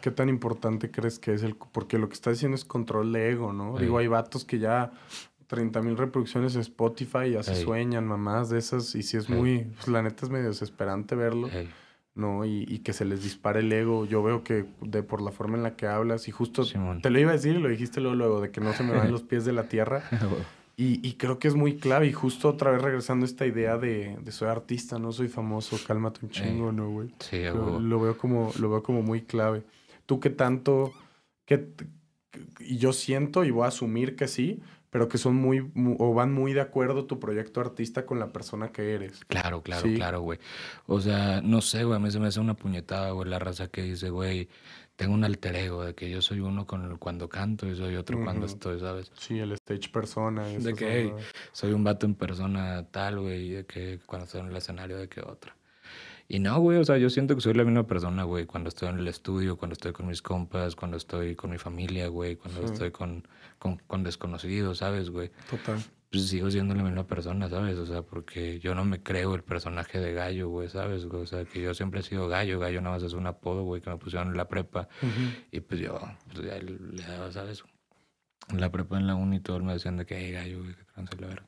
qué, 0.00 0.10
tan 0.10 0.28
importante 0.28 0.90
crees 0.90 1.18
que 1.18 1.34
es 1.34 1.42
el... 1.42 1.54
Porque 1.56 1.98
lo 1.98 2.08
que 2.08 2.14
está 2.14 2.30
diciendo 2.30 2.56
es 2.56 2.64
control 2.64 3.12
de 3.12 3.30
ego, 3.30 3.52
¿no? 3.52 3.78
Digo, 3.78 3.98
hay 3.98 4.08
vatos 4.08 4.44
que 4.44 4.58
ya 4.58 4.92
30 5.46 5.82
mil 5.82 5.96
reproducciones 5.96 6.54
en 6.54 6.62
Spotify 6.62 7.30
ya 7.32 7.42
se 7.42 7.54
sueñan, 7.54 8.06
mamás 8.06 8.50
de 8.50 8.58
esas, 8.58 8.94
y 8.94 9.02
si 9.02 9.16
es 9.16 9.28
muy... 9.28 9.64
Pues, 9.76 9.88
la 9.88 10.02
neta 10.02 10.24
es 10.24 10.30
medio 10.30 10.48
desesperante 10.48 11.14
verlo. 11.14 11.48
¿no? 12.14 12.44
Y, 12.44 12.80
que 12.80 12.92
se 12.92 13.04
les 13.04 13.22
dispare 13.22 13.60
el 13.60 13.72
ego. 13.72 14.04
Yo 14.04 14.22
veo 14.22 14.42
que 14.42 14.66
de 14.80 15.02
por 15.02 15.22
la 15.22 15.32
forma 15.32 15.56
en 15.56 15.62
la 15.62 15.76
que 15.76 15.86
hablas, 15.86 16.28
y 16.28 16.32
justo 16.32 16.64
te 17.02 17.10
lo 17.10 17.18
iba 17.18 17.30
a 17.30 17.34
decir 17.34 17.56
y 17.56 17.60
lo 17.60 17.68
dijiste 17.68 18.00
luego, 18.00 18.16
luego, 18.16 18.40
de 18.40 18.50
que 18.50 18.60
no 18.60 18.72
se 18.72 18.82
me 18.82 18.92
van 18.92 19.10
los 19.12 19.22
pies 19.22 19.44
de 19.44 19.52
la 19.52 19.64
tierra. 19.64 20.02
Y, 20.82 21.12
creo 21.18 21.38
que 21.38 21.46
es 21.46 21.54
muy 21.54 21.76
clave. 21.76 22.06
Y 22.06 22.12
justo 22.12 22.48
otra 22.48 22.70
vez 22.70 22.80
regresando 22.80 23.26
a 23.26 23.28
esta 23.28 23.44
idea 23.44 23.76
de, 23.76 24.18
soy 24.30 24.48
artista, 24.48 24.98
no 24.98 25.12
soy 25.12 25.28
famoso, 25.28 25.78
cálmate 25.86 26.20
un 26.22 26.30
chingo, 26.30 26.72
¿no, 26.72 26.88
güey? 26.88 27.10
Sí, 27.18 27.42
lo, 27.44 28.00
veo 28.00 28.16
como, 28.16 28.50
lo 28.58 28.70
veo 28.70 28.82
como 28.82 29.02
muy 29.02 29.20
clave. 29.20 29.62
¿Tú 30.06 30.20
qué 30.20 30.30
tanto, 30.30 30.94
qué, 31.44 31.68
y 32.60 32.78
yo 32.78 32.94
siento 32.94 33.44
y 33.44 33.50
voy 33.50 33.64
a 33.64 33.68
asumir 33.68 34.16
que 34.16 34.26
sí, 34.26 34.62
pero 34.90 35.08
que 35.08 35.18
son 35.18 35.36
muy, 35.36 35.70
o 35.98 36.14
van 36.14 36.32
muy 36.32 36.52
de 36.52 36.60
acuerdo 36.60 37.06
tu 37.06 37.20
proyecto 37.20 37.60
artista 37.60 38.04
con 38.04 38.18
la 38.18 38.32
persona 38.32 38.72
que 38.72 38.94
eres. 38.94 39.24
Claro, 39.26 39.62
claro, 39.62 39.88
claro, 39.94 40.20
güey. 40.20 40.38
O 40.86 41.00
sea, 41.00 41.40
no 41.42 41.60
sé, 41.60 41.84
güey, 41.84 41.96
a 41.96 42.00
mí 42.00 42.10
se 42.10 42.18
me 42.18 42.26
hace 42.26 42.40
una 42.40 42.54
puñetada, 42.54 43.10
güey, 43.12 43.28
la 43.28 43.38
raza 43.38 43.68
que 43.68 43.82
dice, 43.82 44.10
güey, 44.10 44.48
tengo 44.96 45.14
un 45.14 45.24
alter 45.24 45.56
ego 45.56 45.84
de 45.84 45.94
que 45.94 46.10
yo 46.10 46.20
soy 46.20 46.40
uno 46.40 46.66
con 46.66 46.98
cuando 46.98 47.28
canto 47.28 47.66
y 47.66 47.74
soy 47.74 47.96
otro 47.96 48.22
cuando 48.22 48.44
estoy, 48.46 48.80
¿sabes? 48.80 49.10
Sí, 49.18 49.38
el 49.38 49.52
stage 49.52 49.88
persona. 49.90 50.46
De 50.46 50.74
que 50.74 51.14
soy 51.52 51.72
un 51.72 51.84
vato 51.84 52.04
en 52.04 52.14
persona 52.14 52.84
tal, 52.90 53.20
güey, 53.20 53.46
y 53.46 53.50
de 53.50 53.66
que 53.66 54.00
cuando 54.04 54.26
estoy 54.26 54.42
en 54.42 54.48
el 54.48 54.56
escenario 54.56 54.98
de 54.98 55.08
que 55.08 55.20
otra. 55.20 55.54
Y 56.32 56.38
no, 56.38 56.60
güey, 56.60 56.78
o 56.78 56.84
sea, 56.84 56.96
yo 56.96 57.10
siento 57.10 57.34
que 57.34 57.40
soy 57.40 57.54
la 57.54 57.64
misma 57.64 57.88
persona, 57.88 58.22
güey, 58.22 58.46
cuando 58.46 58.68
estoy 58.68 58.88
en 58.88 59.00
el 59.00 59.08
estudio, 59.08 59.58
cuando 59.58 59.72
estoy 59.72 59.92
con 59.92 60.06
mis 60.06 60.22
compas, 60.22 60.76
cuando 60.76 60.96
estoy 60.96 61.34
con 61.34 61.50
mi 61.50 61.58
familia, 61.58 62.06
güey, 62.06 62.36
cuando 62.36 62.64
estoy 62.64 62.92
con, 62.92 63.26
con, 63.58 63.78
con 63.88 64.04
desconocidos, 64.04 64.78
¿sabes, 64.78 65.10
güey? 65.10 65.32
Total 65.50 65.84
pues 66.10 66.26
sigo 66.26 66.50
siendo 66.50 66.74
la 66.74 66.82
misma 66.82 67.04
persona, 67.06 67.48
¿sabes? 67.48 67.78
O 67.78 67.86
sea, 67.86 68.02
porque 68.02 68.58
yo 68.58 68.74
no 68.74 68.84
me 68.84 69.00
creo 69.00 69.34
el 69.34 69.42
personaje 69.42 70.00
de 70.00 70.12
gallo, 70.12 70.48
güey, 70.48 70.68
¿sabes? 70.68 71.04
O 71.04 71.26
sea, 71.26 71.44
que 71.44 71.62
yo 71.62 71.72
siempre 71.72 72.00
he 72.00 72.02
sido 72.02 72.28
gallo, 72.28 72.58
gallo 72.58 72.80
nada 72.80 72.96
más 72.96 73.04
es 73.04 73.12
un 73.12 73.26
apodo, 73.26 73.62
güey, 73.62 73.80
que 73.80 73.90
me 73.90 73.96
pusieron 73.96 74.28
en 74.28 74.36
la 74.36 74.48
prepa. 74.48 74.88
Y 75.52 75.60
pues 75.60 75.80
yo, 75.80 76.00
pues 76.32 76.46
ya 76.46 76.58
le 76.58 77.02
daba, 77.02 77.30
¿sabes? 77.30 77.62
En 78.48 78.60
la 78.60 78.72
prepa 78.72 78.98
en 78.98 79.06
la 79.06 79.14
uni 79.14 79.38
todos 79.38 79.62
me 79.62 79.72
decían 79.72 79.96
de 79.96 80.06
que, 80.06 80.16
hey, 80.18 80.32
gallo, 80.32 80.62
güey, 80.62 80.74
que 80.74 80.84
cancela 80.86 81.28
ver. 81.28 81.42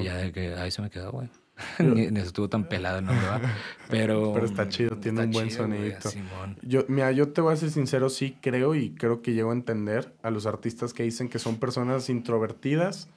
Y 0.00 0.04
ya 0.04 0.16
de 0.16 0.32
que 0.32 0.54
ahí 0.54 0.70
se 0.70 0.80
me 0.80 0.88
quedó, 0.88 1.12
güey. 1.12 1.28
ni, 1.78 2.20
estuvo 2.20 2.48
tan 2.48 2.64
pelado 2.68 3.00
no 3.00 3.12
me 3.12 3.26
va. 3.26 3.40
Pero, 3.88 4.32
Pero 4.32 4.46
está 4.46 4.68
chido, 4.68 4.96
tiene 4.96 5.24
un 5.24 5.30
buen 5.30 5.50
sonidito. 5.50 6.10
yo, 6.62 6.84
mira, 6.88 7.12
yo 7.12 7.28
te 7.28 7.40
voy 7.40 7.52
a 7.52 7.56
ser 7.56 7.70
sincero, 7.70 8.08
sí 8.08 8.36
creo 8.40 8.74
y 8.74 8.90
creo 8.90 9.22
que 9.22 9.32
llego 9.32 9.50
a 9.50 9.54
entender 9.54 10.14
a 10.22 10.30
los 10.30 10.46
artistas 10.46 10.92
que 10.92 11.02
dicen 11.02 11.28
que 11.28 11.38
son 11.38 11.56
personas 11.58 12.08
introvertidas 12.08 13.08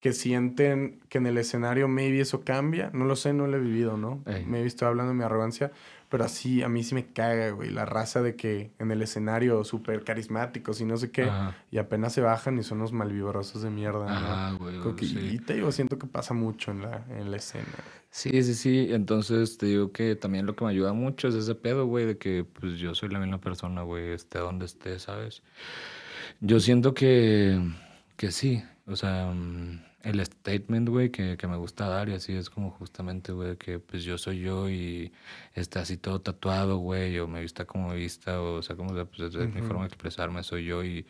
que 0.00 0.12
sienten 0.12 1.00
que 1.08 1.18
en 1.18 1.26
el 1.26 1.38
escenario 1.38 1.88
maybe 1.88 2.20
eso 2.20 2.42
cambia. 2.42 2.90
No 2.92 3.06
lo 3.06 3.16
sé, 3.16 3.32
no 3.32 3.46
lo 3.46 3.56
he 3.56 3.60
vivido, 3.60 3.96
¿no? 3.96 4.22
Me 4.46 4.60
he 4.60 4.62
visto 4.62 4.86
hablando 4.86 5.12
de 5.12 5.18
mi 5.18 5.24
arrogancia, 5.24 5.72
pero 6.08 6.24
así 6.24 6.62
a 6.62 6.68
mí 6.68 6.82
sí 6.84 6.94
me 6.94 7.06
caga, 7.12 7.50
güey, 7.50 7.70
la 7.70 7.84
raza 7.84 8.22
de 8.22 8.36
que 8.36 8.70
en 8.78 8.90
el 8.90 9.02
escenario 9.02 9.64
súper 9.64 10.04
carismáticos 10.04 10.80
y 10.80 10.84
no 10.84 10.96
sé 10.96 11.10
qué, 11.10 11.28
y 11.70 11.78
apenas 11.78 12.12
se 12.12 12.20
bajan 12.20 12.58
y 12.58 12.62
son 12.62 12.78
unos 12.78 12.92
malvibrosos 12.92 13.62
de 13.62 13.70
mierda, 13.70 14.06
Ah, 14.08 14.56
güey. 14.58 14.76
Y 15.02 15.38
te 15.38 15.54
digo, 15.54 15.72
siento 15.72 15.98
que 15.98 16.06
pasa 16.06 16.34
mucho 16.34 16.70
en 16.70 16.82
la, 16.82 17.04
en 17.10 17.30
la 17.30 17.36
escena. 17.38 17.66
Sí, 18.10 18.42
sí, 18.42 18.54
sí. 18.54 18.88
Entonces 18.90 19.58
te 19.58 19.66
digo 19.66 19.92
que 19.92 20.16
también 20.16 20.46
lo 20.46 20.56
que 20.56 20.64
me 20.64 20.70
ayuda 20.70 20.92
mucho 20.92 21.28
es 21.28 21.34
ese 21.34 21.54
pedo, 21.54 21.86
güey, 21.86 22.06
de 22.06 22.18
que 22.18 22.44
pues 22.44 22.78
yo 22.78 22.94
soy 22.94 23.08
la 23.10 23.18
misma 23.18 23.40
persona, 23.40 23.82
güey, 23.82 24.12
esté 24.12 24.38
donde 24.38 24.66
esté, 24.66 24.98
¿sabes? 24.98 25.42
Yo 26.40 26.60
siento 26.60 26.94
que, 26.94 27.60
que 28.16 28.30
sí, 28.30 28.62
o 28.86 28.96
sea... 28.96 29.32
Mm, 29.34 29.85
el 30.06 30.24
statement, 30.24 30.88
güey, 30.88 31.10
que, 31.10 31.36
que, 31.36 31.46
me 31.48 31.56
gusta 31.56 31.88
dar 31.88 32.08
y 32.08 32.14
así 32.14 32.32
es 32.32 32.48
como 32.48 32.70
justamente, 32.70 33.32
güey, 33.32 33.56
que 33.56 33.80
pues 33.80 34.04
yo 34.04 34.16
soy 34.18 34.38
yo 34.38 34.70
y 34.70 35.12
está 35.54 35.80
así 35.80 35.96
todo 35.96 36.20
tatuado, 36.20 36.78
güey, 36.78 37.18
o 37.18 37.26
me 37.26 37.40
vista 37.40 37.64
como 37.64 37.88
me 37.88 37.96
vista, 37.96 38.40
o, 38.40 38.62
sea, 38.62 38.76
como 38.76 38.94
pues 39.06 39.34
es 39.34 39.52
mi 39.52 39.62
forma 39.62 39.82
de 39.82 39.88
expresarme, 39.88 40.44
soy 40.44 40.64
yo 40.64 40.84
y, 40.84 41.04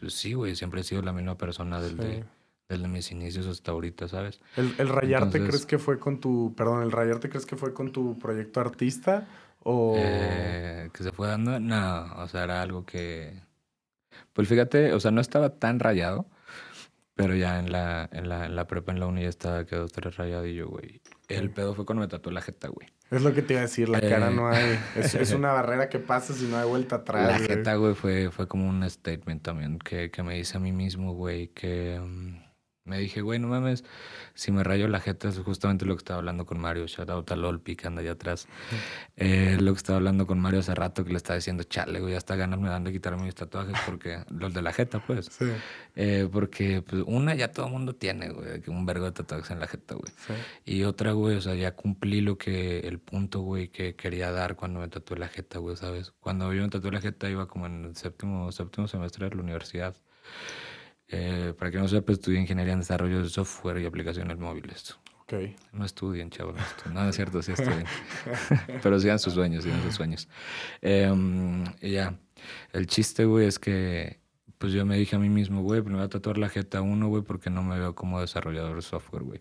pues 0.00 0.14
sí, 0.14 0.32
güey, 0.32 0.56
siempre 0.56 0.80
he 0.80 0.84
sido 0.84 1.02
la 1.02 1.12
misma 1.12 1.36
persona 1.36 1.78
desde, 1.78 2.24
desde 2.70 2.88
mis 2.88 3.12
inicios 3.12 3.46
hasta 3.46 3.72
ahorita, 3.72 4.08
¿sabes? 4.08 4.40
¿El, 4.56 4.74
el 4.78 4.88
rayarte 4.88 5.38
crees 5.44 5.66
que 5.66 5.78
fue 5.78 5.98
con 5.98 6.18
tu, 6.18 6.54
perdón, 6.56 6.82
el 6.82 6.90
rayarte 6.90 7.28
crees 7.28 7.44
que 7.44 7.56
fue 7.56 7.74
con 7.74 7.92
tu 7.92 8.18
proyecto 8.18 8.60
artista 8.60 9.28
o... 9.62 9.94
Eh, 9.98 10.88
que 10.94 11.02
se 11.02 11.12
fue 11.12 11.28
dando, 11.28 11.60
no, 11.60 12.14
o 12.16 12.28
sea, 12.28 12.44
era 12.44 12.62
algo 12.62 12.86
que... 12.86 13.42
Pues 14.32 14.48
fíjate, 14.48 14.94
o 14.94 15.00
sea, 15.00 15.10
no 15.10 15.20
estaba 15.20 15.50
tan 15.50 15.78
rayado, 15.78 16.26
pero 17.14 17.34
ya 17.34 17.58
en 17.58 17.70
la, 17.70 18.08
en 18.12 18.28
la, 18.28 18.46
en 18.46 18.56
la 18.56 18.66
prepa, 18.66 18.92
en 18.92 19.00
la 19.00 19.06
uni, 19.06 19.22
ya 19.22 19.28
estaba 19.28 19.66
quedó 19.66 19.86
tres 19.88 20.16
rayadillo, 20.16 20.68
güey. 20.68 21.00
El 21.28 21.50
pedo 21.50 21.74
fue 21.74 21.84
cuando 21.84 22.00
me 22.00 22.08
tatué 22.08 22.32
la 22.32 22.42
jeta, 22.42 22.68
güey. 22.68 22.88
Es 23.10 23.22
lo 23.22 23.34
que 23.34 23.42
te 23.42 23.54
iba 23.54 23.60
a 23.60 23.64
decir, 23.64 23.88
la 23.88 24.00
cara 24.00 24.30
no 24.30 24.48
hay... 24.48 24.78
Es, 24.96 25.14
es, 25.14 25.32
una 25.34 25.52
barrera 25.52 25.88
que 25.88 25.98
pasa 25.98 26.32
si 26.32 26.46
no 26.46 26.56
hay 26.56 26.66
vuelta 26.66 26.96
atrás, 26.96 27.40
La 27.40 27.46
jeta, 27.46 27.74
güey, 27.74 27.94
fue, 27.94 28.30
fue 28.30 28.48
como 28.48 28.68
un 28.68 28.88
statement 28.88 29.42
también 29.42 29.78
que, 29.78 30.10
que 30.10 30.22
me 30.22 30.38
hice 30.38 30.56
a 30.56 30.60
mí 30.60 30.72
mismo, 30.72 31.12
güey, 31.12 31.48
que... 31.48 32.00
Mm, 32.02 32.41
me 32.84 32.98
dije, 32.98 33.20
güey, 33.20 33.38
no 33.38 33.46
mames, 33.46 33.84
si 34.34 34.50
me 34.50 34.64
rayo 34.64 34.88
la 34.88 34.98
jeta 34.98 35.28
es 35.28 35.38
justamente 35.38 35.84
lo 35.84 35.94
que 35.94 35.98
estaba 35.98 36.18
hablando 36.18 36.46
con 36.46 36.58
Mario. 36.58 36.86
Shout 36.88 37.10
out 37.10 37.30
a 37.30 37.36
Lolpi 37.36 37.76
que 37.76 37.86
anda 37.86 38.00
allá 38.00 38.12
atrás. 38.12 38.48
Eh, 39.16 39.56
lo 39.60 39.72
que 39.72 39.76
estaba 39.76 39.98
hablando 39.98 40.26
con 40.26 40.40
Mario 40.40 40.60
hace 40.60 40.74
rato 40.74 41.04
que 41.04 41.10
le 41.10 41.16
estaba 41.16 41.36
diciendo, 41.36 41.62
chale, 41.62 42.00
güey, 42.00 42.16
hasta 42.16 42.34
ganas 42.34 42.58
me 42.58 42.68
dan 42.68 42.82
de 42.82 42.92
quitarme 42.92 43.22
mis 43.22 43.36
tatuajes 43.36 43.76
porque 43.86 44.24
los 44.30 44.52
de 44.52 44.62
la 44.62 44.72
jeta, 44.72 44.98
pues. 45.06 45.26
Sí. 45.26 45.46
Eh, 45.94 46.28
porque 46.32 46.82
pues, 46.82 47.04
una 47.06 47.36
ya 47.36 47.52
todo 47.52 47.66
el 47.66 47.72
mundo 47.72 47.94
tiene, 47.94 48.30
güey, 48.30 48.62
un 48.66 48.84
vergo 48.84 49.04
de 49.04 49.12
tatuajes 49.12 49.50
en 49.52 49.60
la 49.60 49.68
jeta, 49.68 49.94
güey. 49.94 50.12
Sí. 50.26 50.34
Y 50.64 50.82
otra, 50.82 51.12
güey, 51.12 51.36
o 51.36 51.40
sea, 51.40 51.54
ya 51.54 51.76
cumplí 51.76 52.20
lo 52.20 52.36
que, 52.36 52.80
el 52.80 52.98
punto, 52.98 53.42
güey, 53.42 53.68
que 53.68 53.94
quería 53.94 54.32
dar 54.32 54.56
cuando 54.56 54.80
me 54.80 54.88
tatué 54.88 55.18
la 55.18 55.28
jeta, 55.28 55.60
güey, 55.60 55.76
¿sabes? 55.76 56.12
Cuando 56.18 56.52
yo 56.52 56.62
me 56.62 56.68
tatué 56.68 56.90
la 56.90 57.00
jeta 57.00 57.30
iba 57.30 57.46
como 57.46 57.66
en 57.66 57.84
el 57.84 57.96
séptimo, 57.96 58.50
séptimo 58.50 58.88
semestre 58.88 59.28
de 59.28 59.36
la 59.36 59.42
universidad. 59.42 59.94
Eh, 61.12 61.54
para 61.58 61.70
que 61.70 61.78
no 61.78 61.86
sepa, 61.88 62.12
estudié 62.12 62.40
ingeniería 62.40 62.72
en 62.72 62.80
desarrollo 62.80 63.22
de 63.22 63.28
software 63.28 63.78
y 63.78 63.86
aplicaciones 63.86 64.38
móviles. 64.38 64.98
Okay. 65.22 65.54
No 65.72 65.84
estudien, 65.84 66.30
chavos. 66.30 66.56
No, 66.92 67.08
es 67.08 67.14
cierto, 67.14 67.42
sí 67.42 67.52
estudien. 67.52 67.84
Pero 68.82 68.98
sigan 68.98 69.18
sus 69.18 69.34
sueños, 69.34 69.64
sigan 69.64 69.82
sus 69.82 69.94
sueños. 69.94 70.28
Y 70.82 71.90
ya, 71.90 72.18
el 72.72 72.86
chiste, 72.86 73.24
güey, 73.24 73.46
es 73.46 73.58
que 73.58 74.20
pues 74.62 74.72
yo 74.72 74.86
me 74.86 74.96
dije 74.96 75.16
a 75.16 75.18
mí 75.18 75.28
mismo, 75.28 75.62
güey, 75.62 75.80
pues 75.82 75.90
me 75.90 75.98
voy 75.98 76.06
a 76.06 76.08
tatuar 76.08 76.38
la 76.38 76.48
jeta 76.48 76.82
1, 76.82 77.08
güey, 77.08 77.24
porque 77.24 77.50
no 77.50 77.64
me 77.64 77.80
veo 77.80 77.96
como 77.96 78.20
desarrollador 78.20 78.76
de 78.76 78.82
software, 78.82 79.24
güey. 79.24 79.40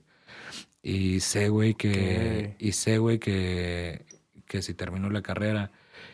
Y 0.81 1.19
sé, 1.19 1.49
güey, 1.49 1.75
que... 1.75 2.55
Y 2.57 2.71
sé, 2.71 2.97
güey, 2.97 3.19
que, 3.19 4.03
que 4.47 4.63
si 4.63 4.73
termino 4.73 5.11
la 5.11 5.21
carrera 5.21 5.71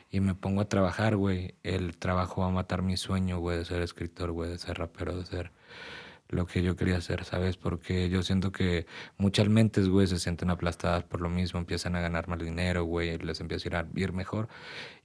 y 0.10 0.20
me 0.20 0.36
pongo 0.36 0.62
a 0.62 0.70
trabajar, 0.70 1.16
güey, 1.16 1.56
el 1.64 1.98
trabajo 1.98 2.42
va 2.42 2.48
a 2.48 2.52
matar 2.52 2.82
mi 2.82 2.98
sueño, 2.98 3.40
güey, 3.40 3.58
de 3.58 3.66
ser 3.66 3.82
escritor, 3.82 4.32
güey, 4.32 4.50
de 4.52 4.58
ser 4.58 4.78
rapero, 4.78 5.18
de 5.18 5.26
ser 5.26 5.52
lo 6.30 6.46
que 6.46 6.62
yo 6.62 6.76
quería 6.76 6.98
hacer, 6.98 7.24
¿sabes? 7.24 7.58
Porque 7.58 8.10
yo 8.10 8.22
siento 8.22 8.52
que 8.52 8.86
muchas 9.18 9.48
mentes, 9.48 9.88
güey, 9.88 10.08
se 10.08 10.20
sienten 10.20 10.50
aplastadas 10.50 11.04
por 11.04 11.22
lo 11.22 11.30
mismo, 11.30 11.60
empiezan 11.60 11.96
a 11.96 12.02
ganar 12.02 12.28
más 12.28 12.40
dinero, 12.40 12.84
güey, 12.84 13.18
les 13.18 13.40
empieza 13.40 13.80
a 13.80 13.86
ir, 13.96 14.12
mejor. 14.12 14.50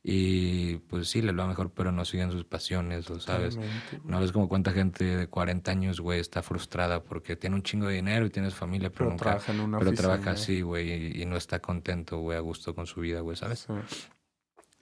Y 0.03 0.79
pues 0.89 1.09
sí, 1.09 1.23
les 1.23 1.39
va 1.39 1.47
mejor, 1.47 1.71
pero 1.71 1.93
no 1.93 2.05
siguen 2.05 2.33
sus 2.33 2.45
pasiones, 2.45 3.07
¿sabes? 3.21 3.57
no 4.05 4.21
ves 4.21 4.33
como 4.33 4.49
cuánta 4.49 4.73
gente 4.73 5.05
de 5.05 5.29
40 5.29 5.71
años, 5.71 6.01
güey, 6.01 6.19
está 6.19 6.43
frustrada 6.43 7.05
porque 7.05 7.37
tiene 7.37 7.55
un 7.55 7.63
chingo 7.63 7.87
de 7.87 7.95
dinero 7.95 8.27
y 8.27 8.31
tiene 8.31 8.51
su 8.51 8.57
familia, 8.57 8.91
pero, 8.91 9.11
nunca, 9.11 9.25
trabaja 9.25 9.53
en 9.53 9.61
una 9.61 9.79
Pero 9.79 9.93
trabaja 9.93 10.33
así, 10.33 10.63
güey, 10.63 11.21
y, 11.21 11.25
no 11.25 11.37
está 11.37 11.61
contento, 11.61 12.19
güey, 12.19 12.37
a 12.37 12.41
gusto 12.41 12.75
con 12.75 12.87
su 12.87 13.01
vida, 13.01 13.21
güey, 13.21 13.37
¿sabes? 13.37 13.69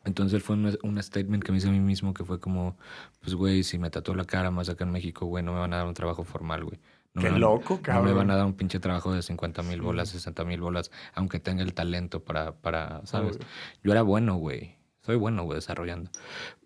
Entonces 0.04 0.42
fue 0.42 0.56
un, 0.56 1.02
statement 1.02 1.44
que 1.44 1.52
me 1.52 1.58
hice 1.58 1.68
a 1.68 1.72
mí 1.72 1.80
mismo 1.80 2.14
que 2.14 2.24
fue 2.24 2.40
como, 2.40 2.76
pues, 3.20 3.34
güey, 3.34 3.62
si 3.62 3.78
me 3.78 3.90
tatuó 3.90 4.14
la 4.14 4.24
cara 4.24 4.50
más 4.50 4.68
acá 4.68 4.84
en 4.84 4.92
México, 4.92 5.26
güey, 5.26 5.44
no 5.44 5.52
me 5.52 5.60
van 5.60 5.74
a 5.74 5.78
dar 5.78 5.86
un 5.86 5.94
trabajo 5.94 6.24
formal, 6.24 6.64
güey. 6.64 6.80
Qué 7.18 7.28
loco, 7.30 7.80
cabrón. 7.82 8.04
No 8.04 8.10
me 8.10 8.16
van 8.16 8.30
a 8.30 8.36
dar 8.36 8.46
un 8.46 8.54
pinche 8.54 8.78
trabajo 8.78 9.12
de 9.12 9.20
50 9.20 9.62
mil 9.64 9.82
bolas, 9.82 10.10
60 10.10 10.44
mil 10.44 10.60
bolas, 10.60 10.90
aunque 11.12 11.40
tenga 11.40 11.62
el 11.62 11.74
talento 11.74 12.24
para, 12.24 12.52
para 12.52 13.04
¿sabes? 13.04 13.38
Yo 13.82 13.92
era 13.92 14.02
bueno, 14.02 14.36
güey 14.36 14.79
soy 15.10 15.18
bueno, 15.18 15.42
güey, 15.42 15.56
desarrollando. 15.56 16.10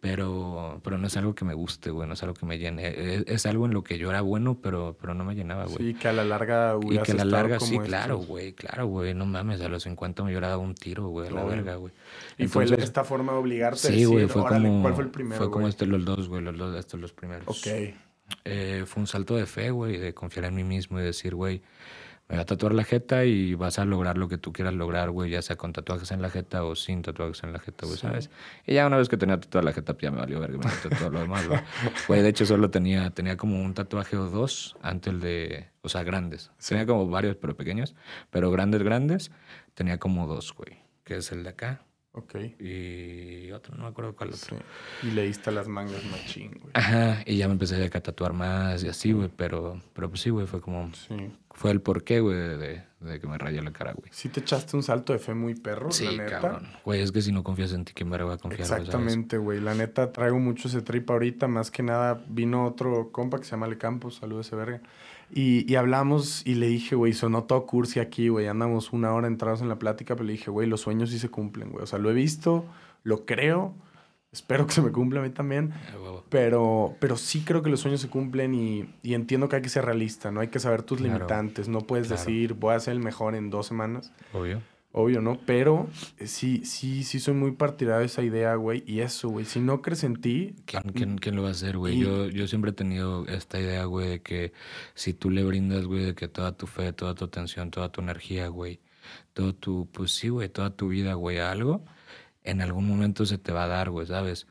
Pero, 0.01 0.81
pero 0.85 0.99
no 0.99 1.07
es 1.07 1.17
algo 1.17 1.35
que 1.35 1.47
me 1.47 1.55
guste, 1.55 1.91
güey, 1.91 2.07
no 2.07 2.13
es 2.13 2.23
algo 2.23 2.35
que 2.35 2.45
me 2.45 2.59
llene. 2.59 2.89
E, 2.89 3.25
es, 3.27 3.47
algo 3.47 3.65
en 3.65 3.73
lo 3.73 3.83
que 3.83 3.97
yo 3.97 4.11
era 4.11 4.21
bueno, 4.21 4.59
pero, 4.61 4.97
pero 5.01 5.15
no 5.15 5.25
me 5.25 5.35
llenaba, 5.35 5.65
güey. 5.65 5.79
Sí, 5.79 5.95
que 5.95 6.09
a 6.09 6.13
la 6.13 6.25
larga 6.25 6.77
Y 6.83 6.99
que 6.99 7.13
a 7.13 7.15
la 7.15 7.25
larga, 7.25 7.59
sí, 7.59 7.79
claro, 7.79 8.19
güey, 8.19 8.53
claro, 8.53 8.87
güey. 8.87 9.15
No 9.15 9.25
mames, 9.25 9.63
a 9.63 9.69
los 9.69 9.85
50 9.85 10.23
me 10.25 10.35
dado 10.35 10.61
un 10.61 10.75
tiro, 10.75 11.09
güey, 11.09 11.29
a 11.29 11.31
la 11.31 11.45
verga, 11.45 11.77
güey. 11.77 11.93
¿Y 12.37 12.47
fue 12.49 12.65
esta 12.65 13.03
forma 13.05 13.33
de 13.33 13.39
obligarte 13.39 13.79
sí, 13.79 13.87
a 13.87 13.91
decir, 13.93 14.09
güey, 14.09 14.27
fue 14.27 14.45
como, 14.45 14.83
¿cuál 14.83 14.95
fue 14.95 15.05
el 15.05 15.11
primero, 15.11 15.39
Fue 15.39 15.51
como 15.51 15.69
este, 15.69 15.87
los 15.87 16.05
dos, 16.05 16.29
güey, 16.29 16.43
los 16.43 16.57
dos, 16.57 16.77
estos 16.77 17.01
los 17.01 17.13
primeros. 17.13 17.49
Ok. 17.49 17.95
Eh, 18.45 18.85
fue 18.87 19.01
un 19.01 19.07
salto 19.07 19.37
de 19.37 19.47
fe, 19.47 19.71
güey, 19.71 19.97
de 19.97 20.13
confiar 20.13 20.47
en 20.47 20.55
mí 20.55 20.65
mismo 20.65 21.01
y 21.01 21.03
decir, 21.03 21.35
güey, 21.35 21.63
me 22.29 22.37
voy 22.37 22.43
a 22.43 22.47
tatuar 22.47 22.73
la 22.73 22.85
jeta 22.85 23.25
y 23.25 23.55
vas 23.55 23.79
a 23.79 23.85
lograr 23.85 24.17
lo 24.17 24.29
que 24.29 24.39
tú 24.39 24.53
quieras 24.53 24.73
lograr, 24.73 25.11
güey, 25.11 25.31
ya 25.31 25.43
sea 25.43 25.57
con 25.57 25.73
tatuajes 25.73 26.11
en 26.11 26.23
la 26.23 26.31
jeta 26.31 26.65
o 26.65 26.75
sin 26.75 27.03
tatuajes 27.03 27.43
en 27.43 27.53
la 27.53 27.59
jeta, 27.59 27.87
güey, 27.87 27.99
¿sabes? 27.99 28.31
Y 28.67 28.75
ya 28.75 28.87
una 28.87 28.97
vez 28.97 29.09
que 29.09 29.17
tenía 29.17 29.39
tatuada 29.39 29.67
la 29.67 29.73
jeta, 29.73 29.93
pues 29.93 30.03
ya 30.03 30.11
me 30.11 30.19
valió 30.19 30.41
verga, 30.41 30.59
me 30.59 30.97
todo 30.97 31.11
lo 31.11 31.21
demás, 31.21 31.47
güey. 32.07 32.23
de 32.23 32.29
hecho, 32.29 32.47
solo 32.47 32.71
tenía, 32.71 33.11
tenía 33.11 33.37
como 33.37 33.63
un 33.63 33.75
tatuaje 33.75 34.17
o 34.17 34.31
dos 34.31 34.77
antes 34.81 35.13
el 35.13 35.21
de, 35.21 35.69
o 35.83 35.89
sea, 35.91 36.03
grandes. 36.03 36.51
Tenía 36.67 36.87
como 36.87 37.09
varios, 37.09 37.37
pero 37.37 37.57
pequeños, 37.57 37.95
pero 38.31 38.51
grandes, 38.51 38.83
grandes, 38.83 39.31
tenía 39.75 39.99
como 39.99 40.27
dos, 40.27 40.55
güey, 40.55 40.79
que 41.05 41.17
es 41.17 41.31
el 41.31 41.43
de 41.43 41.51
acá 41.51 41.83
Ok. 42.17 42.37
Y 42.61 43.51
otro, 43.51 43.75
no 43.77 43.83
me 43.83 43.89
acuerdo 43.89 44.15
cuál 44.15 44.31
otro. 44.31 44.57
Y 45.03 45.11
leíste 45.11 45.51
las 45.51 45.67
mangas 45.67 46.05
machín, 46.05 46.53
güey. 46.61 46.71
Ajá, 46.75 47.23
y 47.27 47.37
ya 47.37 47.49
me 47.49 47.55
empecé 47.55 47.85
a 47.85 48.01
tatuar 48.01 48.33
más 48.33 48.85
y 48.85 48.89
así, 48.89 49.13
güey, 49.13 49.29
pero, 49.37 49.81
pero 49.93 50.09
pues 50.09 50.21
sí, 50.21 50.31
güey, 50.31 50.47
fue 50.47 50.61
como... 50.61 50.93
Sí. 50.95 51.33
Fue 51.51 51.71
el 51.71 51.81
porqué, 51.81 52.21
güey, 52.21 52.37
de, 52.37 52.83
de, 53.01 53.21
que 53.21 53.27
me 53.27 53.39
rayé 53.39 53.63
la 53.63 53.73
cara, 53.73 53.93
güey. 53.93 54.11
Sí 54.13 54.29
te 54.29 54.41
echaste 54.41 54.77
un 54.77 54.83
salto 54.83 55.13
de 55.13 55.19
fe 55.21 55.35
muy 55.35 55.55
perro, 55.55 55.91
sí, 55.91 56.05
la 56.05 56.25
neta. 56.25 56.41
cabrón. 56.41 56.69
Güey, 56.85 57.01
es 57.01 57.13
que 57.13 57.23
si 57.23 57.31
no 57.31 57.45
confías 57.45 57.73
en 57.73 57.85
ti, 57.85 57.93
¿quién 57.95 58.09
me 58.09 58.19
va 58.19 58.35
a 58.35 58.39
confiar? 58.39 58.61
Exactamente, 58.61 59.39
güey. 59.39 59.61
La 59.61 59.75
neta, 59.75 60.11
traigo 60.11 60.39
mucho 60.41 60.67
ese 60.67 60.83
trip 60.83 61.09
ahorita. 61.11 61.47
Más 61.47 61.71
que 61.71 61.85
nada, 61.85 62.25
vino 62.29 62.67
otro 62.67 63.13
compa 63.13 63.39
que 63.39 63.45
se 63.45 63.53
llama 63.53 63.69
Le 63.69 63.79
Campos. 63.79 64.17
Saludos 64.17 64.49
ese 64.49 64.57
verga. 64.57 64.81
Y, 65.33 65.71
y, 65.71 65.77
hablamos 65.77 66.47
y 66.47 66.55
le 66.55 66.67
dije, 66.67 66.95
güey, 66.95 67.13
sonó 67.13 67.45
todo 67.45 67.67
cursi 67.67 68.01
aquí, 68.01 68.29
güey. 68.29 68.47
Andamos 68.47 68.93
una 68.93 69.13
hora 69.13 69.27
entrados 69.27 69.63
en 69.63 69.69
la 69.69 69.79
plática, 69.79 70.15
pero 70.15 70.27
le 70.27 70.33
dije, 70.33 70.51
güey, 70.51 70.69
los 70.69 70.83
sueños 70.83 71.11
sí 71.11 71.19
se 71.19 71.29
cumplen, 71.29 71.71
güey. 71.71 71.83
O 71.83 71.87
sea, 71.87 71.99
lo 71.99 72.11
he 72.11 72.15
visto, 72.15 72.65
lo 73.03 73.25
creo. 73.27 73.75
Espero 74.33 74.67
que 74.67 74.73
se 74.73 74.83
me 74.83 74.91
cumpla 74.91 75.21
a 75.21 75.23
mí 75.23 75.31
también. 75.31 75.73
Pero, 76.29 76.97
pero 76.99 77.17
sí 77.17 77.45
creo 77.45 77.63
que 77.63 77.71
los 77.71 77.81
sueños 77.81 78.01
se 78.01 78.09
cumplen 78.09 78.55
y, 78.55 78.89
y 79.03 79.15
entiendo 79.15 79.49
que 79.49 79.57
hay 79.57 79.63
que 79.63 79.69
ser 79.69 79.85
realista, 79.85 80.33
¿no? 80.33 80.41
Hay 80.41 80.49
que 80.49 80.59
saber 80.59 80.83
tus 80.83 81.01
limitantes. 81.01 81.69
No 81.69 81.83
puedes 81.83 82.09
decir, 82.09 82.55
voy 82.55 82.75
a 82.75 82.81
ser 82.81 82.95
el 82.95 83.01
mejor 83.01 83.37
en 83.37 83.51
dos 83.51 83.67
semanas. 83.67 84.13
Obvio. 84.33 84.61
Obvio, 84.97 85.21
¿no? 85.21 85.41
Pero 85.45 85.89
eh, 86.19 86.29
sí, 86.29 86.65
sí, 86.65 87.03
sí 87.03 87.19
soy 87.19 87.35
muy 87.35 87.51
partidario 87.51 87.99
de 87.99 88.07
esa 88.07 88.23
idea, 88.23 88.55
güey. 88.55 88.85
Y 88.87 89.01
eso, 89.01 89.29
güey. 89.29 89.45
Si 89.45 89.59
no 89.59 89.83
crees 89.83 90.05
en 90.05 90.21
ti... 90.21 90.55
¿Quién, 90.67 91.19
quién, 91.19 91.35
lo 91.35 91.43
va 91.43 91.49
a 91.49 91.51
hacer, 91.51 91.77
güey? 91.77 91.99
Yo, 91.99 92.29
yo 92.29 92.47
siempre 92.47 92.71
he 92.71 92.75
tenido 92.75 93.27
esta 93.27 93.59
idea, 93.59 93.87
güey, 93.87 94.09
de 94.09 94.23
que 94.23 94.53
si 94.95 95.13
tú 95.13 95.31
le 95.31 95.43
brindas, 95.43 95.87
güey, 95.87 96.05
de 96.05 96.15
que 96.15 96.29
toda 96.29 96.57
tu 96.57 96.69
fe, 96.69 96.93
toda 96.93 97.17
tu 97.17 97.25
atención, 97.25 97.73
toda 97.73 97.91
tu 97.91 98.03
energía, 98.03 98.47
güey, 98.47 98.79
todo 99.33 99.53
tu... 99.53 99.91
Pues 99.91 100.13
sí, 100.13 100.29
güey, 100.29 100.49
toda 100.49 100.77
tu 100.77 100.87
vida, 100.87 101.15
güey, 101.15 101.39
a 101.39 101.51
algo, 101.51 101.85
en 102.45 102.61
algún 102.61 102.87
momento 102.87 103.27
se 103.27 103.37
te 103.37 103.51
va 103.51 103.65
a 103.65 103.69
dar, 103.69 103.91
güey, 103.91 104.07
¿sabes? 104.07 104.47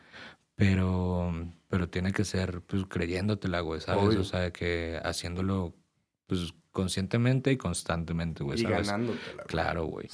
Pero... 0.56 1.32
Pero 1.70 1.90
tiene 1.90 2.12
que 2.12 2.26
ser, 2.26 2.60
pues, 2.62 2.84
creyéndotela, 2.90 3.62
güey, 3.62 3.80
¿sabes? 3.80 4.18
O 4.18 4.26
sea, 4.26 4.52
que 4.52 5.00
haciéndolo, 5.06 5.74
pues, 6.28 6.54
conscientemente 6.72 7.52
y 7.52 7.58
constantemente, 7.58 8.44
güey. 8.44 8.60
Y 8.60 8.64
ganándotela. 8.64 9.44
Claro, 9.44 9.86
güey. 9.86 10.10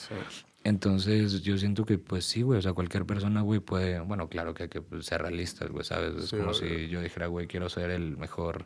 Entonces, 0.63 1.41
yo 1.41 1.57
siento 1.57 1.85
que, 1.85 1.97
pues 1.97 2.25
sí, 2.25 2.41
güey, 2.41 2.59
o 2.59 2.61
sea, 2.61 2.73
cualquier 2.73 3.05
persona, 3.05 3.41
güey, 3.41 3.61
puede, 3.61 3.99
bueno, 4.01 4.27
claro 4.27 4.53
que 4.53 4.63
hay 4.63 4.69
que 4.69 4.81
pues, 4.81 5.05
ser 5.05 5.21
realistas, 5.21 5.69
güey, 5.69 5.85
¿sabes? 5.85 6.15
Es 6.15 6.31
como 6.31 6.53
si 6.53 6.89
yo 6.89 7.01
dijera, 7.01 7.27
güey, 7.27 7.47
quiero 7.47 7.69
ser 7.69 7.91
el 7.91 8.17
mejor, 8.17 8.65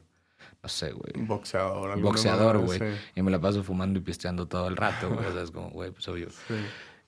no 0.64 0.70
sé, 0.70 0.92
güey. 0.92 1.26
Boxeador. 1.26 2.02
Boxeador, 2.02 2.58
güey. 2.58 2.80
Y 3.16 3.22
me 3.22 3.30
la 3.30 3.40
paso 3.40 3.64
fumando 3.64 4.00
y 4.00 4.02
pisteando 4.02 4.48
todo 4.48 4.68
el 4.68 4.76
rato, 4.76 5.10
güey, 5.10 5.26
o 5.26 5.34
sea, 5.34 5.44
es 5.44 5.52
como, 5.52 5.70
güey, 5.70 5.92
pues 5.92 6.08
obvio. 6.08 6.30
Sí. 6.32 6.56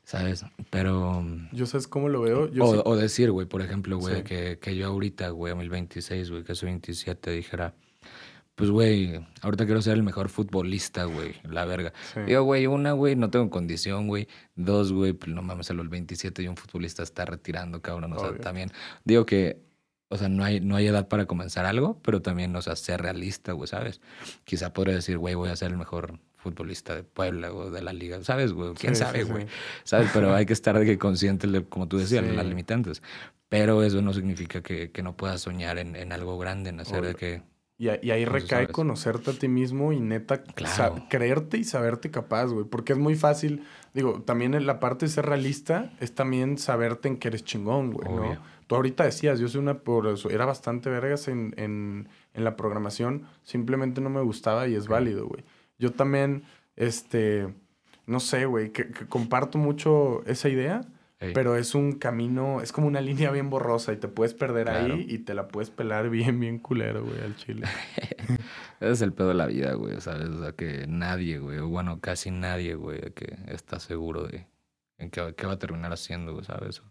¿Sabes? 0.04 0.46
Pero... 0.70 1.26
Yo 1.52 1.66
sabes 1.66 1.88
cómo 1.88 2.08
lo 2.10 2.22
veo. 2.22 2.52
o, 2.62 2.96
decir, 2.96 3.32
güey, 3.32 3.48
por 3.48 3.64
ejemplo, 3.64 3.98
güey, 3.98 4.24
que, 4.24 4.60
que 4.60 4.76
yo 4.76 4.86
ahorita, 4.86 5.30
güey, 5.30 5.52
a 5.52 5.56
26, 5.56 6.30
güey, 6.30 6.44
que 6.44 6.54
soy 6.54 6.68
27, 6.68 7.32
dijera 7.32 7.74
pues, 8.56 8.70
güey, 8.70 9.20
ahorita 9.42 9.66
quiero 9.66 9.82
ser 9.82 9.96
el 9.96 10.04
mejor 10.04 10.30
futbolista, 10.30 11.04
güey, 11.04 11.36
la 11.44 11.66
verga. 11.66 11.92
Digo, 12.26 12.44
güey, 12.44 12.68
una, 12.68 12.94
güey, 12.94 13.18
no 13.18 13.30
tengo 13.30 13.50
condición, 13.50 14.08
güey. 14.08 14.30
Dos, 14.56 14.94
güey, 14.94 15.12
pues 15.12 15.34
no 15.34 15.42
mames, 15.42 15.70
a 15.72 15.74
los 15.74 15.90
27 15.90 16.42
y 16.42 16.48
un 16.48 16.56
futbolista 16.56 17.04
está 17.04 17.26
retirando, 17.26 17.82
cabrón. 17.82 18.14
O 18.14 18.20
sea, 18.20 18.38
también, 18.38 18.72
digo 19.04 19.26
que, 19.26 19.60
o 20.08 20.18
sea, 20.18 20.30
no 20.30 20.46
hay, 20.46 20.62
no 20.62 20.78
hay 20.78 20.88
edad 20.88 21.10
para 21.10 21.26
comenzar 21.26 21.66
algo, 21.66 22.00
pero 22.02 22.22
también, 22.22 22.56
o 22.56 22.62
sea, 22.62 22.78
ser 22.78 23.02
realista, 23.02 23.52
güey, 23.52 23.68
¿sabes? 23.68 24.00
Quizá 24.46 24.72
podría 24.72 24.96
decir, 24.96 25.18
güey, 25.18 25.36
voy 25.36 25.50
a 25.50 25.56
ser 25.58 25.72
el 25.72 25.78
mejor 25.78 26.20
futbolista 26.38 26.96
de 26.96 27.04
Puebla 27.04 27.52
o 27.52 27.70
de 27.72 27.82
la 27.82 27.92
liga, 27.92 28.24
¿sabes, 28.24 28.54
güey? 28.54 28.74
¿Quién 28.76 28.96
sabe, 28.96 29.26
güey? 29.26 29.48
¿Sabes? 29.84 30.12
Pero 30.14 30.34
hay 30.34 30.46
que 30.46 30.54
estar 30.54 30.80
de 30.80 30.86
que 30.86 30.98
consciente, 30.98 31.48
de, 31.48 31.66
como 31.66 31.90
tú 31.90 31.98
decías, 31.98 32.24
de 32.24 32.34
las 32.34 32.46
limitantes. 32.46 33.02
Pero 33.50 33.84
eso 33.84 34.02
no 34.02 34.14
significa 34.14 34.62
que, 34.62 34.92
que 34.92 35.04
no 35.04 35.18
puedas 35.18 35.42
soñar 35.42 35.78
en, 35.78 35.96
en, 35.96 36.14
algo 36.14 36.38
grande, 36.38 36.70
en 36.70 36.80
hacer 36.80 37.04
de 37.04 37.16
que 37.16 37.42
y, 37.78 37.90
ahí 37.90 38.24
recae 38.24 38.68
conocerte 38.68 39.32
a 39.32 39.34
ti 39.34 39.50
mismo 39.50 39.92
y 39.92 40.00
neta 40.00 40.44
creerte 41.10 41.58
y 41.58 41.66
saberte 41.66 42.10
capaz, 42.10 42.46
güey. 42.46 42.66
Porque 42.66 42.94
es 42.94 43.00
muy 43.00 43.16
fácil, 43.16 43.66
digo, 43.94 44.22
también 44.22 44.54
en 44.54 44.66
la 44.66 44.80
parte 44.80 45.06
de 45.06 45.12
ser 45.12 45.26
realista 45.26 45.92
es 46.00 46.16
también 46.16 46.58
saberte 46.58 47.10
en 47.10 47.18
que 47.18 47.28
eres 47.28 47.44
chingón, 47.44 47.92
güey, 47.92 48.08
¿no? 48.08 48.38
Tú 48.68 48.76
ahorita 48.76 49.04
decías, 49.04 49.40
yo 49.40 49.48
soy 49.50 49.62
una, 49.62 49.80
por 49.80 50.08
eso, 50.08 50.30
era 50.30 50.46
bastante 50.46 50.90
vergas 50.90 51.28
en, 51.28 51.54
en, 51.58 52.08
en 52.34 52.44
la 52.44 52.56
programación, 52.56 53.28
simplemente 53.44 54.02
no 54.02 54.10
me 54.10 54.22
gustaba 54.22 54.68
y 54.68 54.76
es 54.76 54.88
válido, 54.88 55.28
güey. 55.28 55.44
Yo 55.78 55.92
también, 55.92 56.44
este, 56.78 57.54
no 58.08 58.20
sé, 58.22 58.46
güey, 58.46 58.72
que 58.72 58.90
comparto 59.08 59.58
mucho 59.58 60.24
esa 60.26 60.50
idea 60.50 60.82
pero 61.18 61.56
es 61.56 61.76
un 61.76 61.94
camino, 61.94 62.62
es 62.62 62.72
como 62.72 62.88
una 62.88 63.02
línea 63.02 63.32
bien 63.32 63.50
borrosa 63.50 63.94
y 63.94 63.98
te 63.98 64.08
puedes 64.08 64.34
perder 64.34 64.70
ahí 64.70 65.06
y 65.08 65.20
te 65.20 65.34
la 65.34 65.48
puedes 65.48 65.70
pelar 65.70 66.10
bien, 66.10 66.40
bien 66.40 66.60
culero, 66.60 67.04
güey, 67.04 67.22
al 67.22 67.36
chile. 67.36 67.66
Ese 68.80 68.92
es 68.92 69.02
el 69.02 69.14
pedo 69.14 69.30
de 69.30 69.36
la 69.36 69.48
vida, 69.48 69.74
güey, 69.74 70.00
¿sabes? 70.02 70.30
O 70.30 70.42
sea, 70.42 70.52
que 70.52 70.86
nadie, 70.88 71.40
güey, 71.40 71.60
o 71.60 71.68
bueno, 71.68 72.00
casi 72.02 72.32
nadie, 72.32 72.76
güey, 72.76 73.00
que 73.14 73.38
está 73.48 73.80
seguro 73.80 74.24
de 74.24 74.48
en 74.98 75.10
qué, 75.10 75.34
qué 75.38 75.48
va 75.48 75.54
a 75.54 75.60
terminar 75.60 75.94
haciendo, 75.94 76.34
güey, 76.34 76.46
¿sabes? 76.46 76.82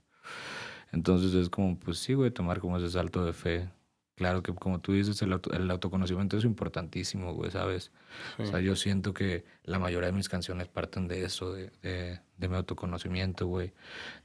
Entonces 0.92 1.34
es 1.34 1.50
como, 1.50 1.78
pues 1.78 1.98
sí, 1.98 2.14
güey, 2.14 2.30
tomar 2.30 2.60
como 2.60 2.78
ese 2.78 2.88
salto 2.90 3.24
de 3.24 3.32
fe 3.32 3.68
Claro 4.16 4.42
que 4.42 4.54
como 4.54 4.80
tú 4.80 4.92
dices, 4.92 5.20
el, 5.22 5.40
el 5.52 5.70
autoconocimiento 5.70 6.36
es 6.36 6.44
importantísimo, 6.44 7.34
güey, 7.34 7.50
¿sabes? 7.50 7.90
O 8.38 8.46
sea, 8.46 8.60
yo 8.60 8.76
siento 8.76 9.12
que 9.12 9.44
la 9.64 9.80
mayoría 9.80 10.06
de 10.06 10.12
mis 10.12 10.28
canciones 10.28 10.68
parten 10.68 11.08
de 11.08 11.24
eso, 11.24 11.52
de, 11.52 11.72
de, 11.82 12.20
de 12.36 12.48
mi 12.48 12.54
autoconocimiento, 12.54 13.48
güey, 13.48 13.72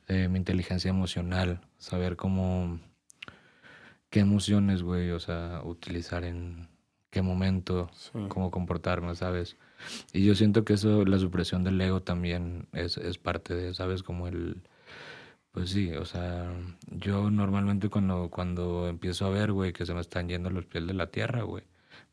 de 0.07 0.29
mi 0.29 0.37
inteligencia 0.37 0.89
emocional, 0.89 1.61
saber 1.79 2.17
cómo, 2.17 2.79
qué 4.11 4.19
emociones, 4.19 4.83
güey, 4.83 5.09
o 5.09 5.19
sea, 5.19 5.61
utilizar 5.63 6.23
en 6.23 6.67
qué 7.09 7.23
momento, 7.23 7.89
cómo 8.27 8.51
comportarme, 8.51 9.15
¿sabes? 9.15 9.57
Y 10.13 10.23
yo 10.25 10.35
siento 10.35 10.65
que 10.65 10.73
eso, 10.73 11.03
la 11.05 11.17
supresión 11.17 11.63
del 11.63 11.81
ego 11.81 12.01
también 12.01 12.67
es, 12.73 12.97
es 12.97 13.17
parte 13.17 13.55
de, 13.55 13.73
¿sabes? 13.73 14.03
Como 14.03 14.27
el 14.27 14.61
pues 15.51 15.71
sí, 15.71 15.91
o 15.93 16.05
sea, 16.05 16.51
yo 16.87 17.29
normalmente 17.31 17.89
cuando, 17.89 18.29
cuando 18.29 18.87
empiezo 18.87 19.25
a 19.25 19.29
ver, 19.29 19.51
güey, 19.51 19.73
que 19.73 19.85
se 19.85 19.93
me 19.93 20.01
están 20.01 20.29
yendo 20.29 20.49
los 20.49 20.65
pies 20.65 20.85
de 20.85 20.93
la 20.93 21.07
tierra, 21.07 21.41
güey, 21.43 21.63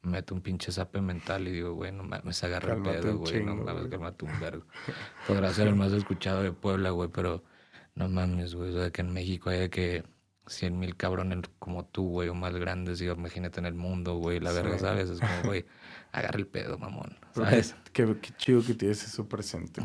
me 0.02 0.12
meto 0.12 0.34
un 0.34 0.40
pinche 0.40 0.72
zape 0.72 1.00
mental 1.00 1.46
y 1.48 1.52
digo, 1.52 1.74
güey, 1.74 1.92
no 1.92 2.02
mames, 2.02 2.42
agarra 2.44 2.74
el 2.74 2.82
pedo, 2.82 3.18
güey, 3.18 3.44
no 3.44 3.56
mames, 3.56 3.88
cálmate 3.88 4.24
un 4.24 4.40
vergo. 4.40 4.64
Podrá 5.26 5.52
ser 5.52 5.68
el 5.68 5.76
más 5.76 5.92
escuchado 5.92 6.42
de 6.42 6.52
Puebla, 6.52 6.90
güey, 6.90 7.10
pero 7.10 7.44
no 7.94 8.08
mames, 8.08 8.54
güey, 8.54 8.70
o 8.74 8.78
sea, 8.80 8.90
que 8.90 9.02
en 9.02 9.12
México 9.12 9.50
hay 9.50 9.68
que 9.68 10.04
cien 10.46 10.78
mil 10.78 10.96
cabrones 10.96 11.40
como 11.58 11.84
tú, 11.86 12.08
güey, 12.08 12.28
o 12.28 12.34
más 12.34 12.54
grandes, 12.54 13.00
y 13.00 13.06
imagínate 13.06 13.60
en 13.60 13.66
el 13.66 13.74
mundo, 13.74 14.16
güey, 14.16 14.40
la 14.40 14.52
verga, 14.52 14.78
¿sabes? 14.78 15.10
Es 15.10 15.20
como, 15.20 15.30
güey, 15.44 15.66
agarra 16.18 16.38
el 16.38 16.46
pedo, 16.46 16.78
mamón, 16.78 17.16
¿sabes? 17.34 17.74
Qué, 17.92 18.16
qué, 18.20 18.30
chido 18.36 18.62
que 18.64 18.74
tienes 18.74 19.04
eso 19.04 19.28
presente, 19.28 19.82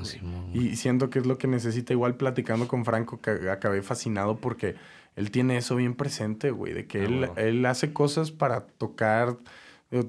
y 0.54 0.76
siento 0.76 1.10
que 1.10 1.20
es 1.20 1.26
lo 1.26 1.38
que 1.38 1.48
necesita. 1.48 1.94
Igual 1.94 2.16
platicando 2.16 2.68
con 2.68 2.86
Franco, 2.86 3.22
que 3.22 3.50
acabé 3.50 3.82
fascinado 3.82 4.38
porque 4.38 4.76
él 5.16 5.32
tiene 5.32 5.58
eso 5.58 5.76
bien 5.76 5.94
presente, 5.94 6.52
güey, 6.52 6.74
de 6.74 6.88
que 6.88 7.02
ah, 7.02 7.04
él, 7.04 7.30
él 7.36 7.66
hace 7.66 7.94
cosas 7.94 8.32
para 8.32 8.62
tocar 8.62 9.38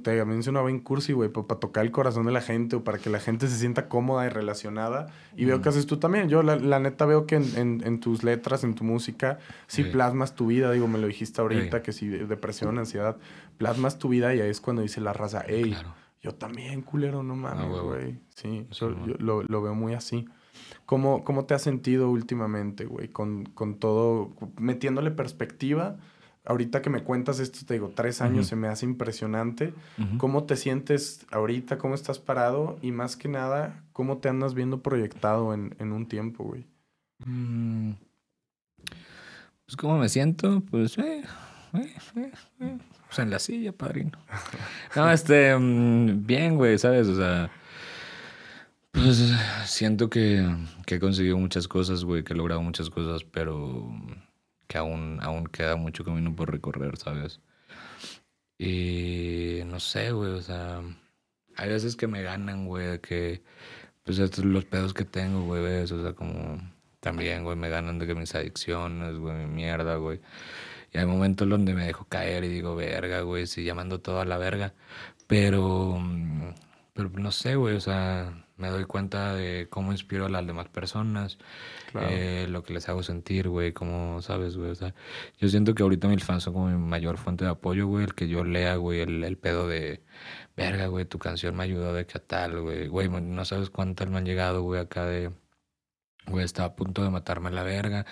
te 0.01 0.25
mencionaba 0.25 0.71
en 0.71 0.79
cursi, 0.79 1.13
güey, 1.13 1.29
para 1.29 1.59
tocar 1.59 1.85
el 1.85 1.91
corazón 1.91 2.25
de 2.25 2.31
la 2.31 2.41
gente 2.41 2.77
o 2.77 2.85
para 2.85 2.99
que 2.99 3.11
la 3.11 3.19
gente 3.19 3.49
se 3.49 3.57
sienta 3.57 3.89
cómoda 3.89 4.25
y 4.27 4.29
relacionada. 4.29 5.09
Y 5.37 5.45
veo 5.45 5.61
que 5.61 5.71
haces 5.71 5.87
tú 5.87 5.97
también. 5.97 6.29
Yo, 6.29 6.45
la, 6.45 6.79
neta, 6.79 7.05
veo 7.05 7.27
que 7.27 7.35
en, 7.35 7.99
tus 7.99 8.23
letras, 8.23 8.63
en 8.63 8.77
tu 8.77 8.85
música, 8.85 9.41
si 9.67 9.83
plasmas 9.83 10.37
tu 10.37 10.47
vida. 10.47 10.71
Digo, 10.71 10.87
me 10.87 11.01
lo 11.01 11.09
dijiste 11.09 11.41
ahorita, 11.41 11.83
que 11.83 11.93
si 11.93 12.07
depresión, 12.07 12.79
ansiedad, 12.79 13.17
plasmas 13.59 13.99
tu 13.99 14.09
vida 14.09 14.33
y 14.37 14.41
ahí 14.41 14.51
es 14.51 14.61
cuando 14.61 14.83
dice 14.83 15.01
la 15.01 15.13
raza, 15.13 15.45
hey, 15.49 15.77
yo 16.23 16.35
también, 16.35 16.83
culero, 16.83 17.23
no 17.23 17.37
mames, 17.37 17.67
ah, 17.77 17.83
güey. 17.83 18.21
sí, 18.35 18.67
yo 18.71 18.91
lo, 19.19 19.43
lo, 19.43 19.63
veo 19.63 19.75
muy 19.75 19.95
así. 19.95 20.27
¿Cómo, 20.87 21.25
cómo 21.25 21.45
te 21.45 21.55
has 21.55 21.63
sentido 21.63 22.11
últimamente, 22.11 22.85
güey? 22.85 23.09
Con, 23.09 23.45
con 23.47 23.79
todo, 23.79 24.33
metiéndole 24.57 25.11
perspectiva 25.11 25.99
ahorita 26.45 26.83
que 26.83 26.91
me 26.91 27.03
cuentas 27.03 27.39
esto, 27.39 27.61
te 27.67 27.75
digo, 27.75 27.93
tres 27.95 28.21
años 28.21 28.47
se 28.47 28.57
me 28.57 28.69
hace 28.69 28.87
impresionante. 28.87 29.75
¿Cómo 30.19 30.45
te 30.45 30.57
sientes 30.57 31.27
ahorita? 31.31 31.79
¿Cómo 31.79 31.95
estás 31.95 32.19
parado? 32.19 32.79
Y 32.83 32.93
más 32.93 33.17
que 33.17 33.29
nada, 33.29 33.85
¿cómo 33.93 34.19
te 34.19 34.29
andas 34.29 34.55
viendo 34.55 34.83
proyectado 34.83 35.55
en, 35.55 35.93
un 35.93 36.07
tiempo, 36.07 36.45
güey? 36.45 36.67
Mm. 37.25 37.93
Pues, 39.67 39.77
¿cómo 39.77 39.99
me 39.99 40.09
siento? 40.09 40.63
Pues, 40.71 40.99
eh, 40.99 41.23
eh, 41.75 41.95
pues 43.07 43.19
en 43.19 43.31
la 43.31 43.39
silla, 43.39 43.73
padrino. 43.73 44.19
No, 44.97 45.11
este, 45.11 45.57
mm, 45.57 46.27
bien, 46.27 46.57
güey, 46.57 46.79
¿sabes? 46.79 47.09
O 47.09 47.17
sea, 47.17 47.51
pues 48.91 49.33
siento 49.67 50.11
que, 50.11 50.47
que 50.87 50.97
he 50.97 51.01
conseguido 51.01 51.39
muchas 51.39 51.67
cosas, 51.69 52.05
güey, 52.05 52.25
que 52.25 52.35
he 52.35 52.37
logrado 52.37 52.63
muchas 52.63 52.91
cosas, 52.91 53.25
pero 53.25 53.91
que 54.67 54.79
aún, 54.79 55.19
aún 55.23 55.47
queda 55.47 55.77
mucho 55.77 56.05
camino 56.05 56.35
por 56.35 56.51
recorrer, 56.51 56.97
¿sabes? 56.97 57.41
Y 58.59 59.63
no 59.67 59.81
sé, 59.81 60.13
güey, 60.13 60.33
o 60.33 60.43
sea, 60.43 60.83
hay 61.57 61.69
veces 61.69 61.97
que 61.97 62.07
me 62.07 62.23
ganan, 62.23 62.67
güey, 62.67 63.01
que, 63.01 63.43
pues 64.05 64.19
estos 64.19 64.43
son 64.43 64.53
los 64.53 64.65
pedos 64.65 64.95
que 64.95 65.05
tengo, 65.05 65.45
güey, 65.45 65.63
¿ves? 65.63 65.93
O 65.93 66.03
sea, 66.03 66.13
como 66.15 66.59
también, 67.01 67.45
güey, 67.45 67.57
me 67.57 67.69
ganan 67.69 67.99
de 67.99 68.07
que 68.07 68.15
mis 68.15 68.35
adicciones, 68.35 69.17
güey, 69.19 69.35
mi 69.35 69.47
mierda, 69.47 69.97
güey. 69.97 70.21
Y 70.93 70.99
hay 70.99 71.07
momentos 71.07 71.49
donde 71.49 71.75
me 71.75 71.87
dejo 71.87 72.05
caer 72.07 72.45
y 72.45 72.49
digo, 72.49 72.77
verga, 72.77 73.23
güey, 73.23 73.47
sí, 73.47 73.65
llamando 73.65 74.01
todo 74.01 74.21
a 74.21 74.25
la 74.25 74.39
verga. 74.39 74.75
Pero, 75.27 75.97
mm, 75.99 76.55
pero 76.93 77.11
no 77.11 77.33
sé, 77.33 77.57
güey, 77.57 77.77
o 77.77 77.81
sea, 77.81 78.45
me 78.57 78.69
doy 78.69 78.85
cuenta 78.85 79.35
de 79.35 79.69
cómo 79.71 79.93
inspiro 79.93 80.27
a 80.27 80.29
las 80.29 80.47
demás 80.47 80.69
personas, 80.69 81.39
eh, 81.95 82.47
lo 82.49 82.63
que 82.63 82.75
les 82.75 82.89
hago 82.89 83.03
sentir, 83.03 83.49
güey, 83.49 83.73
como, 83.73 84.21
¿sabes, 84.23 84.57
güey? 84.57 84.71
O 84.71 84.75
sea, 84.75 84.95
yo 85.39 85.49
siento 85.49 85.75
que 85.75 85.83
ahorita 85.83 86.09
mis 86.09 86.25
fans 86.25 86.45
son 86.45 86.55
como 86.55 86.67
mi 86.69 86.77
mayor 86.79 87.19
fuente 87.19 87.45
de 87.45 87.51
apoyo, 87.51 87.87
güey, 87.87 88.05
el 88.05 88.15
que 88.15 88.29
yo 88.29 88.45
lea, 88.45 88.77
güey, 88.77 89.01
el, 89.01 89.25
el 89.25 89.39
pedo 89.39 89.69
de, 89.69 90.03
verga, 90.57 90.87
güey, 90.87 91.05
tu 91.07 91.19
canción 91.19 91.57
me 91.57 91.65
ayudó 91.65 91.93
de 91.95 92.07
que 92.07 92.19
tal, 92.19 92.61
güey, 92.61 92.89
güey, 92.89 93.09
no 93.09 93.45
sabes 93.45 93.71
cuántas 93.71 94.09
me 94.09 94.19
han 94.19 94.27
llegado, 94.27 94.63
güey, 94.63 94.81
acá 94.81 95.07
de, 95.07 95.33
güey, 96.27 96.45
estaba 96.45 96.69
a 96.69 96.77
punto 96.77 97.03
de 97.03 97.11
matarme 97.11 97.51
la 97.51 97.63
verga 97.63 98.07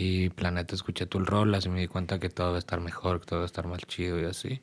y 0.00 0.30
Planeta 0.30 0.76
escuché 0.76 1.06
tu 1.06 1.18
rol, 1.18 1.52
así 1.56 1.68
me 1.68 1.80
di 1.80 1.88
cuenta 1.88 2.20
que 2.20 2.28
todo 2.28 2.50
va 2.50 2.56
a 2.56 2.60
estar 2.60 2.80
mejor, 2.80 3.18
que 3.18 3.26
todo 3.26 3.40
va 3.40 3.44
a 3.44 3.46
estar 3.46 3.66
más 3.66 3.80
chido 3.80 4.20
y 4.20 4.26
así. 4.26 4.62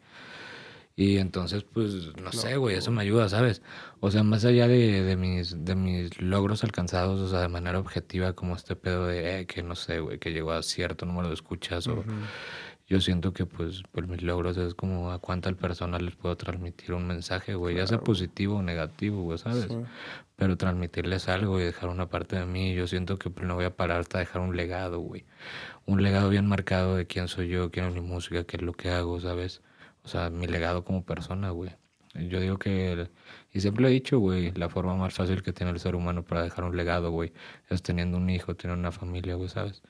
Y 0.95 1.17
entonces, 1.17 1.65
pues, 1.65 2.15
no, 2.15 2.31
sé, 2.31 2.55
güey, 2.55 2.77
eso 2.77 2.89
me 2.89 3.01
ayuda, 3.01 3.27
¿sabes? 3.27 3.61
O 3.99 4.11
sea, 4.11 4.23
más 4.23 4.45
allá 4.45 4.65
de, 4.69 5.03
de, 5.03 5.17
mis, 5.17 5.65
de 5.65 5.75
mis 5.75 6.21
logros 6.21 6.63
alcanzados, 6.63 7.19
o 7.19 7.27
sea, 7.27 7.41
de 7.41 7.49
manera 7.49 7.79
objetiva, 7.79 8.31
como 8.31 8.55
este 8.55 8.77
pedo 8.77 9.07
de, 9.07 9.41
eh, 9.41 9.45
que 9.45 9.61
no 9.61 9.75
sé, 9.75 9.99
güey, 9.99 10.19
que 10.19 10.31
llegó 10.31 10.53
a 10.53 10.63
cierto 10.63 11.05
número 11.05 11.27
de 11.27 11.33
escuchas, 11.33 11.85
o 11.87 12.05
yo 12.87 13.01
siento 13.01 13.33
que, 13.33 13.45
pues, 13.45 13.81
mis 14.07 14.21
logros 14.21 14.57
es 14.57 14.75
como 14.75 15.11
a 15.11 15.19
cuánta 15.19 15.51
persona 15.53 15.97
les 15.97 16.15
puedo 16.15 16.37
transmitir 16.37 16.93
un 16.93 17.07
mensaje, 17.07 17.55
güey, 17.55 17.77
ya 17.77 17.87
sea 17.87 17.99
positivo 17.99 18.57
o 18.57 18.61
negativo, 18.61 19.23
güey, 19.23 19.37
¿sabes? 19.39 19.67
Pero 20.35 20.55
transmitirles 20.57 21.27
algo 21.27 21.59
y 21.59 21.63
dejar 21.63 21.89
una 21.89 22.09
parte 22.09 22.35
de 22.35 22.45
mí, 22.45 22.75
yo 22.75 22.85
siento 22.87 23.17
que 23.17 23.29
pues, 23.29 23.47
no 23.47 23.55
voy 23.55 23.65
a 23.65 23.75
parar 23.75 24.01
hasta 24.01 24.19
dejar 24.19 24.41
un 24.41 24.55
legado, 24.55 24.99
güey. 24.99 25.25
Un 25.85 26.03
legado 26.03 26.29
bien 26.29 26.45
marcado 26.45 26.95
de 26.95 27.07
quién 27.07 27.27
soy 27.27 27.47
yo, 27.47 27.71
quién 27.71 27.85
es 27.85 27.93
mi 27.95 28.01
música, 28.01 28.43
qué 28.43 28.57
es 28.57 28.63
lo 28.63 28.73
que 28.73 28.91
hago, 28.91 29.19
¿sabes? 29.19 29.61
O 30.03 30.07
sea, 30.07 30.29
mi 30.29 30.45
legado 30.45 30.83
como 30.83 31.03
persona, 31.05 31.49
güey. 31.49 31.71
Yo 32.13 32.39
digo 32.39 32.57
que, 32.57 33.09
y 33.51 33.59
siempre 33.59 33.81
lo 33.81 33.87
he 33.89 33.91
dicho, 33.91 34.19
güey, 34.19 34.51
la 34.53 34.69
forma 34.69 34.95
más 34.95 35.13
fácil 35.13 35.43
que 35.43 35.51
tiene 35.51 35.71
el 35.71 35.79
ser 35.79 35.95
humano 35.95 36.23
para 36.23 36.43
dejar 36.43 36.63
un 36.63 36.77
legado, 36.77 37.11
güey, 37.11 37.33
es 37.69 37.81
teniendo 37.81 38.17
un 38.17 38.29
hijo, 38.29 38.55
tener 38.55 38.77
una 38.77 38.91
familia, 38.91 39.35
güey, 39.35 39.49
¿sabes? 39.49 39.81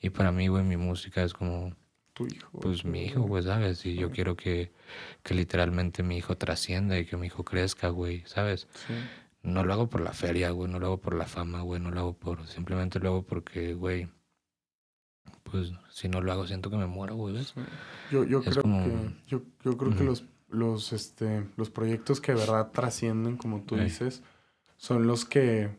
Y 0.00 0.10
para 0.10 0.32
mí, 0.32 0.48
güey, 0.48 0.64
mi 0.64 0.76
música 0.76 1.22
es 1.22 1.34
como... 1.34 1.76
Tu 2.20 2.34
hijo. 2.34 2.60
Pues 2.60 2.84
mi 2.84 3.04
hijo, 3.04 3.22
güey, 3.22 3.42
¿sabes? 3.42 3.86
Y 3.86 3.94
yo 3.94 4.10
quiero 4.10 4.36
que, 4.36 4.70
que 5.22 5.32
literalmente 5.32 6.02
mi 6.02 6.18
hijo 6.18 6.36
trascienda 6.36 6.98
y 6.98 7.06
que 7.06 7.16
mi 7.16 7.28
hijo 7.28 7.44
crezca, 7.44 7.88
güey, 7.88 8.22
¿sabes? 8.26 8.68
Sí. 8.86 8.94
No 9.42 9.64
lo 9.64 9.72
hago 9.72 9.88
por 9.88 10.02
la 10.02 10.12
feria, 10.12 10.50
güey, 10.50 10.70
no 10.70 10.78
lo 10.78 10.86
hago 10.88 10.98
por 10.98 11.14
la 11.14 11.24
fama, 11.24 11.62
güey, 11.62 11.80
no 11.80 11.90
lo 11.90 12.00
hago 12.00 12.12
por... 12.12 12.46
Simplemente 12.46 12.98
lo 12.98 13.08
hago 13.08 13.22
porque, 13.22 13.72
güey, 13.72 14.06
pues 15.44 15.72
si 15.88 16.10
no 16.10 16.20
lo 16.20 16.30
hago 16.30 16.46
siento 16.46 16.68
que 16.68 16.76
me 16.76 16.86
muero, 16.86 17.14
güey, 17.16 17.36
¿ves? 17.36 17.54
Yo, 18.10 18.24
yo 18.24 18.42
creo 18.42 18.62
que, 18.62 19.14
yo, 19.26 19.42
yo 19.64 19.78
creo 19.78 19.96
que 19.96 20.04
los, 20.04 20.24
los, 20.48 20.92
este, 20.92 21.46
los 21.56 21.70
proyectos 21.70 22.20
que 22.20 22.32
de 22.32 22.40
verdad 22.40 22.70
trascienden, 22.70 23.38
como 23.38 23.62
tú 23.62 23.76
dices, 23.76 24.22
son 24.76 25.06
los 25.06 25.24
que, 25.24 25.70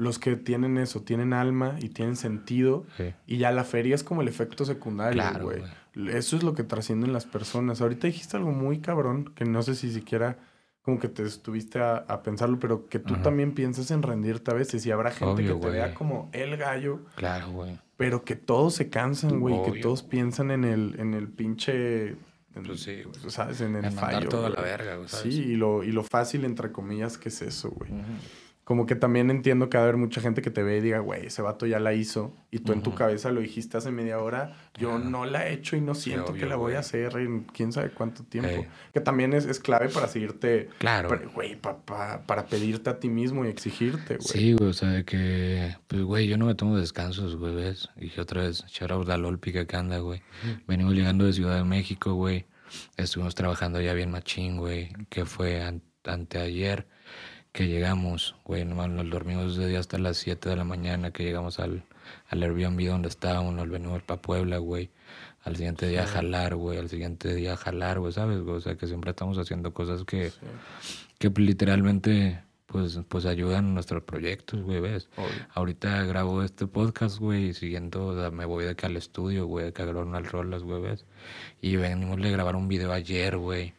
los 0.00 0.18
que 0.18 0.34
tienen 0.36 0.78
eso, 0.78 1.02
tienen 1.02 1.32
alma 1.32 1.76
y 1.78 1.90
tienen 1.90 2.16
sentido. 2.16 2.86
Y 3.26 3.36
ya 3.36 3.52
la 3.52 3.64
feria 3.64 3.94
es 3.94 4.02
como 4.02 4.22
el 4.22 4.28
efecto 4.28 4.64
secundario, 4.64 5.22
güey. 5.42 5.62
Eso 6.08 6.36
es 6.36 6.42
lo 6.42 6.54
que 6.54 6.64
trascienden 6.64 7.12
las 7.12 7.26
personas. 7.26 7.80
Ahorita 7.80 8.06
dijiste 8.06 8.36
algo 8.36 8.52
muy 8.52 8.80
cabrón, 8.80 9.32
que 9.34 9.44
no 9.44 9.62
sé 9.62 9.74
si 9.74 9.92
siquiera 9.92 10.38
como 10.82 10.98
que 10.98 11.08
te 11.08 11.22
estuviste 11.22 11.78
a, 11.80 12.22
pensarlo, 12.22 12.58
pero 12.58 12.86
que 12.88 12.98
tú 12.98 13.16
también 13.16 13.52
piensas 13.52 13.90
en 13.90 14.02
rendirte 14.02 14.50
a 14.50 14.54
veces 14.54 14.84
y 14.86 14.90
habrá 14.90 15.10
gente 15.10 15.44
que 15.44 15.54
te 15.54 15.70
vea 15.70 15.94
como 15.94 16.30
el 16.32 16.56
gallo. 16.56 17.00
Claro, 17.16 17.50
güey. 17.50 17.78
Pero 17.98 18.24
que 18.24 18.34
todos 18.34 18.74
se 18.74 18.88
cansan, 18.88 19.40
güey, 19.40 19.62
que 19.62 19.80
todos 19.80 20.02
piensan 20.02 20.50
en 20.50 20.64
el, 20.64 20.96
en 20.98 21.12
el 21.12 21.28
pinche... 21.28 22.16
pues 22.64 22.80
sí, 22.80 23.02
güey. 23.02 23.30
¿Sabes? 23.30 23.60
En 23.60 23.76
el 23.76 23.84
en 23.84 23.92
fallo. 23.92 24.28
toda 24.30 24.48
la 24.48 24.62
verga, 24.62 24.96
güey. 24.96 25.08
Sí, 25.08 25.28
y 25.28 25.56
lo, 25.56 25.84
y 25.84 25.92
lo 25.92 26.02
fácil, 26.02 26.46
entre 26.46 26.72
comillas, 26.72 27.18
que 27.18 27.28
es 27.28 27.42
eso, 27.42 27.70
güey 27.70 27.90
como 28.70 28.86
que 28.86 28.94
también 28.94 29.32
entiendo 29.32 29.68
que 29.68 29.78
va 29.78 29.82
a 29.82 29.86
haber 29.88 29.96
mucha 29.96 30.20
gente 30.20 30.42
que 30.42 30.50
te 30.52 30.62
ve 30.62 30.76
y 30.76 30.80
diga, 30.80 31.00
güey, 31.00 31.26
ese 31.26 31.42
vato 31.42 31.66
ya 31.66 31.80
la 31.80 31.92
hizo. 31.92 32.36
Y 32.52 32.60
tú 32.60 32.72
en 32.72 32.84
tu 32.84 32.94
cabeza 32.94 33.32
lo 33.32 33.40
dijiste 33.40 33.76
hace 33.76 33.90
media 33.90 34.20
hora. 34.20 34.56
Yo 34.78 35.00
no 35.00 35.24
la 35.24 35.48
he 35.48 35.54
hecho 35.54 35.74
y 35.74 35.80
no 35.80 35.96
siento 35.96 36.34
que 36.34 36.46
la 36.46 36.54
voy 36.54 36.74
a 36.74 36.78
hacer 36.78 37.16
en 37.16 37.40
quién 37.52 37.72
sabe 37.72 37.90
cuánto 37.90 38.22
tiempo. 38.22 38.64
Que 38.94 39.00
también 39.00 39.32
es, 39.32 39.44
es, 39.44 39.58
clave 39.58 39.88
para 39.88 40.06
seguirte. 40.06 40.68
Claro. 40.78 41.10
Güey, 41.34 41.56
para 41.56 42.46
pedirte 42.48 42.90
a 42.90 43.00
ti 43.00 43.08
mismo 43.08 43.44
y 43.44 43.48
exigirte, 43.48 44.18
güey. 44.18 44.28
Sí, 44.28 44.52
güey, 44.52 44.70
o 44.70 44.72
sea, 44.72 44.90
de 44.90 45.04
que, 45.04 45.74
pues, 45.88 46.02
güey, 46.02 46.28
yo 46.28 46.38
no 46.38 46.46
me 46.46 46.54
tomo 46.54 46.78
descansos, 46.78 47.34
güey, 47.34 47.52
¿ves? 47.52 47.88
Y 47.96 48.20
otra 48.20 48.42
vez, 48.42 48.64
shout 48.68 48.92
out 48.92 49.08
a 49.08 49.16
Lolpica 49.16 49.66
que 49.66 49.76
anda, 49.76 49.98
güey. 49.98 50.22
Venimos 50.68 50.94
llegando 50.94 51.24
de 51.24 51.32
Ciudad 51.32 51.56
de 51.56 51.64
México, 51.64 52.14
güey. 52.14 52.46
Estuvimos 52.96 53.34
trabajando 53.34 53.80
ya 53.80 53.94
bien 53.94 54.12
machín, 54.12 54.58
güey, 54.58 54.92
que 55.08 55.24
fue 55.24 55.60
anteayer 56.04 56.86
que 57.52 57.66
llegamos, 57.66 58.36
güey, 58.44 58.64
nos 58.64 59.10
dormimos 59.10 59.56
desde 59.56 59.76
hasta 59.76 59.98
las 59.98 60.18
7 60.18 60.48
de 60.48 60.56
la 60.56 60.64
mañana, 60.64 61.10
que 61.10 61.24
llegamos 61.24 61.58
al, 61.58 61.82
al 62.28 62.42
Airbnb 62.42 62.86
donde 62.86 63.08
estábamos, 63.08 63.54
nos 63.54 63.68
venimos 63.68 64.02
para 64.02 64.22
Puebla, 64.22 64.58
güey. 64.58 64.90
Al 65.42 65.56
siguiente 65.56 65.88
día 65.88 66.04
a 66.04 66.06
jalar, 66.06 66.54
güey, 66.54 66.78
al 66.78 66.88
siguiente 66.88 67.34
día 67.34 67.54
a 67.54 67.56
jalar, 67.56 67.98
güey, 67.98 68.12
¿sabes? 68.12 68.38
O 68.40 68.60
sea, 68.60 68.76
que 68.76 68.86
siempre 68.86 69.10
estamos 69.10 69.38
haciendo 69.38 69.72
cosas 69.72 70.04
que, 70.04 70.32
que 71.18 71.30
literalmente, 71.30 72.42
pues, 72.66 73.00
pues 73.08 73.24
ayudan 73.24 73.66
a 73.66 73.72
nuestros 73.72 74.04
proyectos, 74.04 74.62
güey, 74.62 74.80
¿ves? 74.80 75.08
Ahorita 75.54 76.04
grabo 76.04 76.42
este 76.42 76.66
podcast, 76.66 77.18
güey, 77.18 77.48
y 77.48 77.54
siguiendo, 77.54 78.06
o 78.08 78.16
sea, 78.16 78.30
me 78.30 78.44
voy 78.44 78.64
de 78.64 78.70
acá 78.70 78.86
al 78.86 78.96
estudio, 78.96 79.46
güey, 79.46 79.64
de 79.64 79.72
que 79.72 79.82
grabar 79.82 80.04
unas 80.04 80.30
rolas, 80.30 80.62
güey, 80.62 80.82
¿ves? 80.82 81.04
Y 81.60 81.76
venimos 81.76 82.18
a 82.18 82.28
grabar 82.28 82.54
un 82.54 82.68
video 82.68 82.92
ayer, 82.92 83.38
güey 83.38 83.72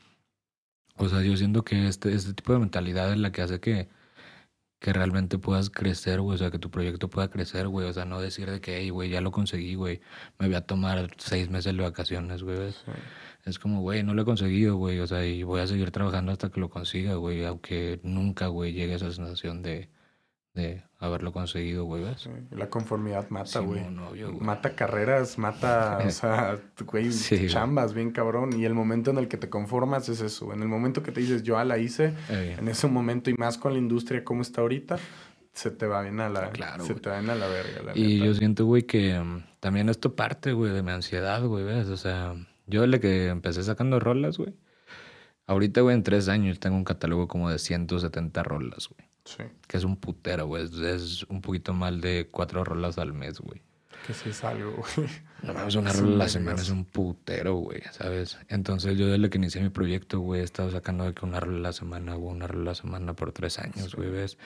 o 1.02 1.10
sea, 1.10 1.22
yo 1.22 1.36
siento 1.38 1.64
que 1.64 1.88
este, 1.88 2.14
este 2.14 2.34
tipo 2.34 2.54
de 2.54 2.60
mentalidad 2.60 3.12
es 3.12 3.18
la 3.20 3.32
que 3.32 3.42
hace 3.42 3.60
que, 3.60 3.90
que 4.80 4.94
realmente 4.94 5.38
puedas 5.40 5.70
crecer, 5.70 6.22
güey. 6.22 6.36
O 6.36 6.38
sea, 6.38 6.52
que 6.52 6.60
tu 6.60 6.72
proyecto 6.72 7.10
pueda 7.10 7.30
crecer, 7.30 7.68
güey. 7.68 7.88
O 7.88 7.94
sea, 7.94 8.06
no 8.06 8.22
decir 8.22 8.50
de 8.52 8.62
que, 8.62 8.78
hey, 8.78 8.90
güey, 8.90 9.10
ya 9.10 9.22
lo 9.22 9.32
conseguí, 9.32 9.76
güey. 9.76 10.02
Me 10.40 10.48
voy 10.48 10.56
a 10.56 10.66
tomar 10.66 11.12
seis 11.18 11.50
meses 11.50 11.76
de 11.76 11.84
vacaciones, 11.84 12.44
güey. 12.44 12.58
Es 13.46 13.60
como, 13.60 13.82
güey, 13.82 14.04
no 14.04 14.14
lo 14.14 14.24
he 14.24 14.26
conseguido, 14.26 14.78
güey. 14.78 15.00
O 15.00 15.08
sea, 15.08 15.26
y 15.26 15.44
voy 15.44 15.62
a 15.62 15.68
seguir 15.68 15.92
trabajando 15.92 16.32
hasta 16.32 16.50
que 16.50 16.60
lo 16.60 16.70
consiga, 16.70 17.16
güey. 17.16 17.46
Aunque 17.46 18.00
nunca, 18.04 18.48
güey, 18.48 18.74
llegue 18.74 18.94
a 18.94 18.96
esa 18.98 19.12
sensación 19.12 19.62
de, 19.64 19.90
de 20.54 20.84
haberlo 21.00 21.32
conseguido, 21.32 21.86
güey, 21.86 22.04
¿ves? 22.04 22.28
la 22.52 22.70
conformidad 22.70 23.30
mata, 23.30 23.60
güey. 23.60 23.84
mata 24.40 24.76
carreras, 24.76 25.38
mata, 25.38 26.00
o 26.06 26.10
sea, 26.12 26.60
güey, 26.86 27.12
Sí, 27.12 27.38
güey. 27.38 27.48
chambas, 27.50 27.94
bien 27.94 28.12
cabrón. 28.12 28.60
Y 28.60 28.66
el 28.66 28.74
momento 28.74 29.12
en 29.12 29.18
el 29.18 29.28
que 29.30 29.38
te 29.38 29.50
conformas 29.50 30.10
es 30.10 30.20
eso. 30.22 30.54
En 30.54 30.62
el 30.62 30.68
momento 30.68 31.04
que 31.04 31.12
te 31.12 31.22
dices, 31.22 31.44
yo 31.44 31.56
ya 31.56 31.64
la 31.66 31.78
hice, 31.78 32.14
Eh, 32.30 32.58
en 32.60 32.68
ese 32.68 32.88
momento 32.88 33.30
y 33.30 33.34
más 33.36 33.58
con 33.58 33.74
la 33.74 33.80
industria 33.80 34.24
como 34.26 34.42
está 34.42 34.62
ahorita, 34.62 34.98
se 35.54 35.72
te 35.72 35.86
va 35.88 36.02
bien 36.02 36.20
a 36.20 36.30
la, 36.30 36.50
Claro, 36.52 36.84
se 36.86 36.94
güey. 36.94 37.02
te 37.02 37.10
va 37.10 37.20
bien 37.20 37.30
a 37.30 37.36
la 37.36 37.48
verga, 37.48 37.84
la 37.84 37.98
Y 37.98 38.16
neta. 38.16 38.26
yo 38.26 38.34
siento, 38.36 38.66
güey, 38.66 38.84
que 38.84 39.18
mm, 39.20 39.44
también 39.62 39.88
esto 39.90 40.16
parte, 40.16 40.52
güey, 40.52 40.72
de 40.74 40.84
mi 40.84 40.92
ansiedad, 40.92 41.44
güey, 41.46 41.64
¿ves? 41.64 41.88
O 41.88 41.98
sea, 41.98 42.36
yo 42.68 42.82
desde 42.82 43.00
que 43.00 43.28
empecé 43.28 43.64
sacando 43.64 44.00
rolas, 44.02 44.38
güey, 44.38 44.54
ahorita, 45.48 45.82
güey, 45.82 45.96
en 45.96 46.04
tres 46.04 46.28
años 46.30 46.60
tengo 46.60 46.76
un 46.76 46.84
catálogo 46.84 47.28
como 47.30 47.50
de 47.50 47.58
170 47.60 48.44
rolas, 48.44 48.90
güey. 48.90 49.10
Sí, 49.26 49.44
Que 49.68 49.78
es 49.78 49.84
un 49.84 49.98
putero, 49.98 50.48
güey. 50.48 50.64
Es, 50.64 51.24
un 51.24 51.42
poquito 51.42 51.74
mal 51.74 52.02
de 52.02 52.28
cuatro 52.32 52.64
rolas 52.64 52.98
al 52.98 53.14
mes, 53.14 53.40
güey. 53.40 53.62
que 54.06 54.14
sí 54.14 54.30
es 54.30 54.44
algo, 54.44 54.84
güey. 54.96 55.10
No 55.44 55.54
mames, 55.54 55.76
una 55.76 55.92
rola 55.92 56.14
a 56.14 56.18
la 56.18 56.30
semana 56.30 56.62
es 56.62 56.70
un 56.70 56.86
putero, 56.86 57.56
güey, 57.56 57.82
¿sabes? 57.92 58.38
Entonces 58.48 58.96
yo 58.98 59.08
desde 59.08 59.30
que 59.30 59.40
inicié 59.40 59.62
mi 59.62 59.70
proyecto, 59.70 60.20
güey, 60.20 60.42
he 60.42 60.44
estado 60.44 60.70
sacando 60.70 61.04
de 61.06 61.14
que 61.14 61.26
una 61.26 61.40
rola 61.40 61.58
a 61.58 61.62
la 61.62 61.74
semana, 61.74 62.14
güey, 62.14 62.36
una 62.36 62.46
rola 62.46 62.62
a 62.62 62.66
la 62.66 62.76
semana 62.76 63.14
por 63.16 63.32
tres 63.32 63.58
años, 63.58 63.96
güey, 63.96 64.12
¿ves? 64.12 64.38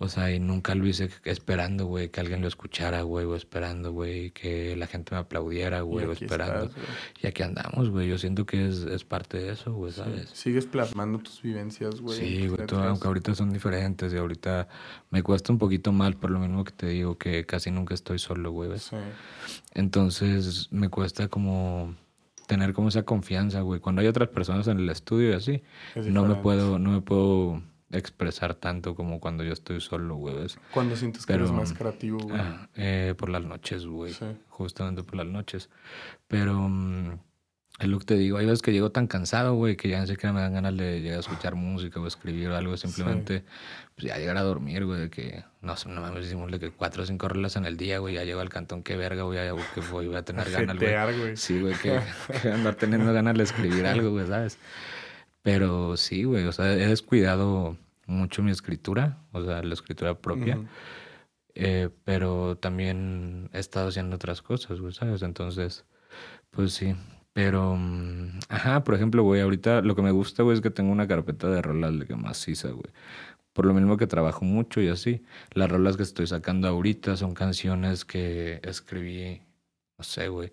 O 0.00 0.08
sea, 0.08 0.32
y 0.32 0.38
nunca 0.38 0.76
lo 0.76 0.86
hice 0.86 1.10
esperando, 1.24 1.86
güey, 1.86 2.08
que 2.08 2.20
alguien 2.20 2.40
lo 2.40 2.46
escuchara, 2.46 3.02
güey, 3.02 3.26
o 3.26 3.34
esperando, 3.34 3.90
güey, 3.90 4.30
que 4.30 4.76
la 4.76 4.86
gente 4.86 5.12
me 5.12 5.18
aplaudiera, 5.20 5.80
güey, 5.80 6.06
o 6.06 6.12
esperando. 6.12 6.66
estás, 6.66 6.74
güey. 6.76 6.86
y 7.20 7.26
aquí 7.26 7.42
andamos, 7.42 7.90
güey, 7.90 8.06
yo 8.08 8.16
siento 8.16 8.46
que 8.46 8.68
es, 8.68 8.82
es 8.84 9.02
parte 9.04 9.38
de 9.38 9.50
eso, 9.54 9.72
güey, 9.74 9.90
¿sabes? 9.90 10.30
Sigues 10.30 10.66
plasmando 10.66 11.18
tus 11.18 11.42
vivencias, 11.42 12.00
güey. 12.00 12.16
Sí, 12.16 12.46
güey, 12.46 12.64
todo- 12.66 12.84
aunque 12.84 13.08
ahorita 13.08 13.34
son 13.34 13.52
diferentes 13.52 14.12
y 14.12 14.16
ahorita 14.16 14.68
me 15.10 15.24
cuesta 15.24 15.52
un 15.52 15.58
poquito 15.58 15.90
mal, 15.90 16.14
por 16.16 16.30
lo 16.30 16.38
mismo 16.38 16.62
que 16.62 16.72
te 16.72 16.86
digo, 16.86 17.18
que 17.18 17.44
casi 17.44 17.72
nunca 17.72 17.94
estoy 17.94 18.20
solo, 18.20 18.52
güey, 18.52 18.70
¿ves? 18.70 18.82
Sí. 18.84 18.96
Entonces 19.74 20.68
me 20.70 20.88
cuesta 20.88 21.28
como 21.28 21.94
tener 22.46 22.72
como 22.72 22.88
esa 22.88 23.02
confianza, 23.02 23.60
güey. 23.60 23.80
Cuando 23.80 24.00
hay 24.00 24.06
otras 24.08 24.28
personas 24.28 24.66
en 24.68 24.78
el 24.78 24.88
estudio 24.88 25.30
y 25.30 25.34
así, 25.34 25.62
Es 25.94 26.06
no 26.06 26.24
me 26.24 26.36
puedo, 26.36 26.78
no 26.78 26.92
me 26.92 27.00
puedo 27.00 27.62
expresar 27.90 28.54
tanto 28.54 28.94
como 28.94 29.20
cuando 29.20 29.44
yo 29.44 29.52
estoy 29.52 29.80
solo, 29.80 30.16
güey. 30.16 30.34
Cuando 30.72 30.96
sientes 30.96 31.24
que 31.24 31.32
Pero, 31.32 31.44
eres 31.44 31.56
más 31.56 31.72
creativo, 31.72 32.18
güey. 32.18 32.38
Ah, 32.38 32.68
eh, 32.74 33.14
por 33.16 33.28
las 33.30 33.44
noches, 33.44 33.86
güey. 33.86 34.12
Sí. 34.12 34.26
Justamente 34.48 35.02
por 35.02 35.16
las 35.16 35.26
noches. 35.26 35.70
Pero 36.26 36.54
mm, 36.68 37.18
es 37.78 37.86
lo 37.86 37.98
que 38.00 38.04
te 38.06 38.14
digo, 38.14 38.38
hay 38.38 38.46
veces 38.46 38.60
que 38.60 38.72
llego 38.72 38.90
tan 38.90 39.06
cansado, 39.06 39.54
güey, 39.54 39.76
que 39.76 39.88
ya 39.88 40.00
ni 40.00 40.08
siquiera 40.08 40.32
me 40.32 40.40
dan 40.40 40.52
ganas 40.52 40.76
de 40.76 41.00
llegar 41.00 41.18
a 41.18 41.20
escuchar 41.20 41.54
música 41.54 42.00
o 42.00 42.06
escribir 42.08 42.48
o 42.48 42.56
algo, 42.56 42.76
simplemente 42.76 43.44
pues 43.94 44.08
ya 44.08 44.18
llegar 44.18 44.36
a 44.36 44.42
dormir, 44.42 44.84
güey, 44.84 45.02
de 45.02 45.10
que 45.10 45.44
no 45.62 45.76
sé, 45.76 45.88
no 45.88 46.00
mames, 46.00 46.34
que 46.58 46.70
cuatro 46.72 47.04
o 47.04 47.06
cinco 47.06 47.28
rolas 47.28 47.54
en 47.54 47.66
el 47.66 47.76
día, 47.76 48.00
güey, 48.00 48.14
ya 48.14 48.24
llego 48.24 48.40
al 48.40 48.48
cantón, 48.48 48.82
qué 48.82 48.96
verga, 48.96 49.22
güey, 49.22 49.38
ya 49.38 49.54
que 49.74 49.80
voy, 49.92 50.08
voy 50.08 50.16
a 50.16 50.22
tener 50.22 50.50
ganas, 50.50 50.76
güey. 50.76 51.36
Sí, 51.36 51.60
güey, 51.60 51.74
que, 51.74 52.00
que 52.42 52.48
andar 52.50 52.74
teniendo 52.74 53.12
ganas 53.12 53.36
de 53.36 53.44
escribir 53.44 53.86
algo, 53.86 54.10
güey, 54.10 54.26
¿sabes? 54.26 54.58
Pero 55.48 55.96
sí, 55.96 56.24
güey, 56.24 56.44
o 56.44 56.52
sea, 56.52 56.74
he 56.74 56.88
descuidado 56.88 57.78
mucho 58.06 58.42
mi 58.42 58.50
escritura, 58.50 59.22
o 59.32 59.42
sea, 59.42 59.62
la 59.62 59.72
escritura 59.72 60.12
propia. 60.12 60.58
Eh, 61.54 61.88
pero 62.04 62.58
también 62.58 63.48
he 63.54 63.58
estado 63.58 63.88
haciendo 63.88 64.16
otras 64.16 64.42
cosas, 64.42 64.78
güey, 64.78 64.92
¿sabes? 64.92 65.22
Entonces, 65.22 65.86
pues 66.50 66.74
sí. 66.74 66.94
Pero, 67.32 67.76
mm, 67.76 68.40
ajá, 68.50 68.84
por 68.84 68.94
ejemplo, 68.94 69.22
güey, 69.22 69.40
ahorita 69.40 69.80
lo 69.80 69.96
que 69.96 70.02
me 70.02 70.10
gusta, 70.10 70.42
güey, 70.42 70.54
es 70.54 70.60
que 70.60 70.68
tengo 70.68 70.92
una 70.92 71.08
carpeta 71.08 71.48
de 71.48 71.62
rolas 71.62 71.98
de 71.98 72.04
que 72.04 72.14
maciza, 72.14 72.68
güey. 72.68 72.92
Por 73.54 73.64
lo 73.64 73.72
mismo 73.72 73.96
que 73.96 74.06
trabajo 74.06 74.44
mucho 74.44 74.82
y 74.82 74.88
así. 74.88 75.22
Las 75.54 75.70
rolas 75.70 75.96
que 75.96 76.02
estoy 76.02 76.26
sacando 76.26 76.68
ahorita 76.68 77.16
son 77.16 77.32
canciones 77.32 78.04
que 78.04 78.60
escribí, 78.64 79.40
no 79.96 80.04
sé, 80.04 80.28
güey. 80.28 80.52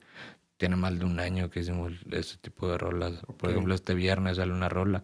Tiene 0.58 0.76
más 0.76 0.97
de 0.97 1.06
un 1.06 1.20
año 1.20 1.49
que 1.49 1.60
hicimos 1.60 1.93
ese 2.12 2.38
tipo 2.38 2.68
de 2.68 2.78
rolas. 2.78 3.14
Por 3.38 3.49
ejemplo, 3.49 3.76
este 3.76 3.93
viernes 3.93 4.38
sale 4.38 4.53
una 4.53 4.70
rola 4.70 5.03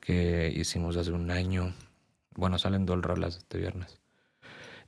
que 0.00 0.52
hicimos 0.54 0.96
hace 0.96 1.12
un 1.12 1.30
año. 1.30 1.74
Bueno, 2.34 2.58
salen 2.58 2.86
dos 2.86 3.02
rolas 3.02 3.36
este 3.36 3.58
viernes. 3.58 4.00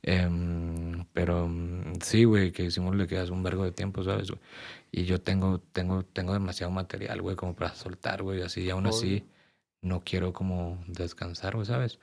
Em, 0.01 1.05
pero 1.13 1.47
mm, 1.47 1.99
sí, 2.01 2.23
güey, 2.23 2.51
que 2.51 2.63
hicimos 2.63 2.95
le 2.95 3.07
quedas 3.07 3.29
un 3.29 3.43
vergo 3.43 3.65
de 3.65 3.71
tiempo, 3.71 4.03
¿sabes, 4.03 4.29
güey? 4.31 4.41
Y 4.91 5.03
yo 5.05 5.21
tengo, 5.21 5.59
tengo, 5.59 6.03
tengo 6.03 6.33
demasiado 6.33 6.71
material, 6.71 7.21
güey, 7.21 7.35
como 7.35 7.55
para 7.55 7.75
soltar, 7.75 8.23
güey, 8.23 8.41
así, 8.41 8.61
y 8.61 8.69
aún 8.69 8.87
así 8.87 9.25
no 9.81 10.01
quiero 10.03 10.33
como 10.33 10.83
descansar, 10.87 11.55
güey, 11.55 11.65
¿sabes? 11.65 11.99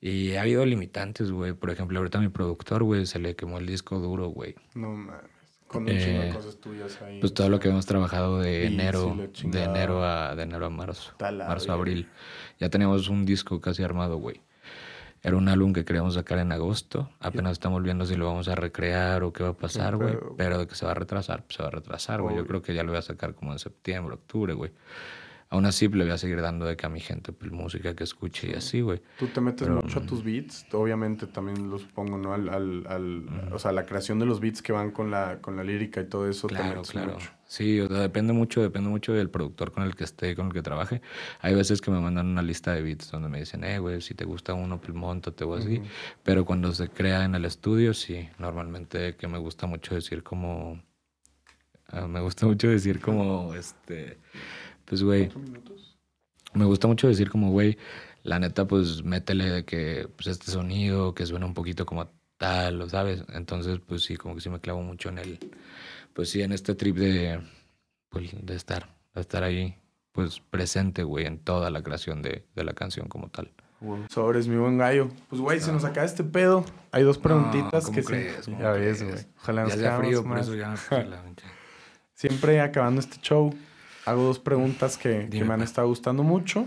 Y 0.00 0.34
ha 0.34 0.42
habido 0.42 0.64
limitantes, 0.64 1.30
güey. 1.30 1.52
Por 1.52 1.70
ejemplo, 1.70 1.98
ahorita 1.98 2.18
a 2.18 2.20
mi 2.20 2.28
productor, 2.28 2.84
güey, 2.84 3.06
se 3.06 3.18
le 3.18 3.34
quemó 3.34 3.58
el 3.58 3.66
disco 3.66 3.98
duro, 3.98 4.28
güey. 4.28 4.54
No 4.74 4.90
mames. 4.92 5.35
Con 5.76 5.82
un 5.84 5.98
chingo 5.98 6.20
de 6.20 6.28
Eh, 6.30 6.32
cosas 6.34 6.56
tuyas 6.58 7.00
ahí. 7.02 7.20
Pues 7.20 7.32
todo 7.34 7.48
lo 7.48 7.58
que 7.60 7.68
hemos 7.68 7.86
trabajado 7.86 8.40
de 8.40 8.66
enero, 8.66 9.16
de 9.44 9.62
enero 9.62 10.04
a, 10.04 10.34
de 10.34 10.42
enero 10.42 10.66
a 10.66 10.70
marzo. 10.70 11.12
Marzo, 11.20 11.46
verga. 11.68 11.74
abril. 11.74 12.08
Ya 12.58 12.68
teníamos 12.68 13.08
un 13.08 13.24
disco 13.24 13.60
casi 13.60 13.82
armado, 13.82 14.16
güey. 14.18 14.40
Era 15.22 15.36
un 15.36 15.48
álbum 15.48 15.72
que 15.72 15.84
queríamos 15.84 16.14
sacar 16.14 16.38
en 16.38 16.52
agosto. 16.52 17.10
Apenas 17.18 17.52
estamos 17.52 17.82
viendo 17.82 18.04
si 18.06 18.14
lo 18.14 18.26
vamos 18.26 18.46
a 18.48 18.54
recrear 18.54 19.24
o 19.24 19.32
qué 19.32 19.42
va 19.42 19.48
a 19.50 19.54
pasar, 19.54 19.96
güey. 19.96 20.14
Pero 20.36 20.58
de 20.58 20.66
que 20.68 20.74
se 20.76 20.84
va 20.86 20.92
a 20.92 20.94
retrasar, 20.94 21.42
pues 21.42 21.56
se 21.56 21.62
va 21.62 21.68
a 21.68 21.72
retrasar, 21.72 22.22
güey. 22.22 22.36
Yo 22.36 22.46
creo 22.46 22.62
que 22.62 22.74
ya 22.74 22.82
lo 22.84 22.90
voy 22.92 22.98
a 22.98 23.02
sacar 23.02 23.34
como 23.34 23.52
en 23.52 23.58
septiembre, 23.58 24.14
octubre, 24.14 24.52
güey. 24.52 24.70
Aún 25.48 25.66
así, 25.66 25.88
le 25.88 26.04
voy 26.04 26.12
a 26.12 26.18
seguir 26.18 26.40
dando 26.42 26.66
de 26.66 26.76
que 26.76 26.86
a 26.86 26.88
mi 26.88 27.00
gente, 27.00 27.32
pues, 27.32 27.50
música 27.52 27.94
que 27.94 28.04
escuche 28.04 28.50
y 28.50 28.54
así, 28.54 28.80
güey. 28.80 29.00
Tú 29.16 29.28
te 29.32 29.40
metes 29.40 29.68
Pero, 29.68 29.76
mucho 29.82 29.98
a 30.00 30.06
tus 30.06 30.22
beats, 30.22 30.66
obviamente 30.72 31.26
también 31.26 31.70
lo 31.70 31.78
supongo, 31.78 32.18
¿no? 32.18 32.34
Al, 32.34 32.48
al, 32.50 32.86
al- 32.86 33.48
O 33.52 33.58
sea, 33.58 33.72
la 33.72 33.86
creación 33.86 34.18
de 34.18 34.26
los 34.26 34.40
beats 34.40 34.60
que 34.62 34.72
van 34.72 34.90
con 34.90 35.10
la, 35.10 35.40
con 35.40 35.56
la 35.56 35.64
lírica 35.64 36.02
y 36.02 36.08
todo 36.08 36.28
eso 36.28 36.48
te 36.48 36.54
Claro, 36.54 36.80
metes 36.80 36.92
claro. 36.92 37.12
mucho. 37.12 37.30
Sí, 37.46 37.80
o 37.80 37.88
sea, 37.88 37.98
depende 38.00 38.32
mucho, 38.32 38.60
depende 38.62 38.88
mucho 38.88 39.12
del 39.12 39.30
productor 39.30 39.72
con 39.72 39.82
el 39.84 39.94
que 39.96 40.04
esté, 40.04 40.34
con 40.36 40.46
el 40.48 40.52
que 40.52 40.62
trabaje. 40.62 41.00
Hay 41.40 41.54
veces 41.54 41.80
que 41.80 41.90
me 41.90 42.00
mandan 42.00 42.26
una 42.26 42.42
lista 42.42 42.72
de 42.72 42.82
beats 42.82 43.10
donde 43.10 43.28
me 43.28 43.38
dicen, 43.40 43.64
eh, 43.64 43.78
güey, 43.78 44.00
si 44.00 44.14
te 44.14 44.24
gusta 44.24 44.54
uno, 44.54 44.80
pues 44.80 44.94
montate 44.94 45.44
o 45.44 45.54
así. 45.54 45.78
Ujú. 45.78 45.86
Pero 46.22 46.44
cuando 46.44 46.72
se 46.72 46.88
crea 46.90 47.24
en 47.24 47.34
el 47.34 47.44
estudio, 47.44 47.94
sí, 47.94 48.28
normalmente 48.38 49.16
que 49.16 49.28
me 49.28 49.38
gusta 49.38 49.66
mucho 49.66 49.94
decir 49.94 50.22
como... 50.22 50.80
ah, 51.88 52.06
me 52.06 52.20
gusta 52.20 52.46
mucho 52.46 52.68
decir 52.68 53.00
como, 53.00 53.54
este, 53.54 54.18
pues, 54.86 55.02
güey, 55.02 55.28
me 56.54 56.64
gusta 56.64 56.88
mucho 56.88 57.06
decir 57.08 57.30
como, 57.30 57.50
güey, 57.50 57.76
la 58.22 58.38
neta, 58.38 58.66
pues 58.66 59.04
métele 59.04 59.50
de 59.50 59.64
que, 59.64 60.08
pues 60.16 60.26
este 60.28 60.50
sonido 60.50 61.14
que 61.14 61.26
suena 61.26 61.46
un 61.46 61.54
poquito 61.54 61.84
como 61.86 62.08
tal, 62.38 62.78
¿lo 62.78 62.88
¿sabes? 62.88 63.22
Entonces, 63.34 63.78
pues 63.86 64.02
sí, 64.02 64.16
como 64.16 64.34
que 64.34 64.40
sí 64.40 64.48
me 64.48 64.60
clavo 64.60 64.82
mucho 64.82 65.08
en 65.10 65.18
el, 65.18 65.38
pues 66.14 66.30
sí, 66.30 66.42
en 66.42 66.52
este 66.52 66.74
trip 66.74 66.96
de, 66.96 67.40
pues, 68.08 68.30
de 68.40 68.54
estar, 68.54 68.88
de 69.14 69.20
estar 69.20 69.42
ahí, 69.44 69.76
pues 70.12 70.40
presente, 70.50 71.02
güey, 71.02 71.26
en 71.26 71.38
toda 71.38 71.70
la 71.70 71.82
creación 71.82 72.22
de, 72.22 72.44
de 72.54 72.64
la 72.64 72.72
canción 72.72 73.06
como 73.08 73.28
tal. 73.28 73.52
Güey. 73.80 74.02
Sobres, 74.08 74.48
mi 74.48 74.56
buen 74.56 74.78
gallo. 74.78 75.10
Pues, 75.28 75.40
güey, 75.42 75.60
se 75.60 75.70
nos 75.70 75.84
acaba 75.84 76.06
este 76.06 76.24
pedo. 76.24 76.64
Hay 76.92 77.02
dos 77.02 77.18
preguntitas 77.18 77.84
¿cómo 77.84 77.96
que 77.96 78.02
sí. 78.42 78.52
Ya 78.58 78.70
ves, 78.70 79.02
güey. 79.02 79.26
Ojalá 79.42 79.64
nos 79.64 79.74
Ya 79.74 79.78
sea 79.78 79.98
frío, 79.98 80.22
por 80.22 80.30
más. 80.30 80.46
eso 80.46 80.54
ya 80.56 80.70
la 80.70 81.22
pinche- 81.24 81.44
Siempre 82.14 82.60
acabando 82.62 83.00
este 83.02 83.18
show, 83.20 83.54
hago 84.06 84.22
dos 84.22 84.38
preguntas 84.38 84.96
que, 84.96 85.28
me 85.44 85.52
han 85.52 85.60
estado 85.62 85.88
gustando 85.88 86.22
mucho. 86.22 86.66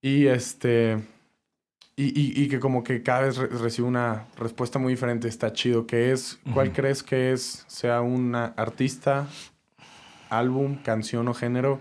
Y 0.00 0.26
este. 0.26 0.98
Y, 1.96 2.18
y- 2.18 2.42
y 2.44 2.48
que 2.48 2.58
como 2.60 2.82
que 2.82 3.02
cada 3.02 3.20
vez 3.22 3.36
re- 3.36 3.48
recibo 3.48 3.86
una 3.86 4.24
respuesta 4.38 4.78
muy 4.78 4.94
diferente. 4.94 5.28
Está 5.28 5.52
chido. 5.52 5.86
Que 5.86 6.12
es, 6.12 6.38
¿cuál 6.54 6.72
crees 6.72 7.02
que 7.02 7.32
es, 7.32 7.64
sea 7.68 8.00
una 8.00 8.46
artista, 8.56 9.26
álbum, 10.30 10.76
canción 10.82 11.28
o 11.28 11.34
género 11.34 11.80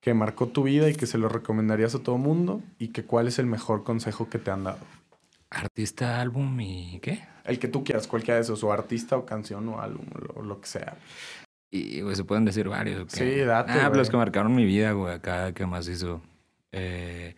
que 0.00 0.14
marcó 0.14 0.46
tu 0.48 0.62
vida 0.62 0.88
y 0.88 0.94
que 0.94 1.06
se 1.06 1.18
lo 1.18 1.28
recomendarías 1.28 1.94
a 1.94 1.98
todo 1.98 2.16
mundo? 2.16 2.62
Y 2.78 2.88
que 2.88 3.04
cuál 3.04 3.28
es 3.28 3.38
el 3.38 3.46
mejor 3.46 3.84
consejo 3.84 4.30
que 4.30 4.38
te 4.38 4.50
han 4.50 4.64
dado. 4.64 4.78
Artista, 5.50 6.20
álbum 6.20 6.58
y 6.60 7.00
qué? 7.00 7.24
El 7.44 7.58
que 7.58 7.66
tú 7.68 7.82
quieras, 7.82 8.06
cualquiera 8.06 8.36
de 8.36 8.42
esos, 8.42 8.62
o 8.62 8.72
artista 8.72 9.16
o 9.16 9.26
canción 9.26 9.68
o 9.68 9.80
álbum, 9.80 10.06
o 10.14 10.18
lo, 10.40 10.42
lo 10.46 10.60
que 10.60 10.68
sea. 10.68 10.96
Y, 11.70 12.00
güey, 12.00 12.16
se 12.16 12.24
pueden 12.24 12.44
decir 12.44 12.68
varios. 12.68 13.00
¿o 13.02 13.06
qué? 13.06 13.16
Sí, 13.16 13.40
date, 13.40 13.72
Ah, 13.72 13.86
pues 13.86 13.98
los 13.98 14.10
que 14.10 14.16
marcaron 14.16 14.54
mi 14.54 14.64
vida, 14.64 14.92
güey, 14.92 15.14
acá, 15.14 15.52
que 15.52 15.66
más 15.66 15.86
hizo. 15.88 16.20
Eh, 16.72 17.36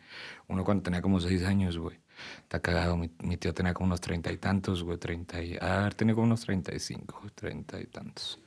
uno 0.48 0.64
cuando 0.64 0.82
tenía 0.82 1.02
como 1.02 1.20
seis 1.20 1.42
años, 1.44 1.76
güey. 1.78 1.98
Está 2.42 2.60
cagado. 2.60 2.96
Mi, 2.96 3.10
mi 3.22 3.36
tío 3.36 3.52
tenía 3.52 3.74
como 3.74 3.86
unos 3.86 4.00
treinta 4.00 4.32
y 4.32 4.38
tantos, 4.38 4.82
güey. 4.84 4.96
Treinta 4.98 5.42
y... 5.42 5.56
Ah, 5.60 5.90
tenía 5.94 6.14
como 6.14 6.26
unos 6.26 6.42
treinta 6.42 6.74
y 6.74 6.78
cinco, 6.78 7.20
treinta 7.34 7.80
y 7.80 7.86
tantos. 7.86 8.38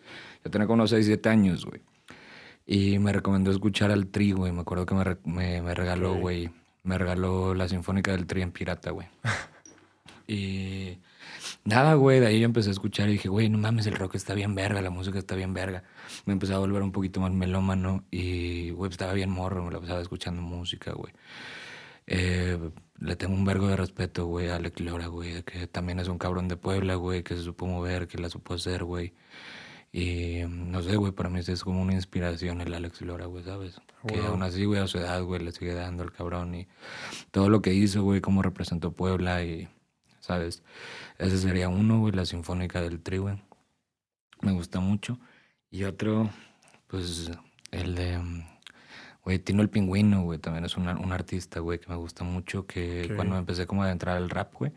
Yo 0.43 0.49
tenía 0.51 0.65
como 0.65 0.75
unos 0.75 0.89
seis, 0.89 1.05
siete 1.05 1.29
años, 1.29 1.65
güey. 1.65 1.81
Y 2.65 2.97
me 2.99 3.11
recomendó 3.13 3.51
escuchar 3.51 3.91
al 3.91 4.07
Tri, 4.07 4.31
güey. 4.31 4.51
Me 4.51 4.61
acuerdo 4.61 4.85
que 4.85 4.95
me, 4.95 5.03
me, 5.23 5.61
me 5.61 5.75
regaló, 5.75 6.15
güey. 6.15 6.49
Me 6.83 6.97
regaló 6.97 7.53
la 7.53 7.67
Sinfónica 7.67 8.11
del 8.11 8.25
Tri 8.25 8.41
en 8.41 8.51
pirata, 8.51 8.91
güey. 8.91 9.07
y... 10.27 10.97
Nada, 11.65 11.95
güey, 11.95 12.19
de 12.19 12.27
ahí 12.27 12.39
yo 12.39 12.45
empecé 12.45 12.69
a 12.69 12.73
escuchar 12.73 13.09
y 13.09 13.13
dije, 13.13 13.27
güey, 13.27 13.49
no 13.49 13.57
mames, 13.57 13.87
el 13.87 13.95
rock 13.95 14.13
está 14.13 14.35
bien 14.35 14.53
verga, 14.53 14.83
la 14.83 14.91
música 14.91 15.17
está 15.17 15.33
bien 15.33 15.55
verga. 15.55 15.83
Me 16.25 16.33
empecé 16.33 16.53
a 16.53 16.59
volver 16.59 16.83
un 16.83 16.91
poquito 16.91 17.19
más 17.19 17.31
melómano 17.31 18.03
y, 18.11 18.69
güey, 18.69 18.91
estaba 18.91 19.13
bien 19.13 19.31
morro, 19.31 19.65
me 19.65 19.71
la 19.71 19.79
pasaba 19.79 19.99
escuchando 19.99 20.43
música, 20.43 20.91
güey. 20.93 21.11
Eh, 22.05 22.59
le 22.99 23.15
tengo 23.15 23.33
un 23.33 23.45
vergo 23.45 23.67
de 23.67 23.77
respeto, 23.77 24.27
güey, 24.27 24.49
a 24.49 24.57
Alex 24.57 24.79
Lora, 24.79 25.07
güey, 25.07 25.41
que 25.41 25.65
también 25.65 25.99
es 25.99 26.07
un 26.07 26.19
cabrón 26.19 26.47
de 26.47 26.55
Puebla, 26.55 26.95
güey, 26.95 27.23
que 27.23 27.35
se 27.35 27.41
supo 27.41 27.65
mover, 27.65 28.07
que 28.07 28.19
la 28.19 28.29
supo 28.29 28.53
hacer, 28.53 28.83
güey. 28.83 29.15
Y 29.91 30.43
no 30.47 30.83
sé, 30.83 30.97
güey, 30.97 31.13
para 31.13 31.29
mí 31.29 31.39
es 31.39 31.63
como 31.63 31.81
una 31.81 31.93
inspiración 31.93 32.61
el 32.61 32.75
Alex 32.75 33.01
Lora, 33.01 33.25
güey, 33.25 33.43
¿sabes? 33.43 33.81
Que 34.07 34.19
aún 34.19 34.43
así, 34.43 34.65
güey, 34.65 34.81
a 34.81 34.87
su 34.87 34.99
edad, 34.99 35.23
güey, 35.23 35.41
le 35.41 35.51
sigue 35.51 35.73
dando 35.73 36.03
el 36.03 36.11
cabrón 36.11 36.53
y 36.53 36.67
todo 37.31 37.49
lo 37.49 37.63
que 37.63 37.73
hizo, 37.73 38.03
güey, 38.03 38.21
cómo 38.21 38.43
representó 38.43 38.91
Puebla 38.91 39.43
y, 39.43 39.67
¿sabes? 40.25 40.63
Ese 41.19 41.37
sería 41.37 41.69
uno, 41.69 41.99
güey, 41.99 42.13
la 42.13 42.25
Sinfónica 42.25 42.81
del 42.81 42.99
Tri, 43.01 43.19
güey. 43.19 43.41
Me 44.41 44.51
gusta 44.53 44.79
mucho. 44.79 45.19
Y 45.69 45.83
otro, 45.83 46.29
pues, 46.87 47.31
el 47.71 47.95
de 47.95 48.19
Güey, 49.23 49.39
Tino 49.39 49.61
el 49.63 49.69
Pingüino, 49.69 50.21
güey, 50.21 50.37
también 50.37 50.65
es 50.65 50.77
un, 50.77 50.87
un 50.87 51.11
artista, 51.11 51.59
güey, 51.59 51.79
que 51.79 51.89
me 51.89 51.95
gusta 51.95 52.23
mucho, 52.23 52.67
que 52.67 53.11
cuando 53.15 53.37
empecé 53.37 53.65
como 53.65 53.81
a 53.81 53.91
entrar 53.91 54.17
al 54.17 54.29
rap, 54.29 54.53
güey, 54.53 54.71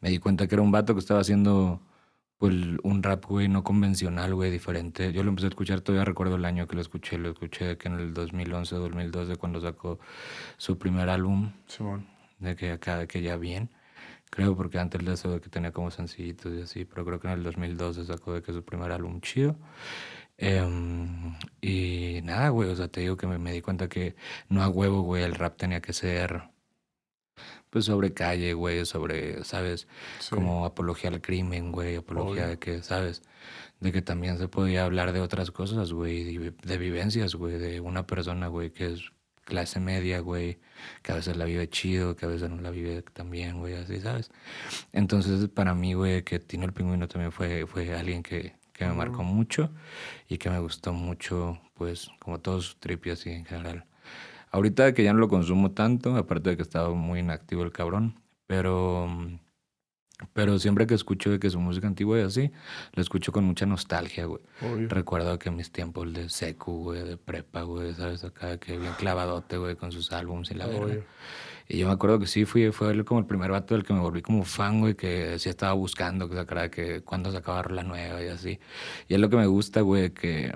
me 0.00 0.08
di 0.08 0.18
cuenta 0.18 0.46
que 0.46 0.54
era 0.54 0.62
un 0.62 0.72
vato 0.72 0.94
que 0.94 1.00
estaba 1.00 1.20
haciendo, 1.20 1.82
pues, 2.38 2.54
un 2.82 3.02
rap, 3.02 3.26
güey, 3.26 3.48
no 3.48 3.62
convencional, 3.62 4.34
güey, 4.34 4.50
diferente. 4.50 5.12
Yo 5.12 5.22
lo 5.22 5.28
empecé 5.30 5.48
a 5.48 5.50
escuchar, 5.50 5.82
todavía 5.82 6.04
recuerdo 6.06 6.36
el 6.36 6.46
año 6.46 6.66
que 6.66 6.76
lo 6.76 6.80
escuché, 6.80 7.18
lo 7.18 7.30
escuché 7.30 7.76
que 7.76 7.88
en 7.88 8.00
el 8.00 8.14
2011, 8.14 8.74
2012, 8.74 9.36
cuando 9.36 9.60
sacó 9.60 9.98
su 10.56 10.78
primer 10.78 11.10
álbum, 11.10 11.52
de 12.38 12.56
que 12.56 12.72
acá, 12.72 12.98
de 12.98 13.06
que 13.06 13.20
ya 13.20 13.36
bien, 13.36 13.70
creo, 14.34 14.56
porque 14.56 14.78
antes 14.80 15.04
de 15.04 15.14
eso 15.14 15.30
de 15.30 15.40
que 15.40 15.48
tenía 15.48 15.70
como 15.70 15.92
sencillitos 15.92 16.52
y 16.54 16.62
así, 16.62 16.84
pero 16.84 17.04
creo 17.04 17.20
que 17.20 17.28
en 17.28 17.34
el 17.34 17.44
2012 17.44 18.04
sacó 18.04 18.34
de 18.34 18.42
que 18.42 18.52
su 18.52 18.64
primer 18.64 18.90
álbum 18.90 19.20
chido. 19.20 19.56
Em, 20.36 21.36
y 21.60 22.20
nada, 22.24 22.48
güey, 22.48 22.68
o 22.68 22.74
sea, 22.74 22.88
te 22.88 23.00
digo 23.02 23.16
que 23.16 23.28
me, 23.28 23.52
di 23.52 23.62
cuenta 23.62 23.88
que 23.88 24.16
no 24.48 24.62
a 24.64 24.68
huevo, 24.68 25.02
güey, 25.02 25.22
el 25.22 25.36
rap 25.36 25.56
tenía 25.56 25.80
que 25.80 25.92
ser, 25.92 26.50
pues, 27.70 27.84
sobre 27.84 28.12
calle, 28.12 28.54
güey, 28.54 28.84
sobre, 28.86 29.44
¿sabes? 29.44 29.86
Como 30.30 30.64
apología 30.66 31.10
al 31.10 31.20
crimen, 31.20 31.70
güey, 31.70 31.96
apología 31.96 32.48
de 32.48 32.58
que, 32.58 32.82
¿sabes? 32.82 33.22
De 33.78 33.92
que 33.92 34.02
también 34.02 34.38
se 34.38 34.48
podía 34.48 34.84
hablar 34.84 35.12
de 35.12 35.20
otras 35.20 35.52
cosas, 35.52 35.92
güey, 35.92 36.24
de, 36.24 36.78
vivencias, 36.78 37.36
güey, 37.36 37.58
de 37.58 37.80
una 37.80 38.04
persona, 38.06 38.48
güey, 38.48 38.70
que 38.72 38.94
es 38.94 39.12
clase 39.44 39.80
media, 39.80 40.20
güey, 40.20 40.58
que 41.02 41.12
a 41.12 41.14
veces 41.16 41.36
la 41.36 41.44
vive 41.44 41.68
chido, 41.68 42.16
que 42.16 42.26
a 42.26 42.28
veces 42.28 42.50
no 42.50 42.60
la 42.60 42.70
vive 42.70 43.02
también, 43.02 43.58
güey, 43.58 43.74
así, 43.74 44.00
¿sabes? 44.00 44.30
Entonces, 44.92 45.48
para 45.48 45.74
mí, 45.74 45.94
güey, 45.94 46.22
que 46.22 46.38
Tino 46.38 46.64
el 46.64 46.72
Pingüino 46.72 47.08
también 47.08 47.32
fue, 47.32 47.66
fue 47.66 47.94
alguien 47.94 48.22
que, 48.22 48.54
que 48.72 48.86
me 48.86 48.92
marcó 48.92 49.22
mucho 49.22 49.70
y 50.28 50.38
que 50.38 50.50
me 50.50 50.58
gustó 50.58 50.92
mucho, 50.92 51.60
pues, 51.74 52.10
como 52.18 52.40
todos 52.40 52.66
sus 52.66 52.76
y 53.04 53.10
así 53.10 53.30
en 53.30 53.44
general. 53.44 53.86
Ahorita 54.50 54.94
que 54.94 55.04
ya 55.04 55.12
no 55.12 55.18
lo 55.18 55.28
consumo 55.28 55.72
tanto, 55.72 56.16
aparte 56.16 56.50
de 56.50 56.56
que 56.56 56.62
estaba 56.62 56.94
muy 56.94 57.20
inactivo 57.20 57.62
el 57.62 57.72
cabrón, 57.72 58.20
pero, 58.46 59.08
pero 60.32 60.58
siempre 60.58 60.86
que 60.86 60.94
escucho 60.94 61.30
de 61.30 61.38
que 61.38 61.50
su 61.50 61.60
música 61.60 61.86
antigua 61.86 62.18
y 62.18 62.22
así, 62.22 62.50
lo 62.94 63.02
escucho 63.02 63.32
con 63.32 63.44
mucha 63.44 63.66
nostalgia, 63.66 64.26
güey. 64.26 64.40
Recuerdo 64.88 65.38
que 65.38 65.50
mis 65.50 65.70
tiempos 65.70 66.12
de 66.12 66.28
secu, 66.28 66.84
güey, 66.84 67.04
de 67.04 67.16
prepa, 67.16 67.62
güey, 67.62 67.94
¿sabes? 67.94 68.24
Acá 68.24 68.58
que 68.58 68.78
bien 68.78 68.92
clavadote, 68.98 69.56
güey, 69.56 69.76
con 69.76 69.92
sus 69.92 70.12
álbumes 70.12 70.50
y 70.50 70.54
la 70.54 70.66
verdad. 70.66 70.98
Y 71.68 71.78
yo 71.78 71.86
me 71.86 71.94
acuerdo 71.94 72.18
que 72.18 72.26
sí, 72.26 72.44
fui, 72.44 72.70
fue 72.72 72.90
él 72.90 73.04
como 73.04 73.20
el 73.20 73.26
primer 73.26 73.50
vato 73.50 73.74
del 73.74 73.84
que 73.84 73.94
me 73.94 74.00
volví 74.00 74.20
como 74.20 74.44
fan, 74.44 74.80
güey, 74.80 74.94
que 74.94 75.38
sí 75.38 75.48
estaba 75.48 75.72
buscando 75.72 76.28
que 76.28 76.34
sacara 76.34 76.70
que 76.70 77.00
cuando 77.00 77.32
sacaba 77.32 77.62
la 77.70 77.82
nueva 77.82 78.22
y 78.22 78.28
así. 78.28 78.58
Y 79.08 79.14
es 79.14 79.20
lo 79.20 79.30
que 79.30 79.36
me 79.36 79.46
gusta, 79.46 79.80
güey, 79.80 80.10
que 80.10 80.54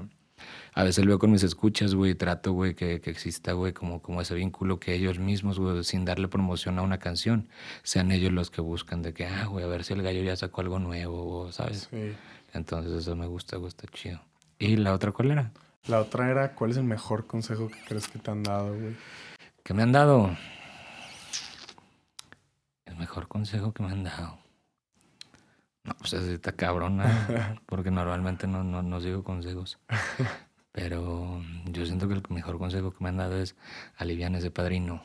a 0.79 0.85
veces 0.85 1.05
lo 1.05 1.09
veo 1.11 1.19
con 1.19 1.33
mis 1.33 1.43
escuchas, 1.43 1.93
güey, 1.97 2.15
trato, 2.15 2.53
güey, 2.53 2.77
que, 2.77 3.01
que, 3.01 3.11
exista, 3.11 3.53
güey, 3.53 3.73
como, 3.73 4.01
como 4.01 4.21
ese 4.21 4.37
vínculo 4.37 4.79
que 4.79 4.95
ellos 4.95 5.19
mismos, 5.19 5.59
güey, 5.59 5.83
sin 5.83 6.05
darle 6.05 6.29
promoción 6.29 6.79
a 6.79 6.83
una 6.83 6.99
canción, 6.99 7.49
sean 7.83 8.13
ellos 8.13 8.31
los 8.31 8.53
que 8.53 8.61
buscan 8.61 9.03
de 9.03 9.13
que, 9.13 9.27
ah, 9.27 9.47
güey, 9.47 9.65
a 9.65 9.69
ver 9.69 9.83
si 9.83 9.95
el 9.95 10.03
gallo 10.03 10.23
ya 10.23 10.37
sacó 10.37 10.61
algo 10.61 10.79
nuevo, 10.79 11.51
¿sabes? 11.51 11.89
Sí. 11.91 12.13
Entonces 12.55 12.93
eso 12.93 13.17
me 13.17 13.27
gusta, 13.27 13.57
güey, 13.57 13.71
está 13.71 13.89
chido. 13.89 14.21
¿Y 14.57 14.77
la 14.77 14.95
otra 14.95 15.11
cuál 15.11 15.33
era? 15.33 15.51
La 15.89 15.99
otra 15.99 16.31
era, 16.31 16.55
¿cuál 16.55 16.71
es 16.71 16.77
el 16.77 16.85
mejor 16.85 17.27
consejo 17.27 17.67
que 17.67 17.81
crees 17.85 18.07
que 18.07 18.21
te 18.21 18.31
han 18.31 18.45
dado, 18.45 18.73
güey? 18.73 18.95
¿Qué 19.65 19.75
me 19.75 19.83
han 19.83 19.91
dado? 19.91 20.31
mejor 22.97 23.27
consejo 23.27 23.73
que 23.73 23.83
me 23.83 23.91
han 23.91 24.05
dado. 24.05 24.39
No, 25.83 25.95
pues 25.99 26.15
así 26.15 26.35
está 26.35 26.53
cabrona, 26.53 27.59
porque 27.67 27.91
normalmente 27.91 28.47
no, 28.47 28.63
no, 28.63 28.81
no 28.83 29.01
sigo 29.01 29.25
consejos. 29.25 29.81
Pero 30.79 31.43
yo 31.67 31.87
siento 31.87 32.09
que 32.09 32.15
el 32.15 32.23
mejor 32.29 32.59
consejo 32.59 32.93
que 32.93 33.03
me 33.03 33.09
han 33.09 33.17
dado 33.17 33.37
es 33.41 33.57
aliviar 33.97 34.35
ese 34.35 34.51
padrino. 34.51 35.03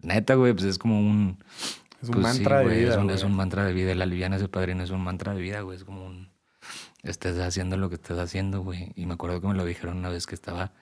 Neta, 0.00 0.34
güey, 0.34 0.52
pues 0.52 0.64
es 0.64 0.78
como 0.78 1.00
un... 1.00 1.38
Es 2.02 2.08
un 2.08 2.16
pues 2.16 2.22
mantra 2.22 2.58
de 2.58 2.66
vida. 2.66 2.90
Es 2.90 2.96
un, 2.98 3.10
es 3.10 3.22
un, 3.22 3.34
mantra 3.34 3.64
de 3.64 3.72
vida. 3.72 3.92
El 3.92 4.02
aliviar 4.02 4.32
ese 4.34 4.48
padrino 4.48 4.82
es 4.82 4.90
un 4.90 5.02
mantra 5.02 5.34
de 5.34 5.40
vida, 5.40 5.62
güey. 5.62 5.76
Es 5.76 5.84
como 5.84 6.04
un 6.04 6.28
estés 7.02 7.38
haciendo 7.38 7.76
lo 7.76 7.88
que 7.88 7.96
estés 7.96 8.18
haciendo, 8.18 8.62
güey. 8.62 8.92
Y 8.96 9.06
me 9.06 9.14
acuerdo 9.14 9.40
que 9.40 9.46
me 9.46 9.54
lo 9.54 9.64
dijeron 9.64 9.98
una 9.98 10.08
vez 10.08 10.26
que 10.26 10.34
estaba 10.34 10.72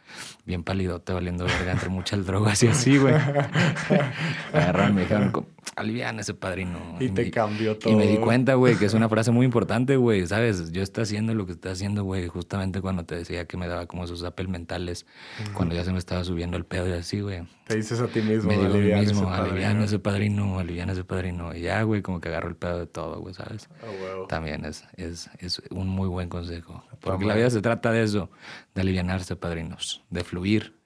bien 0.45 0.63
palidote, 0.63 1.13
valiendo 1.13 1.45
verga 1.45 1.73
entre 1.73 1.89
muchas 1.89 2.25
drogas 2.27 2.63
y 2.63 2.69
así, 2.69 2.99
güey. 2.99 3.15
agarraron 4.53 4.95
me 4.95 5.03
dijeron, 5.03 5.47
alivian 5.77 6.19
ese 6.19 6.35
padrino. 6.35 6.97
Y, 7.01 7.09
te 7.09 7.31
cambió 7.31 7.79
todo. 7.79 7.93
Y 7.93 7.97
me 7.97 8.07
di 8.07 8.19
cuenta, 8.19 8.55
güey, 8.55 8.77
que 8.77 8.85
es 8.85 8.95
una 8.95 9.09
frase 9.11 9.31
muy 9.31 9.47
importante, 9.47 9.97
güey, 9.97 10.27
¿sabes? 10.27 10.73
Yo 10.73 10.83
estoy 10.83 11.03
haciendo 11.03 11.35
lo 11.35 11.47
que 11.47 11.53
estoy 11.53 11.73
haciendo, 11.73 12.05
güey, 12.05 12.29
justamente 12.29 12.81
cuando 12.81 13.05
te 13.05 13.17
decía 13.17 13.47
que 13.47 13.57
me 13.57 13.69
daba 13.69 13.87
como 13.87 14.05
esos 14.05 14.23
apel 14.25 14.49
mentales, 14.49 15.07
cuando 15.55 15.75
ya 15.75 15.85
se 15.85 15.93
me 15.93 15.99
estaba 15.99 16.25
subiendo 16.25 16.57
el 16.57 16.65
pedo 16.65 16.89
y 16.89 16.93
así, 16.93 17.21
güey. 17.21 17.43
Te 17.67 17.77
dices 17.77 18.01
a 18.01 18.09
ti 18.09 18.21
mismo, 18.21 18.49
me 18.49 18.59
digo 18.59 18.75
a 18.75 18.77
mí 18.77 19.07
mismo, 19.07 19.33
alivian 19.33 19.81
ese 19.83 19.99
padrino, 19.99 20.59
alivian 20.59 20.91
ese 20.91 21.05
padrino. 21.05 21.55
Y 21.55 21.63
ya, 21.63 21.83
güey, 21.83 22.03
como 22.03 22.21
que 22.21 22.29
agarro 22.29 22.49
el 22.49 22.57
pedo 22.57 22.79
de 22.79 22.87
todo, 22.87 23.21
güey, 23.21 23.35
¿sabes? 23.35 23.69
Oh, 23.83 24.27
También 24.27 24.65
es, 24.65 24.85
es, 24.97 25.31
es 25.39 25.63
un 25.71 25.89
muy 25.89 26.09
buen 26.09 26.29
consejo. 26.29 26.85
Porque 27.01 27.25
la 27.25 27.35
vida 27.35 27.51
se 27.51 27.63
trata 27.63 27.93
de 27.93 28.03
eso, 28.03 28.31
de 28.75 28.83
alivianarse, 28.83 29.37
padrinos, 29.37 30.03
de 30.11 30.25
fluir. 30.25 30.77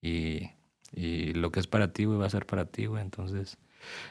Y, 0.00 0.50
y 0.92 1.34
lo 1.34 1.52
que 1.52 1.60
es 1.60 1.66
para 1.66 1.92
ti, 1.92 2.04
güey, 2.04 2.18
va 2.18 2.26
a 2.26 2.30
ser 2.30 2.46
para 2.46 2.64
ti, 2.64 2.86
güey. 2.86 3.02
Entonces, 3.02 3.58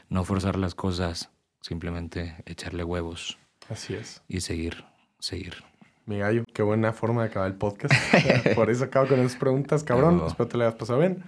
no 0.08 0.24
forzar 0.24 0.56
las 0.56 0.74
cosas, 0.74 1.30
simplemente 1.60 2.36
echarle 2.46 2.84
huevos. 2.84 3.38
Así 3.68 3.94
es. 3.94 4.22
Y 4.28 4.40
seguir, 4.40 4.84
seguir. 5.18 5.64
Mi 6.06 6.18
gallo, 6.18 6.44
qué 6.52 6.62
buena 6.62 6.92
forma 6.92 7.22
de 7.22 7.28
acabar 7.28 7.50
el 7.50 7.56
podcast. 7.56 7.94
Por 8.54 8.70
eso 8.70 8.84
acabo 8.84 9.06
con 9.06 9.20
esas 9.20 9.36
preguntas, 9.36 9.84
cabrón. 9.84 10.22
Espero 10.26 10.48
te 10.48 10.58
le 10.58 10.64
hayas 10.64 10.76
pasado 10.76 10.98
bien. 10.98 11.22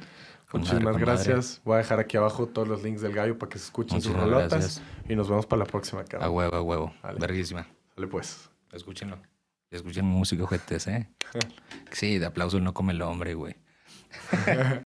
Muchísimas 0.53 0.98
gracias. 0.98 1.61
Voy 1.64 1.74
a 1.74 1.78
dejar 1.78 2.00
aquí 2.00 2.16
abajo 2.16 2.46
todos 2.46 2.68
los 2.68 2.82
links 2.82 3.00
del 3.00 3.12
gallo 3.12 3.38
para 3.38 3.50
que 3.50 3.59
se 3.59 3.66
escuchen 3.66 4.00
sus 4.00 4.12
rolotas. 4.12 4.82
Y 5.09 5.16
nos 5.16 5.28
vemos 5.28 5.46
para 5.46 5.61
la 5.61 5.66
próxima, 5.66 6.05
cabrón. 6.05 6.28
A 6.28 6.30
huevo, 6.30 6.57
a 6.57 6.62
huevo. 6.62 6.94
Verguísima. 7.18 7.66
Dale 7.96 8.09
pues. 8.09 8.50
Escúchenlo. 8.72 9.18
Escuchen 9.70 10.05
música, 10.05 10.42
ojetes, 10.44 10.86
¿eh? 10.86 11.09
sí, 11.92 12.18
de 12.18 12.26
aplauso 12.26 12.61
no 12.61 12.74
come 12.74 12.92
el 12.92 13.00
hombre, 13.03 13.34
güey. 13.34 13.57